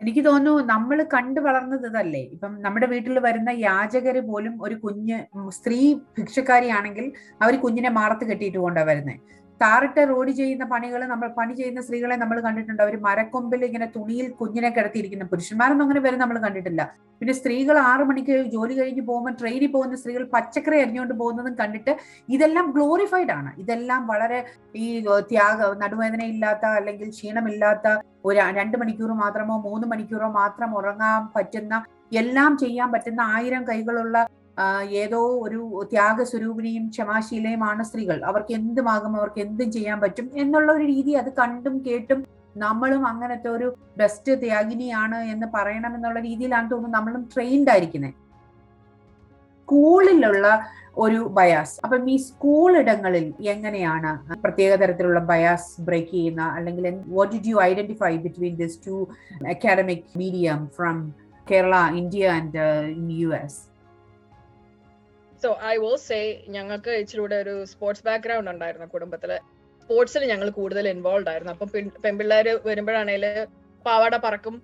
എനിക്ക് 0.00 0.22
തോന്നുന്നു 0.24 0.62
നമ്മൾ 0.64 0.98
കണ്ടു 1.14 1.40
വളർന്നത് 1.40 1.86
ഇതല്ലേ 1.86 2.22
ഇപ്പം 2.34 2.52
നമ്മുടെ 2.62 2.86
വീട്ടിൽ 2.86 3.18
വരുന്ന 3.18 3.50
യാചകര് 3.60 4.20
പോലും 4.26 4.54
ഒരു 4.62 4.74
കുഞ്ഞ് 4.82 5.18
സ്ത്രീ 5.50 5.78
ഭിക്ഷക്കാരിയാണെങ്കിൽ 6.16 7.06
അവർ 7.40 7.54
കുഞ്ഞിനെ 7.56 7.90
മാറത്ത് 7.90 8.24
കെട്ടിയിട്ട് 8.24 8.58
കൊണ്ടാണ് 8.58 8.88
വരുന്നത് 8.88 9.20
താറിട്ട 9.62 9.98
റോഡ് 10.10 10.32
ചെയ്യുന്ന 10.38 10.64
പണികൾ 10.72 11.00
നമ്മൾ 11.12 11.28
പണി 11.38 11.52
ചെയ്യുന്ന 11.58 11.80
സ്ത്രീകളെ 11.86 12.16
നമ്മൾ 12.22 12.38
കണ്ടിട്ടുണ്ട്. 12.46 12.82
അവർ 12.86 12.94
മരക്കൊമ്പിൽ 13.06 13.60
ഇങ്ങനെ 13.68 13.86
തുണിയിൽ 13.96 14.26
കുഞ്ഞിനെ 14.40 14.70
കിടത്തിയിരിക്കുന്ന 14.76 15.26
പുരുഷന്മാരൊന്നും 15.32 15.84
അങ്ങനെ 15.86 16.00
വരും 16.06 16.20
നമ്മൾ 16.24 16.38
കണ്ടിട്ടില്ല. 16.44 16.82
പിന്നെ 17.20 17.34
സ്ത്രീകൾ 17.38 17.76
ആറു 17.90 18.04
മണിക്ക് 18.08 18.36
ജോലി 18.54 18.74
കഴിഞ്ഞ് 18.78 19.04
പോകുമ്പോൾ 19.10 19.34
ട്രെയിനിൽ 19.40 19.70
പോകുന്ന 19.74 19.96
സ്ത്രീകൾ 20.02 20.24
പച്ചക്കറി 20.34 20.78
അരിഞ്ഞുകൊണ്ട് 20.84 21.14
പോകുന്നതും 21.22 21.54
കണ്ടിട്ട് 21.60 21.92
ഇതെല്ലാം 22.36 22.66
ഗ്ലോറിഫൈഡ് 22.76 23.32
ആണ്. 23.38 23.50
ഇതെല്ലാം 23.64 24.02
വളരെ 24.12 24.40
ഈ 24.84 24.86
ത്യാഗ 25.32 25.72
നടുവേദന 25.84 26.22
ഇല്ലാത്ത 26.34 26.64
അല്ലെങ്കിൽ 26.78 27.10
ക്ഷീണമില്ലാത്ത 27.16 27.86
ഒരു 28.28 28.38
രണ്ട് 28.60 28.76
മണിക്കൂർ 28.82 29.10
മാത്രമോ 29.24 29.56
മൂന്ന് 29.68 29.88
മണിക്കൂറോ 29.92 30.28
മാത്രം 30.40 30.70
ഉറങ്ങാൻ 30.80 31.22
പറ്റുന്ന 31.36 31.74
എല്ലാം 32.20 32.52
ചെയ്യാൻ 32.62 32.88
പറ്റുന്ന 32.92 33.20
ആയിരം 33.36 33.62
കൈകളുള്ള 33.70 34.16
ഏതോ 34.94 35.22
ഒരു 35.42 35.60
ത്യാഗ 35.90 36.22
സ്വരൂപിണിയും 36.22 36.88
ക്ഷമാശീലയുമാണ് 36.88 37.82
സ്ത്രീകൾ. 37.82 38.20
അവർക്ക് 38.24 38.52
എന്തുമാകും 38.54 39.16
അവർക്ക് 39.16 39.40
എന്തും 39.40 39.72
ചെയ്യാൻ 39.72 40.00
പറ്റും 40.00 40.30
എന്നുള്ള 40.34 40.72
ഒരു 40.72 40.84
രീതി 40.84 41.12
അത് 41.12 41.32
കണ്ടും 41.32 41.78
കേട്ടും 41.86 42.20
നമ്മളും 42.56 43.06
അങ്ങനത്തെ 43.06 43.48
ഒരു 43.48 43.66
ബെസ്റ്റ് 43.96 44.32
ത്യാഗിനിയാണ് 44.42 45.18
എന്ന് 45.24 45.46
പറയണം 45.54 45.94
എന്നുള്ള 45.94 46.20
രീതിയിലാണ് 46.20 46.70
തോന്നുന്നു 46.70 46.96
നമ്മളും 46.98 47.28
ട്രെയിൻഡ് 47.34 47.70
ആയിരിക്കുന്നത് 47.70 48.14
സ്കൂളിലുള്ള 49.68 50.46
ഒരു 50.98 51.20
ബയാസ് 51.28 51.80
അപ്പം 51.84 52.10
ഈ 52.10 52.16
സ്കൂൾ 52.16 52.76
ഇടങ്ങളിൽ 52.78 53.34
എങ്ങനെയാണ് 53.46 54.10
പ്രത്യേക 54.42 54.74
തരത്തിലുള്ള 54.74 55.20
ബയാസ് 55.20 55.80
ബ്രേക്ക് 55.80 56.10
ചെയ്യുന്ന 56.10 56.42
അല്ലെങ്കിൽ 56.56 56.86
what 57.08 57.32
did 57.34 57.48
you 57.48 57.58
identify 57.62 58.16
between 58.16 58.56
this 58.56 58.78
two 58.86 58.94
academic 59.48 60.06
medium 60.16 60.60
from 60.76 60.98
Kerala 61.46 61.76
India 61.94 62.28
and 62.28 62.62
U 63.18 63.30
S 63.34 63.60
so 65.42 65.48
I 65.72 65.74
will 65.82 65.96
say 66.08 66.18
ഞങ്ങൾക്ക് 66.56 66.92
ഇച്ചിരി 67.00 67.20
കൂടെ 67.22 67.36
ഒരു 67.44 67.54
സ്പോർട്സ് 67.72 68.04
ബാക്ക്ഗ്രൗണ്ട് 68.06 68.50
ഉണ്ടായിരുന്നു 68.54 68.86
കുടുംബത്തിൽ. 68.94 69.32
സ്പോർട്സിൽ 69.82 70.22
ഞങ്ങൾ 70.32 70.48
കൂടുതൽ 70.60 70.84
ഇൻവോൾവ് 70.94 71.30
ആയിരുന്നു. 71.32 71.52
അപ്പൊ 71.56 71.66
പെൺപിള്ളേർ 72.04 72.48
വരുമ്പോഴാണേൽ 72.68 73.24
പാവാട 73.86 74.14
പറക്കും 74.26 74.56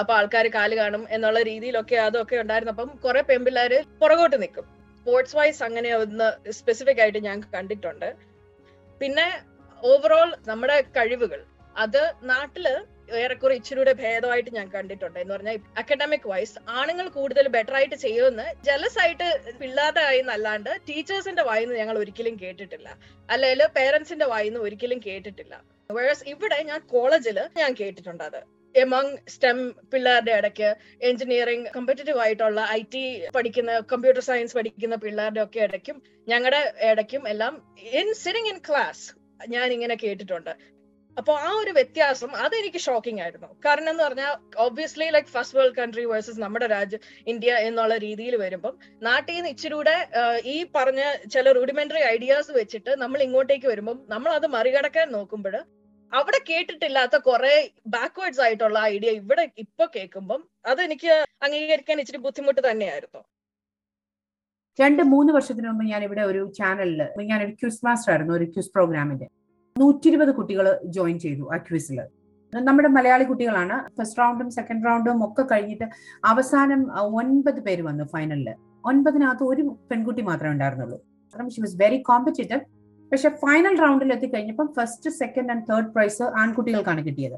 അപ്പൊ 0.00 0.12
ആൾക്കാർ 0.14 0.46
കാൽ 0.54 0.70
കാണും 0.78 1.02
എന്നുള്ള 1.10 1.38
രീതിയിലൊക്കെ 1.50 1.96
അതൊക്കെ 2.06 2.36
ഉണ്ടായിരുന്നു. 2.42 2.72
അപ്പം 2.76 2.90
കുറെ 3.04 3.20
പെൺപിള്ളേര് 3.30 3.78
പുറകോട്ട് 4.00 4.36
നിൽക്കും. 4.42 4.66
സ്പോർട്സ് 4.98 5.36
വൈസ് 5.36 5.62
അങ്ങനെ 5.66 5.90
ഒന്ന് 6.02 6.28
സ്പെസിഫിക് 6.58 7.00
ആയിട്ട് 7.04 7.20
ഞാൻ 7.28 7.38
കണ്ടിട്ടുണ്ട്. 7.54 8.08
പിന്നെ 9.00 9.26
ഓവറോൾ 9.82 10.28
നമ്മുടെ 10.50 10.76
കഴിവുകൾ. 10.96 11.40
അത് 11.84 12.02
നാട്ടിൽ 12.32 12.66
ഏറെക്കുറെ 13.22 13.54
ഇച്ചിരൂടെ 13.60 13.92
ഭേദമായിട്ട് 14.02 14.50
ഞാൻ 14.58 14.66
കണ്ടിട്ടുണ്ട്. 14.76 15.18
എന്ന് 15.22 15.34
പറഞ്ഞാൽ 15.34 15.58
അക്കാഡമിക് 15.80 16.28
വൈസ് 16.32 16.56
ആണുങ്ങൾ 16.78 17.08
കൂടുതൽ 17.18 17.48
ബെറ്റർ 17.56 17.76
ആയിട്ട് 17.80 17.96
ചെയ്യുമെന്ന് 18.04 18.46
ജലസ് 18.68 18.98
ആയിട്ട് 19.04 19.28
പിള്ളേരുടെ 19.60 20.04
വായിന്ന് 20.08 20.34
അല്ലാണ്ട് 20.36 20.72
ടീച്ചേഴ്സിന്റെ 20.88 21.44
വായിന്ന് 21.50 21.76
ഞങ്ങൾ 21.82 21.98
ഒരിക്കലും 22.02 22.36
കേട്ടിട്ടില്ല. 22.42 22.88
അല്ലെങ്കിൽ 23.28 23.64
പേരൻസിന്റെ 23.78 24.28
വായിന്ന് 24.34 24.60
ഒരിക്കലും 24.66 25.00
കേട്ടിട്ടില്ല. 25.08 25.54
വേഴ്സ് 25.90 26.24
ഇവിടെ 26.34 26.58
ഞാൻ 26.72 26.80
കോളേജിൽ 26.94 27.40
ഞാൻ 27.62 27.72
കേട്ടിട്ടുണ്ട് 27.80 28.24
അത്. 28.28 28.40
എമംഗ് 28.74 29.18
സ്റ്റെം 29.32 29.58
പിള്ളേരുടെ 29.90 30.32
ഇടയ്ക്ക് 30.38 30.68
എഞ്ചിനീയറിംഗ് 31.08 31.68
കമ്പറ്റേറ്റീവ് 31.74 32.20
ആയിട്ടുള്ള 32.24 32.60
ഐ 32.78 32.80
ടി 32.94 33.02
പഠിക്കുന്ന 33.36 33.72
കമ്പ്യൂട്ടർ 33.92 34.22
സയൻസ് 34.28 34.56
പഠിക്കുന്ന 34.58 34.96
പിള്ളേരുടെ 35.04 35.42
ഒക്കെ 35.42 35.60
ഇടയ്ക്കും 35.66 35.98
ഞങ്ങളുടെ 36.28 36.62
ഇടയ്ക്കും 36.90 37.28
എല്ലാം 37.32 37.54
ഇൻ 38.00 38.08
സിറ്റിംഗ് 38.22 38.50
ഇൻ 38.52 38.58
ക്ലാസ് 38.68 39.04
ഞാൻ 39.54 39.72
ഇങ്ങനെ 39.72 39.94
കേട്ടിട്ടുണ്ട്. 40.02 40.52
അപ്പൊ 41.16 41.32
ആ 41.40 41.50
ഒരു 41.60 41.72
വ്യത്യാസം 41.76 42.30
അതെനിക്ക് 42.44 42.80
ഷോക്കിംഗ് 42.86 43.22
ആയിരുന്നു. 43.24 43.48
കാരണം 43.66 43.90
എന്ന് 43.92 44.02
പറഞ്ഞാൽ 44.04 44.32
obviously 44.64 45.06
like 45.14 45.30
first 45.34 45.56
world 45.58 45.76
country 45.78 46.04
versus 46.12 46.40
നമ്മുടെ 46.40 46.66
രാജ്യം 46.72 47.02
ഇന്ത്യ 47.26 47.52
എന്നുള്ള 47.68 47.96
രീതിയിൽ 47.98 48.34
വരുമ്പം 48.36 48.74
നാട്ടിൽ 49.02 49.34
നിന്ന് 49.36 49.50
ഇച്ചിരൂടെ 49.54 49.96
ഈ 50.54 50.56
പറഞ്ഞ 50.76 51.02
ചില 51.34 51.52
റൂഡിമെന്ററി 51.52 52.02
ഐഡിയാസ് 52.14 52.52
വെച്ചിട്ട് 52.60 52.94
നമ്മൾ 53.02 53.20
ഇങ്ങോട്ടേക്ക് 53.22 53.68
വരുമ്പം 53.72 53.98
നമ്മൾ 54.08 54.32
അത് 54.38 54.46
മറികടക്കാൻ 54.56 55.08
നോക്കുമ്പോൾ 55.12 55.56
അവിടെ 56.12 56.40
കേട്ടിട്ടില്ലാത്ത 56.48 57.16
കുറെ 57.28 57.54
ബാക്ക്വേർഡ്സ് 57.94 58.42
ആയിട്ടുള്ള 58.46 58.80
ഐഡിയ 58.94 59.12
ഇവിടെ 59.20 59.44
ഇപ്പൊ 59.64 59.84
കേൾക്കുമ്പം 59.94 60.40
അതെനിക്ക് 60.72 61.12
അംഗീകരിക്കാൻ 61.46 62.00
ഇച്ചിരി 62.02 62.20
ബുദ്ധിമുട്ട് 62.26 62.60
തന്നെയായിരുന്നു. 62.68 63.22
രണ്ട് 64.78 65.02
മൂന്ന് 65.10 65.30
വർഷത്തിന് 65.34 65.66
മുമ്പ് 65.70 65.84
ഞാൻ 65.90 66.02
ഇവിടെ 66.06 66.22
ഒരു 66.30 66.40
ചാനലിൽ 66.58 67.00
ഞാൻ 67.30 67.40
ഒരു 67.46 67.52
ക്യൂസ് 67.60 67.82
മാസ്റ്റർ 67.86 68.10
ആയിരുന്നു 68.12 68.32
ഒരു 68.38 68.46
ക്യൂസ് 68.54 68.72
പ്രോഗ്രാമിന്റെ 68.74 69.26
നൂറ്റി 69.80 70.06
ഇരുപത് 70.08 70.30
കുട്ടികൾ 70.34 70.66
ജോയിൻ 70.96 71.16
ചെയ്തു 71.22 71.44
ആ 71.54 71.56
ക്വിസിൽ 71.68 71.96
നമ്മുടെ 72.52 72.88
മലയാളി 72.96 73.24
കുട്ടികളാണ്. 73.30 73.76
ഫസ്റ്റ് 73.96 74.20
റൗണ്ടും 74.20 74.48
സെക്കൻഡ് 74.56 74.86
റൗണ്ടും 74.88 75.24
ഒക്കെ 75.26 75.42
കഴിഞ്ഞിട്ട് 75.52 75.86
അവസാനം 76.30 76.80
ഒൻപത് 77.20 77.58
പേര് 77.66 77.82
വന്നു 77.88 78.04
ഫൈനലിൽ 78.12 78.48
ഒൻപതിനകത്ത് 78.90 79.44
ഒരു 79.52 79.62
പെൺകുട്ടി 79.90 80.22
മാത്രമേ 80.28 80.52
ഉണ്ടായിരുന്നുള്ളൂ. 80.54 80.98
കാരണം 81.34 81.50
ഷി 81.54 81.62
വാസ് 81.64 81.76
വെരി 81.82 81.98
കോമ്പറ്റേറ്റീവ് 82.10 82.60
പക്ഷെ 83.12 83.30
ഫൈനൽ 83.42 83.74
റൗണ്ടിൽ 83.84 84.12
എത്തിക്കഴിഞ്ഞപ്പം 84.16 84.68
first 84.78 85.12
second 85.20 85.52
and 85.54 85.66
third 85.70 85.90
prize 85.96 86.24
ആൺകുട്ടികൾക്കാണ് 86.42 87.02
കിട്ടിയത്. 87.08 87.36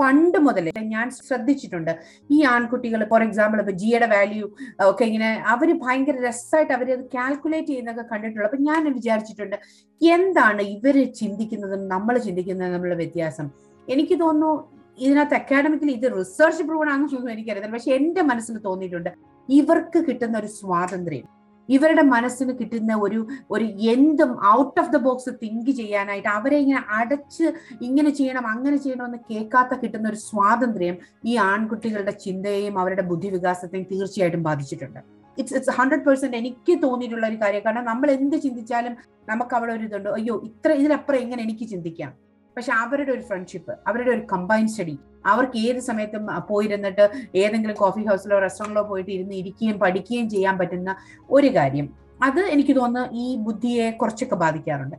പണ്ട് 0.00 0.38
മുതലേ 0.46 0.72
ഞാൻ 0.94 1.06
ശ്രദ്ധിച്ചിട്ടുണ്ട്. 1.10 1.92
ഈ 2.30 2.38
ആൺകുട്ടികൾ 2.54 3.00
ഫോർ 3.12 3.22
എക്സാമ്പിൾ 3.26 3.60
ഇപ്പൊ 3.62 3.74
ജിയുടെ 3.82 4.08
വാല്യൂ 4.14 4.46
ഒക്കെ 4.90 5.04
ഇങ്ങനെ 5.10 5.30
അവർ 5.54 5.68
ഭയങ്കര 5.84 6.16
രസമായിട്ട് 6.28 6.72
അവർ 6.78 6.90
അത് 6.96 7.04
കാൽക്കുലേറ്റ് 7.16 7.70
ചെയ്യുന്നൊക്കെ 7.72 8.04
കണ്ടിട്ടുള്ളൂ. 8.12 8.46
അപ്പൊ 8.50 8.60
ഞാൻ 8.70 8.92
വിചാരിച്ചിട്ടുണ്ട് 8.98 9.56
എന്താണ് 10.00 10.62
ഇവർ 10.76 10.98
ചിന്തിക്കുന്നതും 11.20 11.88
നമ്മൾ 11.94 12.18
ചിന്തിക്കുന്നതും 12.26 12.74
തമ്മിലുള്ള 12.74 12.98
വ്യത്യാസം? 13.04 13.48
എനിക്ക് 13.88 14.18
തോന്നുന്നു 14.24 14.52
ഇതിനകത്ത് 14.98 15.36
അക്കാഡമിക്കിൽ 15.40 15.90
ഇത് 15.90 16.06
റിസർച്ച് 16.18 16.62
പ്രൂവൺ 16.68 16.88
ആണെന്നൊന്നും 16.92 17.32
എനിക്കറിയത്തില്ല. 17.34 17.74
പക്ഷെ 17.76 17.92
എന്റെ 17.98 18.22
മനസ്സിൽ 18.30 18.56
തോന്നിയിട്ടുണ്ട് 18.68 19.10
ഇവർക്ക് 19.48 19.98
കിട്ടുന്ന 20.06 20.38
ഒരു 20.38 20.48
സ്വാതന്ത്ര്യം. 20.60 21.26
ഇവരുടെ 21.68 22.04
മനസ്സിന് 22.14 22.52
കിട്ടുന്ന 22.60 22.92
ഒരു 23.06 23.20
ഒരു 23.54 23.66
എന്തും 23.94 24.30
out 24.56 24.78
of 24.82 24.92
the 24.94 25.00
box 25.06 25.32
think 25.42 25.70
ചെയ്യാനായിട്ട് 25.80 26.30
അവരെ 26.38 26.58
ഇങ്ങനെ 26.64 26.82
അടച്ച് 26.98 27.46
ഇങ്ങനെ 27.88 28.10
ചെയ്യണം 28.18 28.46
അങ്ങനെ 28.54 28.78
ചെയ്യണം 28.84 29.04
എന്ന് 29.08 29.20
കേൾക്കാത്ത 29.30 29.80
കിട്ടുന്ന 29.82 30.08
ഒരു 30.12 30.20
സ്വാതന്ത്ര്യം 30.28 30.96
ഈ 31.30 31.34
ആൺകുട്ടികളുടെ 31.52 32.14
ചിന്തയെയും 32.24 32.76
അവരുടെ 32.82 33.04
ബുദ്ധിവികാസത്തെയും 33.12 33.86
തീർച്ചയായിട്ടും 33.92 34.44
ബാധിച്ചിട്ടുണ്ട്. 34.48 35.00
ഇറ്റ്സ് 35.40 35.54
ഇറ്റ്സ് 35.58 35.74
ഹൺഡ്രഡ് 35.78 36.04
പെർസെന്റ് 36.06 36.38
എനിക്ക് 36.42 36.74
തോന്നിയിട്ടുള്ള 36.84 37.26
ഒരു 37.30 37.38
കാര്യം. 37.42 37.62
കാരണം 37.66 37.84
നമ്മൾ 37.90 38.08
എന്ത് 38.18 38.36
ചിന്തിച്ചാലും 38.44 38.94
നമുക്ക് 39.28 39.54
അവിടെ 39.58 39.72
ഒരു 39.76 39.84
ഇതുണ്ട്. 39.88 40.08
അയ്യോ 40.18 40.34
ഇത്ര 40.48 40.70
ഇതിനപ്പുറം 40.80 41.20
എങ്ങനെ 41.24 41.42
എനിക്ക് 41.46 41.66
ചിന്തിക്കാം? 41.74 42.12
പക്ഷെ 42.58 42.72
അവരുടെ 42.72 43.12
ഒരു 43.12 43.20
ഫ്രണ്ട്ഷിപ്പ് 43.20 43.72
അവരുടെ 43.86 44.10
ഒരു 44.10 44.22
കമ്പൈൻ 44.32 44.68
സ്റ്റഡി 44.68 44.98
അവർക്ക് 45.26 45.58
ഏത് 45.58 45.78
സമയത്തും 45.78 46.26
പോയിരുന്നിട്ട് 46.48 47.10
ഏതെങ്കിലും 47.34 47.76
കോഫി 47.76 48.00
ഹൗസിലോ 48.00 48.38
റെസ്റ്റോറന്റിലോ 48.38 48.82
പോയിട്ട് 48.82 49.10
ഇരുന്ന് 49.10 49.34
ഇരിക്കുകയും 49.34 49.78
പഠിക്കുകയും 49.78 50.30
ചെയ്യാൻ 50.30 50.58
പറ്റുന്ന 50.58 50.96
ഒരു 51.30 51.46
കാര്യം. 51.46 51.88
അത് 52.22 52.40
എനിക്ക് 52.40 52.76
തോന്നുന്നു 52.76 53.18
ഈ 53.18 53.36
ബുദ്ധിയെ 53.36 53.90
കുറച്ചൊക്കെ 53.90 54.34
ബാധിക്കാറുണ്ട്. 54.34 54.96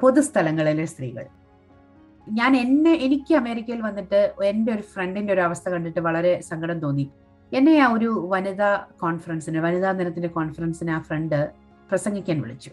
പൊതുസ്ഥലങ്ങളിലെ 0.00 0.84
സ്ത്രീകൾ. 0.84 1.26
ഞാൻ 2.30 2.56
എന്നെ 2.56 2.92
എനിക്ക് 2.92 3.34
അമേരിക്കയിൽ 3.34 3.80
വന്നിട്ട് 3.80 4.34
എന്റെ 4.44 4.72
ഒരു 4.72 4.82
ഫ്രണ്ടിന്റെ 4.82 5.32
ഒരു 5.32 5.40
അവസ്ഥ 5.40 5.68
കണ്ടിട്ട് 5.68 6.00
വളരെ 6.00 6.40
സങ്കടം 6.40 6.80
തോന്നി. 6.80 7.10
എന്നെ 7.52 7.78
ആ 7.78 7.92
ഒരു 7.92 8.28
വനിതാ 8.32 8.84
കോൺഫറൻസിന് 9.02 9.58
വനിതാ 9.58 9.92
ദിനത്തിന്റെ 9.92 10.28
കോൺഫറൻസിന് 10.28 10.90
ആ 10.90 10.98
ഫ്രണ്ട് 10.98 11.50
പ്രസംഗിക്കാൻ 11.90 12.42
വിളിച്ചു. 12.42 12.70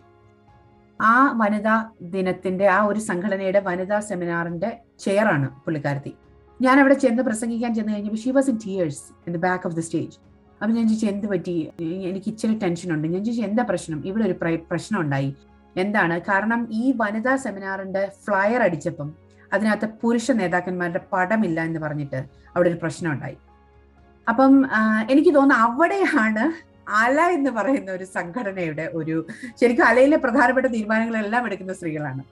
ആ 1.00 1.16
വനിതാ 1.42 1.76
ദിനത്തിന്റെ 2.02 2.68
ആ 2.68 2.80
ഒരു 2.84 3.00
സംഘടനയുടെ 3.00 3.60
വനിതാ 3.60 4.00
സെമിനാറിന്റെ 4.00 4.70
ചെയറാണ് 5.00 5.48
പുള്ളിക്കാരത്തി. 5.66 6.14
ഞാൻ 6.62 6.80
അവിടെ 6.80 6.94
ചെന്ന് 6.94 7.24
പ്രസംഗിക്കാൻ 7.24 7.72
ചെന്ന് 7.76 7.94
കഴിഞ്ഞപ്പോൾ 7.94 8.22
she 8.24 8.32
was 8.32 8.50
in 8.50 8.58
tears 8.66 9.04
in 9.28 9.34
the 9.34 9.40
back 9.48 9.68
of 9.68 9.76
the 9.76 9.82
stage 9.82 10.16
അപ്പൊ 10.62 10.72
ഞാൻ 10.76 10.86
ചോദിച്ചു 10.88 11.06
എന്ത് 11.06 11.28
പറ്റി? 11.28 11.56
എനിക്ക് 12.10 12.30
ഇച്ചിരി 12.32 12.54
ടെൻഷൻ 12.64 12.94
ഉണ്ട്. 12.96 13.08
ഞാൻ 13.08 13.22
ചോദിച്ചു 13.24 13.44
എന്താ 13.44 13.64
പ്രശ്നം? 13.70 14.00
ഇവിടെ 14.10 14.26
ഒരു 14.30 14.36
പ്രശ്നം 14.72 15.02
ഉണ്ടായി. 15.02 15.36
എന്താണ്? 15.78 16.22
കാരണം 16.22 16.68
ഈ 16.72 16.94
വനിതാ 17.02 17.36
സെമിനാറിന്റെ 17.36 18.04
ഫ്ലയർ 18.26 18.62
അടിച്ചപ്പം 18.62 19.10
അതിനകത്ത് 19.54 19.88
പുരുഷ 20.02 20.32
നേതാക്കന്മാരുടെ 20.32 21.02
പടമില്ല 21.14 21.62
എന്ന് 21.62 21.80
പറഞ്ഞിട്ട് 21.80 22.20
അവിടെ 22.56 22.70
ഒരു 22.70 22.80
പ്രശ്നം 22.84 23.12
ഉണ്ടായി. 23.12 23.38
അപ്പം 24.30 24.54
എനിക്ക് 25.10 25.36
തോന്നുന്നു 25.36 25.64
അവിടെയാണ് 25.64 26.46
അല 26.88 27.22
എന്ന് 27.22 27.50
പറയുന്ന 27.50 27.92
ഒരു 27.92 28.04
സംഘടനയുടെ 28.04 28.92
ഒരു 28.94 29.28
ശരിക്കും 29.62 29.86
അലയിലെ 29.86 30.18
പ്രധാനപ്പെട്ട 30.18 30.68
തീരുമാനങ്ങളെല്ലാം 30.68 31.46
എടുക്കുന്ന 31.46 31.74
സ്ത്രീകളാണ്. 31.74 32.24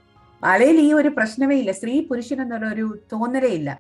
അലയിൽ 0.44 0.80
ഈ 0.80 0.94
ഒരു 0.94 1.10
പ്രശ്നമേ 1.10 1.56
ഇല്ല. 1.56 1.72
സ്ത്രീ 1.72 2.02
പുരുഷൻ 2.02 2.42
എന്നൊരു 2.42 3.00
തോന്നലേ 3.14 3.48
ഇല്ല. 3.48 3.80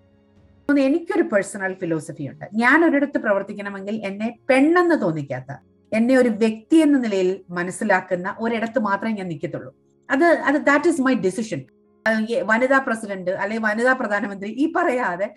എനിക്കൊരു 0.78 1.22
പേഴ്സണൽ 1.22 1.74
ഫിലോസഫി 1.74 2.28
ഉണ്ട്. 2.28 2.50
ഞാൻ 2.54 2.86
ഒരിടത്ത് 2.86 3.18
പ്രവർത്തിക്കണമെങ്കിൽ 3.18 4.02
എന്നെ 4.06 4.38
പെണ്ണെന്ന് 4.50 5.02
തോന്നിക്കാത്ത 5.02 5.56
എന്നെ 5.94 6.18
ഒരു 6.18 6.30
വ്യക്തി 6.30 6.76
എന്ന 6.76 6.98
നിലയിൽ 6.98 7.42
മനസ്സിലാക്കുന്ന 7.50 8.36
ഒരിടത്ത് 8.40 8.80
മാത്രമേ 8.80 9.14
ഞാൻ 9.14 9.28
നിൽക്കത്തുള്ളൂ. 9.28 9.76
അത് 10.12 10.24
അത് 10.24 10.56
ദാറ്റ് 10.56 10.88
ഈസ് 10.88 11.02
മൈ 11.02 11.16
ഡിസിഷൻ 11.16 11.64
വനിതാ 12.44 12.78
പ്രസിഡന്റ് 12.78 13.32
അല്ലെങ്കിൽ 13.32 13.68
വനിതാ 13.68 13.94
പ്രധാനമന്ത്രി 13.94 14.50
ഈ 14.50 14.74
പറയാതെ 14.76 15.36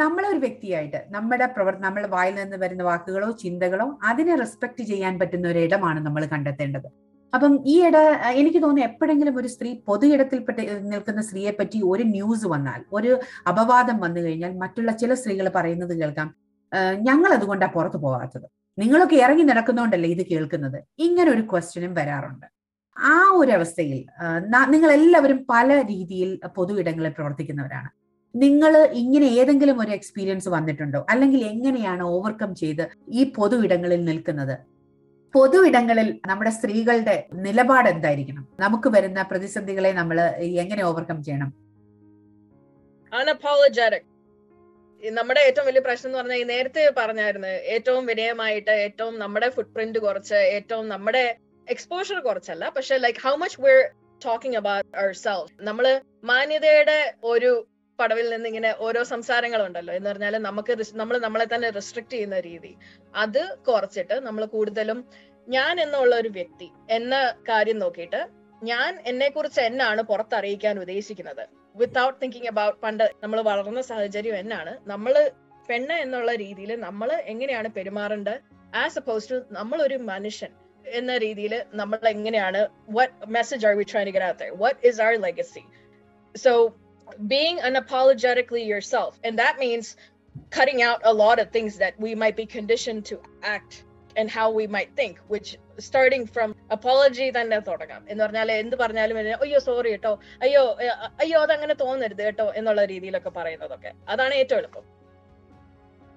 നമ്മളെ 0.00 0.26
ഒരു 0.32 0.40
വ്യക്തിയായിട്ട് 0.44 1.00
നമ്മുടെ 1.14 1.46
പ്രവർ 1.54 1.74
നമ്മുടെ 1.84 2.08
വായിൽ 2.14 2.34
നിന്ന് 2.40 2.56
വരുന്ന 2.62 2.82
വാക്കുകളോ 2.88 3.28
ചിന്തകളോ 3.42 3.86
അതിനെ 4.10 4.34
റെസ്പെക്ട് 4.42 4.82
ചെയ്യാൻ 4.90 5.14
പറ്റുന്ന 5.20 5.46
ഒരു 5.52 5.60
ഇടമാണ് 5.66 6.00
നമ്മൾ 6.06 6.22
കണ്ടെത്തേണ്ടത്. 6.32 6.88
അപ്പം 7.32 7.54
ഈ 7.72 7.74
ഇട 7.88 7.96
എനിക്ക് 8.40 8.60
തോന്നുന്നു 8.64 8.84
എപ്പോഴെങ്കിലും 8.88 9.34
ഒരു 9.40 9.48
സ്ത്രീ 9.54 9.70
പൊതു 9.88 10.06
ഇടത്തിൽപ്പെട്ട് 10.14 10.62
നിൽക്കുന്ന 10.92 11.22
സ്ത്രീയെ 11.28 11.52
പറ്റി 11.58 11.78
ഒരു 11.92 12.04
ന്യൂസ് 12.14 12.46
വന്നാൽ 12.54 12.80
ഒരു 12.98 13.10
അപവാദം 13.50 13.96
വന്നു 14.04 14.20
കഴിഞ്ഞാൽ 14.26 14.52
മറ്റുള്ള 14.62 14.92
ചില 15.02 15.14
സ്ത്രീകൾ 15.22 15.48
പറയുന്നത് 15.58 15.94
കേൾക്കാം 16.00 16.30
ഞങ്ങൾ 17.08 17.30
അതുകൊണ്ടാണ് 17.38 17.74
പുറത്തു 17.76 17.98
പോകാത്തത് 18.04 18.46
നിങ്ങളൊക്കെ 18.78 19.16
ഇറങ്ങി 19.24 19.44
നടക്കുന്നതുകൊണ്ടല്ലേ 19.50 20.08
ഇത് 20.14 20.24
കേൾക്കുന്നത്? 20.32 20.78
ഇങ്ങനെ 21.06 21.28
ഒരു 21.34 21.42
ക്വസ്റ്റ്യനും 21.50 21.92
വരാറുണ്ട്. 22.00 22.46
ആ 22.96 23.14
ഒരു 23.40 23.50
അവസ്ഥയിൽ 23.58 23.98
നിങ്ങൾ 24.74 24.90
എല്ലാവരും 24.98 25.38
പല 25.52 25.68
രീതിയിൽ 25.92 26.30
പൊതു 26.56 26.72
ഇടങ്ങളിൽ 26.82 27.12
പ്രവർത്തിക്കുന്നവരാണ്. 27.18 27.88
നിങ്ങൾ 28.34 28.72
ഇങ്ങനെ 29.00 29.26
ഏതെങ്കിലും 29.40 29.76
ഒരു 29.82 29.90
എക്സ്പീരിയൻസ് 29.90 30.48
വന്നിട്ടുണ്ടോ? 30.48 31.06
അല്ലെങ്കിൽ 31.12 31.40
എങ്ങനെയാണ് 31.52 32.02
ഓവർകം 32.14 32.50
ചെയ്ത് 32.54 32.82
ഈ 33.08 33.22
പൊതു 33.36 33.56
ഇടങ്ങളിൽ 33.66 34.04
നിൽക്കുന്നത്? 34.08 34.56
പൊതു 35.34 35.58
ഇടങ്ങളിൽ 35.68 36.08
നമ്മുടെ 36.28 36.50
സ്ത്രീകളുടെ 36.50 37.16
നിലപാട് 37.46 37.88
എന്തായിരിക്കണം? 37.88 38.44
നമുക്ക് 38.60 38.88
വരുന്ന 38.88 39.22
പ്രതിസന്ധികളെ 39.22 39.92
നമ്മൾ 39.92 40.20
എങ്ങനെ 40.62 40.82
ഓവർകം 40.84 41.18
ചെയ്യണം? 41.24 41.50
നമ്മുടെ 45.02 45.40
ഏറ്റവും 45.48 45.66
വലിയ 45.66 45.80
പ്രശ്നം 45.80 46.08
എന്ന് 46.08 46.18
പറഞ്ഞാൽ 46.18 46.46
നേരത്തെ 46.46 46.82
പറഞ്ഞായിരുന്നു 46.96 47.52
ഏറ്റവും 47.74 48.06
വിനയമായിട്ട് 48.06 48.72
ഏറ്റവും 48.86 49.14
നമ്മുടെ 49.18 49.48
ഫുട് 49.48 49.72
പ്രിന്റ് 49.74 49.98
കുറച്ച് 49.98 50.38
ഏറ്റവും 50.56 50.88
നമ്മുടെ 50.88 51.24
എക്സ്പോഷർ 51.66 52.18
കുറച്ചല്ല 52.20 52.64
പക്ഷെ 52.76 52.96
like 52.96 53.22
how 53.26 53.34
much 53.36 53.58
we're 53.62 53.82
talking 54.22 54.56
about 54.56 54.88
our 54.98 55.12
self 55.24 55.52
നമ്മൾ 55.60 55.86
മാന്യതയുടെ 56.24 56.98
ഒരു 57.24 57.52
പടവിൽ 58.00 58.26
നിന്ന് 58.30 58.48
ഇങ്ങനെ 58.48 58.70
ഓരോ 58.86 59.02
സംസാരങ്ങളുണ്ടല്ലോ. 59.02 59.94
എന്ന് 59.94 60.10
പറഞ്ഞാൽ 60.10 60.34
നമുക്ക് 60.48 60.72
നമ്മൾ 61.00 61.18
നമ്മളെ 61.18 61.46
തന്നെ 61.54 61.70
റെസ്ട്രിക്ട് 61.70 62.12
ചെയ്യുന്ന 62.12 62.40
രീതി. 62.40 62.72
അത് 63.14 63.42
കുറച്ചിട്ട് 63.68 64.16
നമ്മൾ 64.26 64.44
കൂടുതലും 64.44 65.00
ഞാൻ 65.48 65.80
എന്നുള്ള 65.80 66.16
ഒരു 66.22 66.28
വ്യക്തി 66.28 66.68
എന്ന 66.90 67.14
കാര്യം 67.48 67.78
നോക്കിയിട്ട് 67.78 68.20
ഞാൻ 68.62 68.90
എന്നെ 69.06 69.28
കുറിച്ച് 69.28 69.60
എന്നാണ് 69.60 70.02
പുറത്തറിയിക്കാൻ 70.02 70.78
ഉദ്ദേശിക്കുന്നത്. 70.78 71.44
വിത്തൗട്ട് 71.76 72.18
തിങ്കിങ് 72.22 72.46
അബൌട്ട് 72.46 72.78
പണ്ട് 72.82 73.06
നമ്മൾ 73.22 73.40
വളർന്ന 73.40 73.80
സാഹചര്യം 73.80 74.36
എന്നാണ്. 74.36 74.72
നമ്മൾ 74.88 75.14
പെണ്ണ് 75.68 75.96
എന്നുള്ള 76.04 76.34
രീതിയിൽ 76.34 76.80
നമ്മൾ 76.80 77.12
എങ്ങനെയാണ് 77.32 77.68
പെരുമാറേണ്ടത് 77.76 78.40
ആസ് 78.74 78.98
അപ്പോസ് 78.98 79.30
ടു 79.30 79.36
നമ്മൾ 79.50 79.78
ഒരു 79.82 79.98
മനുഷ്യൻ 80.12 80.52
എന്ന 80.86 81.12
രീതിയിൽ 81.18 81.54
നമ്മൾ 81.80 81.98
എങ്ങനെയാണ് 82.08 82.60
what 82.98 83.16
message 83.26 83.66
are 83.66 83.74
out 84.28 84.38
there? 84.38 84.54
What 84.62 84.76
is 84.88 84.96
our 85.04 85.16
legacy? 85.26 85.64
So 86.34 86.52
being 87.26 87.58
unapologetically 87.68 88.64
yourself. 88.66 89.12
And 89.24 89.38
that 89.38 89.58
means 89.58 89.96
cutting 90.50 90.80
out 90.82 91.00
a 91.04 91.14
lot 91.24 91.38
of 91.42 91.46
things 91.56 91.72
that 91.78 91.94
we 92.06 92.14
might 92.14 92.36
be 92.36 92.46
conditioned 92.58 93.04
to 93.12 93.16
act 93.56 93.74
and 94.18 94.30
how 94.30 94.46
we 94.52 94.66
may 94.66 94.84
think 94.98 95.18
which 95.30 95.56
starting 95.80 96.26
from 96.26 96.56
apology 96.72 97.32
തന്നെ 97.40 97.58
തുടങ്ങാം. 97.58 98.06
എന്ന് 98.08 98.24
പറഞ്ഞാൽ 98.24 98.52
എന്ത് 98.52 98.76
പറഞ്ഞാലും 98.76 99.18
അയ്യോ 99.18 99.58
sorry 99.58 99.90
കേട്ടോ 99.90 100.12
അയ്യോ 100.42 100.62
അയ്യോ 101.20 101.40
അതങ്ങനെ 101.40 101.74
തോന്നരുത് 101.74 102.22
കേട്ടോ 102.22 102.52
എന്നുള്ള 102.56 102.84
രീതിയിലൊക്കെ 102.84 103.30
പറയുന്നതൊക്കെ. 103.30 103.92
അതാണ് 104.08 104.34
ഏറ്റവും 104.34 104.58
എളുപ്പം. 104.58 104.84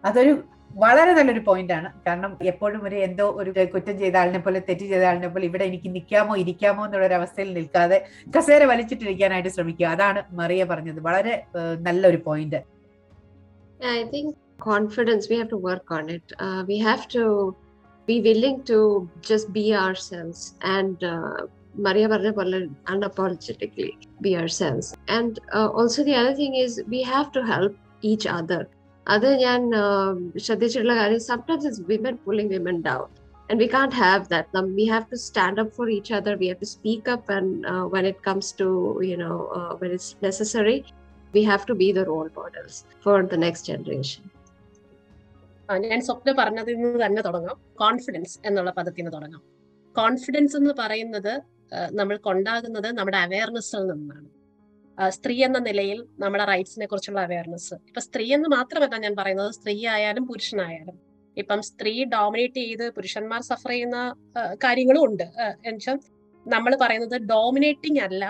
അതൊരു 0.05 0.43
വളരെ 0.83 1.11
നല്ലൊരു 1.17 1.41
പോയിന്റ് 1.47 1.73
ആണ്. 1.77 1.89
കാരണം 2.07 2.31
എപ്പോഴും 2.51 2.81
ഒരു 2.87 2.97
എന്തോ 3.07 3.25
ഒരു 3.41 3.51
കുറ്റം 3.73 3.95
ചെയ്ത 4.01 4.15
ആളിനെ 4.21 4.39
പോലെ 4.45 4.59
തെറ്റ് 4.67 4.85
ചെയ്ത 4.91 5.05
ആളിനെ 5.11 5.29
പോലെ 5.33 5.45
ഇവിടെ 5.49 5.65
എനിക്ക് 5.69 5.89
നിൽക്കാമോ 5.95 6.35
ഇരിക്കാമോ 6.43 6.81
എന്നുള്ള 6.85 7.05
ഒരു 7.09 7.17
അവസ്ഥയിൽ 7.19 7.49
നിൽക്കാതെ 7.57 7.97
കസേര 8.35 8.61
വലിച്ചിട്ടിരിക്കാനായിട്ട് 8.71 9.51
ശ്രമിക്കുക. 9.55 9.87
അതാണ് 9.95 10.21
മറിയ 10.41 10.63
പറഞ്ഞത്. 10.71 10.99
വളരെ 11.09 11.33
നല്ലൊരു 11.87 12.21
point 12.27 12.61
I 13.95 14.01
think 14.13 14.33
confidence 14.69 15.27
we 15.31 15.35
have 15.41 15.51
to 15.55 15.59
work 15.69 15.93
on 15.97 16.07
it 16.17 16.35
we 16.69 16.77
have 16.87 17.03
to 17.15 17.25
be 18.07 18.17
willing 18.29 18.61
to 18.71 18.79
just 19.29 19.51
be 19.59 19.65
ourselves 20.09 20.45
and 20.75 21.09
Maria 21.85 22.05
പറഞ്ഞ 22.13 22.29
പോലെ 22.37 22.57
unapologetically 22.93 23.91
be 24.21 24.31
ourselves 24.59 24.89
and 25.17 25.35
also 25.79 26.03
the 26.09 26.15
other 26.21 26.33
thing 26.41 26.59
is 26.63 26.85
we 26.89 27.01
have 27.13 27.27
to 27.37 27.41
each 28.03 28.29
other 28.29 28.63
Other 29.07 29.31
ഞാൻ 29.37 29.61
ശ്രദ്ധിച്ചിട്ടുള്ള 30.45 30.95
കാര്യം 31.01 31.23
sometimes 31.31 31.63
it's 31.69 31.81
women 31.91 32.15
pulling 32.25 32.49
women 32.55 32.77
down. 32.81 33.07
And 33.49 33.59
we 33.59 33.67
can't 33.67 33.95
have 33.95 34.21
that. 34.29 34.47
Um, 34.57 34.67
we 34.79 34.85
have 34.85 35.05
to 35.09 35.17
stand 35.17 35.55
up 35.59 35.69
for 35.77 35.85
each 35.89 36.09
other. 36.17 36.33
We 36.37 36.47
have 36.47 36.59
to 36.59 36.69
speak 36.75 37.07
up, 37.13 37.23
and 37.37 37.65
uh, 37.65 37.85
when 37.93 38.05
it 38.11 38.19
comes 38.27 38.45
to 38.61 38.67
you 39.09 39.17
know 39.17 39.37
uh, 39.57 39.73
when 39.79 39.91
it's 39.91 40.09
necessary, 40.21 40.77
we 41.33 41.41
have 41.43 41.65
to 41.65 41.75
be 41.75 41.87
the 41.91 42.05
role 42.05 42.29
models 42.35 42.75
for 43.05 43.17
the 43.33 43.39
next 43.45 43.63
generation. 43.71 44.23
ഞാൻ 45.87 45.99
സ്വപ്ന 46.05 46.29
പറഞ്ഞതിൽ 46.39 46.75
നിന്ന് 46.75 46.99
തന്നെ 47.03 47.21
തുടങ്ങാം 47.27 47.57
confidence 47.81 48.33
എന്നുള്ള 48.47 48.71
പദത്തിൽ 48.77 49.01
നിന്ന് 49.01 49.13
തുടങ്ങാം 49.17 49.41
confidence 49.95 50.55
എന്ന് 50.59 50.73
പറയുന്നത് 50.79 51.33
നമ്മൾ 51.99 52.15
ഉണ്ടാകുന്നത് 52.33 52.87
നമ്മുടെ 52.99 53.19
അവയർനെസ്സിൽ 53.25 53.83
നിന്നാണ് 53.91 54.27
സ്ത്രീ 54.97 55.35
എന്ന 55.47 55.59
നിലയിൽ 55.67 55.99
നമ്മുടെ 56.21 56.45
റൈറ്റ്സിനെ 56.51 56.85
കുറിച്ചുള്ള 56.91 57.19
അവയർനെസ് 57.27 57.75
ഇപ്പൊ 57.89 58.01
സ്ത്രീ 58.07 58.25
എന്ന് 58.37 58.49
മാത്രമല്ല 58.55 58.97
ഞാൻ 59.05 59.13
പറയുന്നത് 59.19 59.51
സ്ത്രീ 59.57 59.75
ആയാലും 59.93 60.23
പുരുഷനായാലും. 60.31 60.97
ഇപ്പം 61.37 61.59
സ്ത്രീ 61.69 61.93
ഡോമിനേറ്റ് 62.13 62.61
ചെയ്ത് 62.63 62.85
പുരുഷന്മാർ 62.95 63.41
സഫർ 63.49 63.71
ചെയ്യുന്ന 63.73 63.97
കാര്യങ്ങളും 64.65 65.03
ഉണ്ട്. 65.09 65.25
എന്നുവെച്ചാൽ 65.67 65.99
നമ്മൾ 66.45 66.71
പറയുന്നത് 66.83 67.15
ഡോമിനേറ്റിംഗ് 67.33 68.01
അല്ല 68.07 68.23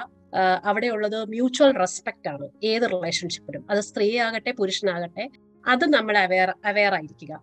അവിടെ 0.69 0.89
ഉള്ളത് 0.95 1.17
മ്യൂച്വൽ 1.33 1.71
റെസ്പെക്ട് 1.83 2.29
ആണ്. 2.33 2.45
ഏത് 2.71 2.85
റിലേഷൻഷിപ്പിലും 2.93 3.63
അത് 3.71 3.81
സ്ത്രീ 3.89 4.07
ആകട്ടെ 4.25 4.51
പുരുഷനാകട്ടെ 4.59 5.25
അത് 5.63 5.85
നമ്മൾ 5.95 6.15
അവയർ 6.25 6.49
അവെയർ 6.69 6.93
ആയിരിക്കുക. 6.99 7.33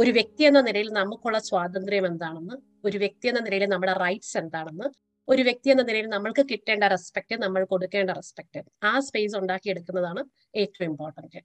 ഒരു 0.00 0.10
വ്യക്തി 0.16 0.42
എന്ന 0.48 0.60
നിലയിൽ 0.66 0.88
നമുക്കുള്ള 0.98 1.38
സ്വാതന്ത്ര്യം 1.46 2.04
എന്താണെന്ന് 2.10 2.56
ഒരു 2.88 2.98
വ്യക്തി 3.04 3.28
എന്ന 3.30 3.40
നിലയിൽ 3.46 3.64
നമ്മുടെ 3.72 3.94
റൈറ്റ്സ് 4.02 4.36
എന്താണെന്ന് 4.42 4.86
ഒരു 5.30 5.42
വ്യക്തി 5.48 5.68
എന്ന 5.72 5.82
നിലയിൽ 5.88 6.06
നമ്മൾക്ക് 6.14 6.42
കിട്ടേണ്ട 6.50 6.84
റെസ്പെക്ട് 6.92 7.34
നമ്മൾ 7.42 7.62
കൊടുക്കേണ്ട 7.72 8.10
റെസ്പെക്ട് 8.10 8.60
ആ 8.88 8.92
സ്പേസ് 9.08 9.36
ഉണ്ടാക്കിയെടുക്കുന്നതാണ് 9.40 10.22
ഏറ്റവും 10.62 10.86
ഇമ്പോർട്ടന്റ് 10.90 11.40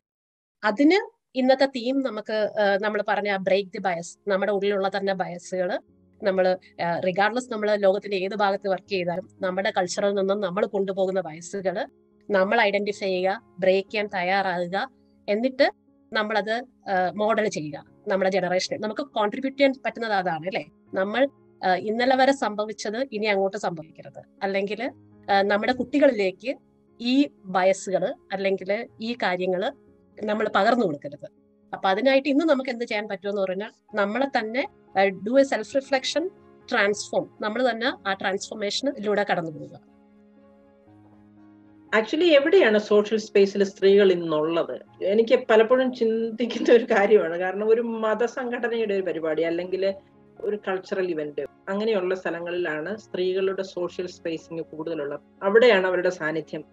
അതിന് 0.63 0.99
ഇന്നത്തെ 1.41 1.67
തീം 1.75 1.95
നമുക്ക് 2.07 2.37
നമ്മൾ 2.85 2.99
പറഞ്ഞ 3.09 3.31
ബ്രേക്ക് 3.47 3.71
ദി 3.75 3.81
ബയസ് 3.87 4.13
നമ്മുടെ 4.31 4.51
ഉള്ളിലുള്ള 4.57 4.89
തന്നെ 4.95 5.13
ബയസുകൾ 5.21 5.69
നമ്മൾ 6.21 6.45
റിഗാർഡ്ലെസ് 7.07 7.49
നമ്മൾ 7.53 7.69
ലോകത്തിന്റെ 7.85 8.17
ഏത് 8.25 8.35
ഭാഗത്ത് 8.43 8.67
വർക്ക് 8.73 8.91
ചെയ്താലും 8.93 9.25
നമ്മുടെ 9.45 9.71
കൾച്ചറിൽ 9.77 10.13
നിന്നും 10.19 10.39
നമ്മൾ 10.45 10.63
കൊണ്ടുപോകുന്ന 10.75 11.21
ബയസുകൾ 11.29 11.77
നമ്മൾ 12.29 12.57
ഐഡന്റിഫൈ 12.67 13.07
ചെയ്യുക 13.07 13.31
ബ്രേക്ക് 13.63 13.89
ചെയ്യാൻ 13.91 14.07
തയ്യാറാകുക 14.15 14.77
എന്നിട്ട് 15.27 15.67
നമ്മളത് 16.11 16.55
മോഡൽ 17.21 17.45
ചെയ്യുക. 17.55 17.77
നമ്മുടെ 18.11 18.29
ജനറേഷനിൽ 18.35 18.79
നമുക്ക് 18.85 19.03
കോൺട്രിബ്യൂട്ട് 19.17 19.57
ചെയ്യാൻ 19.59 19.73
പറ്റുന്നത് 19.85 20.15
അതാണ് 20.19 20.45
അല്ലെ? 20.51 20.63
നമ്മൾ 20.99 21.21
ഇന്നലെ 21.87 22.15
വരെ 22.21 22.33
സംഭവിച്ചത് 22.43 22.99
ഇനി 23.15 23.27
അങ്ങോട്ട് 23.33 23.59
സംഭവിക്കരുത്. 23.65 24.21
അല്ലെങ്കിൽ 24.43 24.81
നമ്മുടെ 25.51 25.73
കുട്ടികളിലേക്ക് 25.79 26.51
ഈ 26.99 27.15
ബയസുകൾ 27.55 28.03
അല്ലെങ്കിൽ 28.33 28.71
ഈ 29.07 29.11
കാര്യങ്ങൾ 29.23 29.63
നമ്മൾ 30.17 30.45
പകർന്നു 30.57 30.85
കൊടുക്കരുത്. 30.87 31.27
അപ്പൊ 31.73 31.87
അതിനായിട്ട് 31.93 32.29
ഇന്ന് 32.33 32.45
നമുക്ക് 32.51 32.71
എന്ത് 32.73 32.85
ചെയ്യാൻ 32.89 33.05
പറ്റുമെന്ന് 33.11 33.41
പറഞ്ഞാൽ 33.45 33.71
നമ്മളെ 33.99 34.27
തന്നെ 34.37 34.63
do 35.25 35.33
a 35.41 35.43
self 35.51 35.73
reflection 35.77 36.23
transform 36.69 37.25
നമ്മൾ 37.43 37.61
തന്നെ 37.69 37.89
ആ 38.07 38.13
ട്രാൻസ്ഫോർമേഷനിലൂടെ 38.21 39.23
കടന്നു 39.29 39.51
പോവുക. 39.55 39.75
ആക്ച്വലി 41.93 42.29
എവിടെയാണ് 42.37 42.77
സോഷ്യൽ 42.91 43.19
സ്പേസിൽ 43.25 43.61
സ്ത്രീകൾ 43.71 44.07
ഇന്നുള്ളത്? 44.15 44.73
എനിക്ക് 45.13 45.35
പലപ്പോഴും 45.49 45.89
ചിന്തിക്കുന്ന 45.99 46.69
ഒരു 46.77 46.85
കാര്യമാണ്. 46.93 47.35
കാരണം 47.43 47.67
ഒരു 47.73 47.83
മതസംഘടനയുടെ 48.05 48.93
ഒരു 48.97 49.05
പരിപാടി 49.09 49.43
അല്ലെങ്കിൽ 49.51 49.83
ഒരു 50.39 50.59
കൾച്ചറൽ 50.67 51.09
ഇവന്റ് 51.09 51.45
അങ്ങനെയുള്ള 51.69 52.15
സ്ഥലങ്ങളിലാണ് 52.15 52.97
സ്ത്രീകളുടെ 52.97 53.61
സോഷ്യൽ 53.61 54.07
സ്പേസിങ് 54.07 54.59
കൂടുതലുള്ളത്. 54.59 55.19
അവിടെയാണ് 55.43 55.87
അവരുടെ 55.87 56.09
സാന്നിധ്യം. 56.09 56.63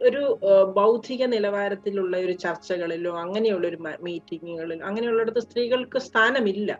ഒരു 0.00 0.38
ബൗദ്ധിക 0.76 1.24
നിലവാരത്തിലുള്ള 1.24 2.16
ഒരു 2.16 2.32
ചർച്ചകളിലോ 2.32 3.12
അങ്ങനെയുള്ള 3.18 3.68
ഒരു 3.68 3.78
മീറ്റിങ്ങുകളിലോ 4.02 4.86
അങ്ങനെയുള്ളിടത്ത് 4.86 5.38
സ്ത്രീകൾക്ക് 5.38 5.98
സ്ഥാനമില്ല. 5.98 6.78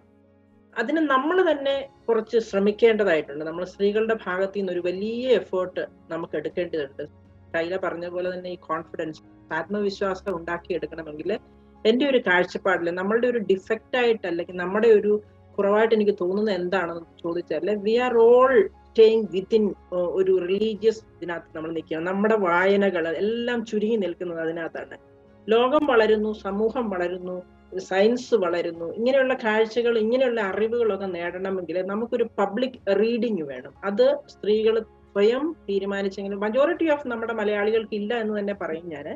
അതിന് 0.79 0.97
നമ്മൾ 0.97 1.51
തന്നെ 1.51 1.89
കുറച്ച് 2.09 2.39
ശ്രമിക്കേണ്ടതായിട്ടുണ്ട്. 2.39 3.45
നമ്മൾ 3.45 3.65
സ്ത്രീകളുടെ 3.65 4.17
ഭാഗത്തു 4.27 4.59
നിന്ന് 4.59 4.73
ഒരു 4.73 4.81
വലിയ 4.81 5.29
എഫേർട്ട് 5.29 5.87
നമുക്ക് 6.11 6.37
എടുക്കേണ്ടതുണ്ട്. 6.37 7.03
കൈല 7.57 7.77
പറഞ്ഞ 7.77 8.09
പോലെ 8.09 8.35
തന്നെ 8.35 8.51
ഈ 8.51 8.57
കോൺഫിഡൻസ് 8.57 9.23
ആത്മവിശ്വാസം 9.53 10.37
ഉണ്ടാക്കിയെടുക്കണമെങ്കിൽ 10.37 11.39
എന്റെ 11.87 12.11
ഒരു 12.11 12.19
കാഴ്ചപ്പാടിൽ 12.19 12.91
നമ്മളുടെ 12.91 13.29
ഒരു 13.29 13.39
ഡിഫക്റ്റ് 13.39 13.97
ആയിട്ട് 13.97 14.27
അല്ലെങ്കിൽ 14.27 14.57
നമ്മുടെ 14.57 14.89
ഒരു 14.89 15.23
കുറവായിട്ട് 15.57 15.95
എനിക്ക് 15.99 16.15
തോന്നുന്നത് 16.21 16.57
എന്താണെന്ന് 16.61 17.05
ചോദിച്ചാൽ 17.23 17.71
we 17.87 17.95
are 18.07 18.15
all 18.27 18.55
staying 18.89 19.27
within 19.35 19.65
ഒരു 20.19 20.33
റിലീജിയസ് 20.51 21.03
ഇതിനകത്ത് 21.17 21.57
നമ്മൾ 21.57 21.71
നിൽക്കുകയാണ്. 21.77 22.07
നമ്മുടെ 22.11 22.37
വായനകൾ 22.47 23.05
എല്ലാം 23.23 23.59
ചുരുങ്ങി 23.71 23.99
നിൽക്കുന്നത് 24.05 24.41
അതിനകത്താണ്. 24.47 24.97
ലോകം 25.47 25.85
വളരുന്നു 25.93 26.33
സമൂഹം 26.47 26.87
വളരുന്നു 26.91 27.37
സയൻസ് 27.91 28.35
വളരുന്നു. 28.45 28.87
ഇങ്ങനെയുള്ള 28.99 29.35
കാഴ്ചകൾ 29.45 29.95
ഇങ്ങനെയുള്ള 29.99 30.41
അറിവുകളൊക്കെ 30.51 31.09
നേടണമെങ്കിൽ 31.19 31.77
നമുക്കൊരു 31.93 32.27
പബ്ലിക് 32.39 32.79
റീഡിങ് 33.01 33.45
വേണം. 33.53 33.73
അത് 33.85 34.07
സ്ത്രീകൾ 34.35 34.75
സ്വയം 35.15 35.45
തീരുമാനിച്ചെങ്കിലും 35.69 36.39
മജോറിറ്റി 36.41 36.87
ഓഫ് 36.93 37.09
നമ്മുടെ 37.09 37.35
മലയാളികൾക്ക് 37.41 37.95
ഇല്ല 38.01 38.13
എന്ന് 38.23 38.35
തന്നെ 38.39 38.55
പറയും 38.63 38.87
ഞാൻ 38.95 39.07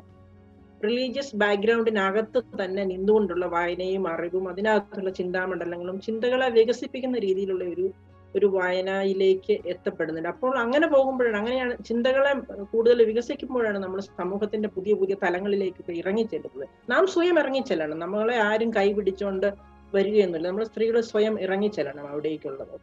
റിലീജിയസ് 0.84 1.36
ബാക്ക്ഗ്രൗണ്ടിനകത്ത് 1.36 2.64
തന്നെ 2.64 2.84
നിന്നുകൊണ്ടുള്ള 2.84 3.46
വായനയും 3.46 4.08
അറിവും 4.08 4.48
അതിനകത്തുള്ള 4.48 5.10
ചിന്താമണ്ഡലങ്ങളും 5.10 6.00
ചിന്തകളെ 6.00 6.48
വികസിപ്പിക്കുന്ന 6.48 7.18
രീതിയിലുള്ള 7.18 7.64
ഒരു 7.64 7.86
ഒരു 8.34 8.46
വായനയിലേക്ക് 8.46 9.54
എത്തപ്പെടുന്നുണ്ട്. 9.66 10.28
അപ്പോൾ 10.28 10.58
അങ്ങനെ 10.58 10.86
പോകുമ്പോഴാണ് 10.86 11.36
അങ്ങനെയാണ് 11.36 11.84
ചിന്തകളെ 11.88 12.32
കൂടുതൽ 12.72 13.02
വികസിക്കുമ്പോഴാണ് 13.04 13.78
നമ്മൾ 13.78 14.00
സമൂഹത്തിന്റെ 14.00 14.68
പുതിയ 14.68 14.94
പുതിയ 14.94 15.16
തലങ്ങളിലേക്ക് 15.22 15.92
ഇറങ്ങിച്ചെല്ലുന്നത്. 15.92 16.68
നാം 16.90 17.06
സ്വയം 17.06 17.38
ഇറങ്ങിച്ചെല്ലണം. 17.38 17.98
നമ്മളെ 17.98 18.36
ആരും 18.36 18.70
കൈപിടിച്ചുകൊണ്ട് 18.70 19.48
വരികയൊന്നുമില്ല 19.94 20.48
നമ്മൾ 20.48 20.64
സ്ത്രീകൾ 20.64 21.00
സ്വയം 21.00 21.40
ഇറങ്ങിച്ചെല്ലണം 21.40 22.08
അവിടേക്കുള്ളത്. 22.08 22.74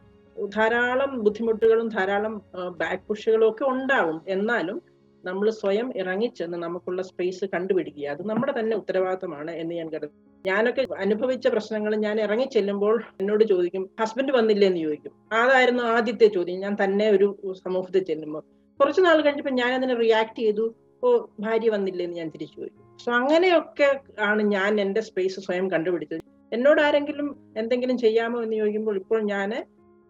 ധാരാളം 0.56 1.22
ബുദ്ധിമുട്ടുകളും 1.24 1.88
ധാരാളം 1.88 2.42
ബാക്ക് 2.76 3.02
പുഷുകളും 3.08 3.50
ഒക്കെ 3.50 3.64
ഉണ്ടാവും. 3.64 4.20
എന്നാലും 4.28 4.82
നമ്മൾ 5.24 5.50
സ്വയം 5.50 5.92
ഇറങ്ങിച്ചെന്ന് 5.96 6.58
നമുക്കുള്ള 6.58 7.02
സ്പേസ് 7.02 7.44
കണ്ടുപിടിക്കുക. 7.54 8.08
അത് 8.08 8.26
നമ്മുടെ 8.26 8.54
തന്നെ 8.58 8.76
ഉത്തരവാദിത്തമാണ് 8.76 9.50
എന്ന് 9.50 9.74
ഞാൻ 9.74 9.88
കരുതുന്നു. 9.88 10.42
ഞാനൊക്കെ 10.46 10.86
അനുഭവിച്ച 10.98 11.46
പ്രശ്നങ്ങൾ 11.46 11.96
ഞാൻ 11.96 12.20
ഇറങ്ങി 12.20 12.44
ചെല്ലുമ്പോൾ 12.44 13.02
എന്നോട് 13.20 13.44
ചോദിക്കും 13.44 13.90
ഹസ്ബൻഡ് 14.00 14.32
വന്നില്ലേ? 14.32 14.68
എന്ന് 14.68 14.80
ചോദിക്കും. 14.80 15.12
അതായിരുന്നു 15.32 15.82
ആദ്യത്തെ 15.82 16.26
ചോദ്യം. 16.26 16.58
ഞാൻ 16.58 16.76
തന്നെ 16.84 17.10
ഒരു 17.10 17.36
സമൂഹത്തിൽ 17.64 18.04
ചെല്ലുമ്പോൾ. 18.04 18.42
കുറച്ച് 18.80 19.00
നാൾ 19.04 19.20
കഴിഞ്ഞപ്പോൾ 19.20 19.50
ഞാൻ 19.50 19.74
അതിനെ 19.74 19.94
റിയാക്ട് 19.94 20.38
ചെയ്തു. 20.38 20.74
ഓ 21.04 21.18
ഭാര്യ 21.40 21.70
വന്നില്ലേ? 21.70 22.04
എന്ന് 22.04 22.16
ഞാൻ 22.16 22.28
തിരിച്ചു 22.28 22.60
പോയി 22.60 22.70
സോ 23.04 23.12
അങ്ങനെയൊക്കെ 23.12 24.00
ആണ് 24.20 24.42
ഞാൻ 24.42 24.80
എന്റെ 24.80 25.00
സ്പേസ് 25.00 25.40
സ്വയം 25.40 25.70
കണ്ടുപിടിച്ചത്. 25.70 26.20
എന്നോട് 26.52 26.80
ആരെങ്കിലും 26.80 27.52
എന്തെങ്കിലും 27.56 27.98
ചെയ്യാമോ 27.98 28.42
എന്ന് 28.42 28.56
ചോദിക്കുമ്പോൾ 28.56 28.96
ഇപ്പോൾ 28.96 29.22
ഞാൻ 29.22 29.64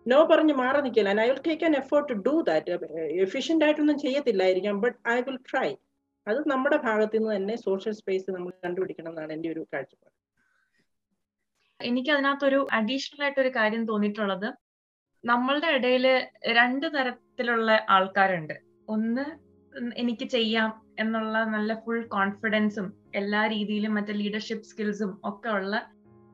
നോ 0.07 0.19
പറഞ്ഞ് 0.31 0.55
മാറി 0.63 0.79
നിൽക്കില്ല. 0.85 1.11
I 1.25 1.29
will 1.31 1.41
take 1.47 1.65
an 1.69 1.75
effort 1.83 2.09
to 2.11 2.17
do 2.27 2.35
that 2.49 2.73
efficient 3.27 3.65
ആയിട്ടൊന്നും 3.67 3.99
ചെയ്യത്തില്ലായിരിക്കാം 4.05 4.81
ബട്ട് 4.85 4.99
ഐ 5.15 5.17
വിൽ 5.29 5.39
ട്രൈ 5.51 5.69
അത് 6.27 6.39
നമ്മുടെ 6.53 6.77
ഭാഗത്തു 6.89 7.17
നിന്ന് 7.19 7.31
തന്നെ 7.37 7.55
സോഷ്യൽ 7.67 7.95
സ്പേസ് 8.01 8.35
നമ്മൾ 8.35 8.53
കണ്ടുപിടിക്കണം 8.65 9.11
എന്നാണ് 9.13 9.33
എന്റെ 9.37 9.49
ഒരു 9.55 9.63
കാഴ്ചപ്പാട്. 9.73 10.13
എനിക്ക് 11.81 12.11
അതിനകത്തൊരു 12.15 12.61
അഡീഷണൽ 12.79 13.23
ആയിട്ട് 13.25 13.41
ഒരു 13.45 13.51
കാര്യം 13.57 13.83
തോന്നിയിട്ടുള്ളത്. 13.91 14.49
നമ്മളുടെ 15.25 15.69
ഇടയിൽ 15.77 16.07
രണ്ട് 16.59 16.87
തരത്തിലുള്ള 16.97 17.71
ആൾക്കാരുണ്ട്. 17.97 18.55
ഒന്ന് 18.89 19.25
എനിക്ക് 20.03 20.27
ചെയ്യാം 20.37 20.71
എന്നുള്ള 21.03 21.37
നല്ല 21.55 21.75
ഫുൾ 21.85 22.01
കോൺഫിഡൻസും 22.17 22.87
എല്ലാ 23.21 23.41
രീതിയിലും 23.55 23.95
മറ്റേ 23.97 24.15
ലീഡർഷിപ്പ് 24.21 24.69
സ്കിൽസും 24.71 25.13
ഒക്കെ 25.31 25.51
ഉള്ള 25.59 25.75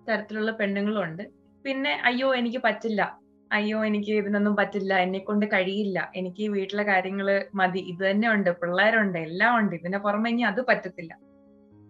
തരത്തിലുള്ള 0.09 0.51
പെണ്ണുങ്ങളും 0.61 1.03
ഉണ്ട് 1.07 1.25
പിന്നെ 1.64 1.93
അയ്യോ 2.09 2.29
എനിക്ക് 2.41 2.61
പറ്റില്ല. 2.66 3.03
അയ്യോ 3.51 3.85
എനിക്ക് 3.85 4.13
ഇതിനൊന്നും 4.13 4.57
പറ്റില്ല. 4.57 4.95
എന്നെ 4.99 5.19
കൊണ്ട് 5.19 5.47
കഴിയില്ല. 5.47 5.99
എനിക്ക് 6.15 6.45
വീട്ടിലെ 6.49 6.83
കാര്യങ്ങൾ 6.83 7.29
മതി. 7.55 7.79
ഇത് 7.93 8.11
തന്നെ 8.11 8.29
ഉണ്ട്. 8.35 8.51
പിള്ളേരുണ്ട്. 8.61 9.19
എല്ലാം 9.19 9.59
ഉണ്ട്. 9.59 9.75
ഇതിനെ 9.75 9.99
പുറമെ 9.99 10.31
ഇനി 10.31 10.43
അത് 10.43 10.61
പറ്റത്തില്ല. 10.69 11.13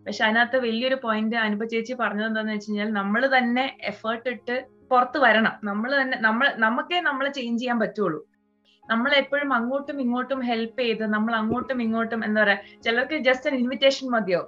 പക്ഷെ 0.06 0.24
അതിനകത്ത് 0.24 0.58
വലിയൊരു 0.58 0.94
പോയിന്റ് 0.94 1.36
അനുപ 1.36 1.64
ചേച്ചി 1.64 1.92
പറഞ്ഞത് 1.92 2.26
എന്താണെന്ന് 2.26 2.52
വെച്ച് 2.52 2.70
കഴിഞ്ഞാൽ 2.70 2.90
നമ്മൾ 2.92 3.22
തന്നെ 3.36 3.76
എഫേർട്ട് 3.82 4.28
ഇട്ട് 4.28 4.56
പുറത്ത് 4.90 5.18
വരണം. 5.18 5.54
നമ്മൾ 5.62 5.90
തന്നെ 6.00 6.16
നമ്മൾ 6.18 6.46
നമുക്കേ 6.58 7.00
നമ്മളെ 7.00 7.30
ചേഞ്ച് 7.30 7.60
ചെയ്യാൻ 7.62 7.78
പറ്റുള്ളൂ. 7.80 8.20
നമ്മൾ 8.90 9.10
എപ്പോഴും 9.20 9.50
അങ്ങോട്ടും 9.58 9.96
ഇങ്ങോട്ടും 10.04 10.40
ഹെൽപ്പ് 10.48 10.80
ചെയ്ത് 10.82 11.04
നമ്മൾ 11.14 11.32
അങ്ങോട്ടും 11.40 11.78
ഇങ്ങോട്ടും 11.84 12.20
എന്താ 12.24 12.40
പറയാ 12.42 12.58
ചിലർക്ക് 12.84 13.16
ജസ്റ്റ് 13.28 13.54
ഇൻവിറ്റേഷൻ 13.60 14.06
മതിയോ? 14.14 14.40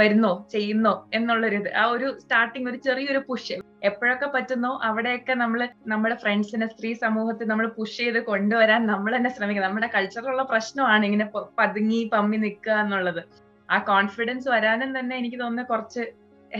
വരുന്നോ 0.00 0.32
ചെയ്യുന്നോ 0.52 0.94
എന്നുള്ളൊരു 1.14 1.56
ഇത്. 1.62 1.68
ആ 1.82 1.84
ഒരു 1.94 2.08
സ്റ്റാർട്ടിങ് 2.22 2.68
ഒരു 2.70 2.78
ചെറിയൊരു 2.86 3.20
പുഷ് 3.28 3.56
എപ്പോഴൊക്കെ 3.88 4.28
പറ്റുന്നോ 4.34 4.70
അവിടെയൊക്കെ 4.88 5.34
നമ്മൾ 5.34 5.60
നമ്മുടെ 5.86 6.16
ഫ്രണ്ട്സിനെ 6.22 6.66
സ്ത്രീ 6.66 6.90
സമൂഹത്തിൽ 7.04 7.48
നമ്മൾ 7.48 7.66
പുഷ് 7.78 7.96
ചെയ്ത് 7.96 8.20
കൊണ്ടുവരാൻ 8.30 8.86
നമ്മൾ 8.86 9.16
തന്നെ 9.16 9.30
ശ്രമിക്കുക 9.36 9.64
നമ്മുടെ 9.64 9.90
കൾച്ചറിലുള്ള 9.94 10.42
പ്രശ്നമാണ് 10.42 11.04
ഇങ്ങനെ 11.04 11.26
പതുങ്ങി 11.60 12.10
പമ്മി 12.14 12.36
നിൽക്കുക 12.36 12.72
എന്നുള്ളത്. 12.84 13.22
ആ 13.68 13.78
കോൺഫിഡൻസ് 13.92 14.48
വരാനും 14.48 14.98
തന്നെ 14.98 15.16
എനിക്ക് 15.16 15.40
തോന്നുന്നു 15.40 15.68
കുറച്ച് 15.68 16.04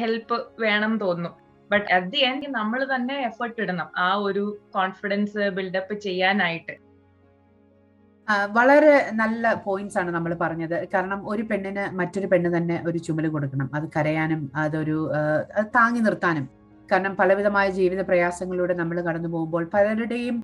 ഹെൽപ്പ് 0.01 0.37
വേണം 0.65 0.93
തോന്നുന്നു. 0.99 1.31
ബട്ട് 1.71 1.89
അറ്റ് 1.95 2.11
ദി 2.13 2.21
എൻഡ് 2.29 2.47
നമ്മൾ 2.55 2.81
തന്നെ 2.95 3.17
എഫേർട്ട് 3.29 3.61
ഇടണം 3.63 3.89
ആ 3.99 4.15
ഒരു 4.15 4.45
കോൺഫിഡൻസ് 4.77 5.43
ബിൽഡപ്പ് 5.57 5.95
ചെയ്യാനായിട്ട്. 6.07 6.90
വളരെ 8.57 8.95
നല്ല 9.21 9.53
പോയിന്റ്സ് 9.67 9.99
ആണ് 10.01 10.11
നമ്മൾ 10.17 10.33
പറഞ്ഞത്. 10.43 10.77
കാരണം 10.95 11.21
ഒരു 11.33 11.43
പെണ്ണിന് 11.51 11.85
മറ്റൊരു 11.99 12.29
പെണ്ണ് 12.33 12.51
തന്നെ 12.57 12.77
ഒരു 12.89 12.99
ചുമൽ 13.07 13.27
കൊടുക്കണം. 13.35 13.69
അത് 13.77 13.87
കരയാനും 13.97 14.43
അതൊരു 14.63 14.97
താങ്ങി 15.77 16.01
നിർത്താനും. 16.07 16.47
കാരണം 16.93 17.15
പലവിധമായ 17.21 17.67
ജീവിത 17.79 18.01
പ്രയാസങ്ങളിലൂടെ 18.11 18.75
നമ്മൾ 18.81 18.97
കടന്നു 19.09 19.29
പോകുമ്പോൾ 19.35 19.65
പലരുടെയും 19.75 20.37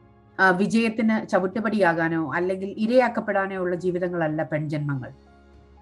വിജയത്തിന് 0.60 1.14
ചവിട്ടുപടിയാകാനോ 1.32 2.22
അല്ലെങ്കിൽ 2.38 2.70
ഇരയാക്കപ്പെടാനോ 2.84 3.58
ഉള്ള 3.64 3.74
ജീവിതങ്ങളല്ല 3.84 4.40
പെൺജന്മങ്ങൾ. 4.52 5.10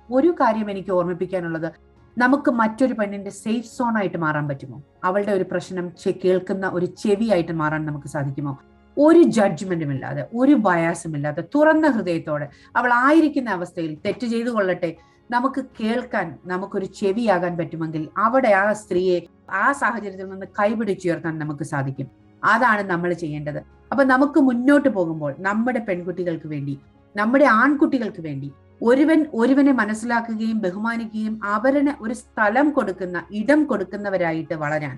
ഒരു 0.09 0.31
കാര്യം 0.41 0.69
എനിക്ക് 0.75 0.93
ഓർമ്മിപ്പിക്കാനുള്ളത് 0.99 1.69
നമുക്ക് 2.17 2.51
മറ്റൊരു 2.61 2.95
പെണ്ണിന്റെ 2.99 3.33
സേഫ് 3.43 3.71
സോൺ 3.77 3.95
ആയിട്ട് 4.01 4.19
മാറാൻ 4.25 4.45
പറ്റുമോ? 4.51 4.77
അവളുടെ 5.09 5.33
ഒരു 5.39 5.47
പ്രശ്നം 5.53 5.87
കേൾക്കുന്ന 6.25 6.67
ഒരു 6.77 6.87
ചെവിയായിട്ട് 7.03 7.55
മാറാൻ 7.63 7.83
നമുക്ക് 7.89 8.11
സാധിക്കുമോ? 8.15 8.53
ഒരു 8.97 9.23
ജഡ്ജ്മെന്റും 9.37 9.91
ഇല്ലാതെ 9.95 10.23
ഒരു 10.35 10.55
ബയാസും 10.67 11.13
ഇല്ലാതെ 11.17 11.43
തുറന്ന 11.55 11.87
ഹൃദയത്തോടെ 11.89 12.47
അവൾ 12.77 12.91
ആയിരിക്കുന്ന 13.07 13.51
അവസ്ഥയിൽ 13.51 13.93
തെറ്റ് 14.07 14.27
ചെയ്തു 14.27 14.51
കൊള്ളട്ടെ. 14.51 14.91
നമുക്ക് 15.31 15.61
കേൾക്കാൻ 15.81 16.27
നമുക്കൊരു 16.47 16.87
ചെവിയാകാൻ 16.99 17.53
പറ്റുമെങ്കിൽ 17.59 18.03
അവിടെ 18.25 18.51
ആ 18.63 18.65
സ്ത്രീയെ 18.73 19.19
ആ 19.63 19.65
സാഹചര്യത്തിൽ 19.73 20.29
നിന്ന് 20.29 20.47
കൈപിടിച്ചുയർത്താൻ 20.59 21.39
നമുക്ക് 21.39 21.65
സാധിക്കും. 21.65 22.09
അതാണ് 22.43 22.83
നമ്മൾ 22.91 23.13
ചെയ്യേണ്ടത്. 23.13 23.61
അപ്പൊ 23.93 24.05
നമുക്ക് 24.05 24.41
മുന്നോട്ട് 24.41 24.89
പോകുമ്പോൾ 24.89 25.33
നമ്മുടെ 25.39 25.81
പെൺകുട്ടികൾക്ക് 25.89 26.47
വേണ്ടി 26.47 26.75
നമ്മുടെ 27.15 27.45
ആൺകുട്ടികൾക്ക് 27.45 28.23
വേണ്ടി 28.29 28.49
ഒരുവൻ 28.83 29.27
ഒരുവനെ 29.35 29.73
മനസ്സിലാക്കുകയും 29.73 30.59
ബഹുമാനിക്കുകയും 30.59 31.35
അവരന് 31.57 31.93
ഒരു 32.01 32.15
സ്ഥലം 32.15 32.71
കൊടുക്കുന്ന 32.71 33.19
ഇടം 33.31 33.65
കൊടുക്കുന്നവരായിട്ട് 33.65 34.55
വളരാൻ 34.55 34.97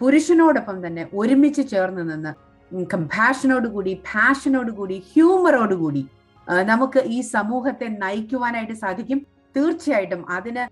പുരുഷനോടൊപ്പം 0.00 0.86
തന്നെ 0.86 1.08
ഒരുമിച്ച് 1.14 1.62
ചേർന്ന് 1.68 2.04
നിന്ന് 2.10 2.32
കമ്പാഷനോട് 2.92 3.68
കൂടി 3.74 3.92
പാഷനോട് 4.12 4.70
കൂടി 4.78 4.96
ഹ്യൂമറോട് 5.10 5.74
കൂടി 5.82 6.02
നമുക്ക് 6.70 7.00
ഈ 7.16 7.18
സമൂഹത്തെ 7.34 7.88
നയിക്കുവാനായിട്ട് 8.02 8.76
സാധിക്കും. 8.84 9.20
തീർച്ചയായിട്ടും 9.56 10.22
അതിന് 10.36 10.64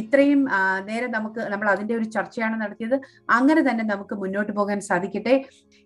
ഇത്രയും 0.00 0.40
നേരം 0.88 1.10
നമുക്ക് 1.16 1.40
നമ്മൾ 1.52 1.68
അതിന്റെ 1.74 1.94
ഒരു 1.98 2.06
ചർച്ചയാണ് 2.16 2.56
നടത്തിയത്. 2.62 2.96
അങ്ങനെ 3.36 3.62
തന്നെ 3.68 3.84
നമുക്ക് 3.92 4.14
മുന്നോട്ട് 4.22 4.52
പോകാൻ 4.58 4.78
സാധിക്കട്ടെ. 4.88 5.34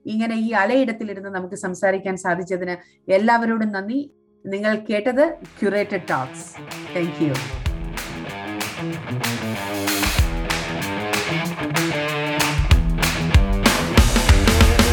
ഇങ്ങനെ 0.06 0.36
ഈ 0.46 0.48
അലയിടത്തിലിരുന്ന് 0.62 1.32
നമുക്ക് 1.36 1.58
സംസാരിക്കാൻ 1.66 2.16
സാധിച്ചതിന് 2.26 2.76
എല്ലാവരോടും 3.18 3.72
നന്ദി. 3.76 4.00
നിങ്ങൾ 4.44 4.74
കേട്ടത് 4.88 5.24
ക്യൂറേറ്റഡ് 5.58 6.06
ടോക്സ് 6.12 6.46
താങ്ക് 6.94 7.22
യു 7.26 7.34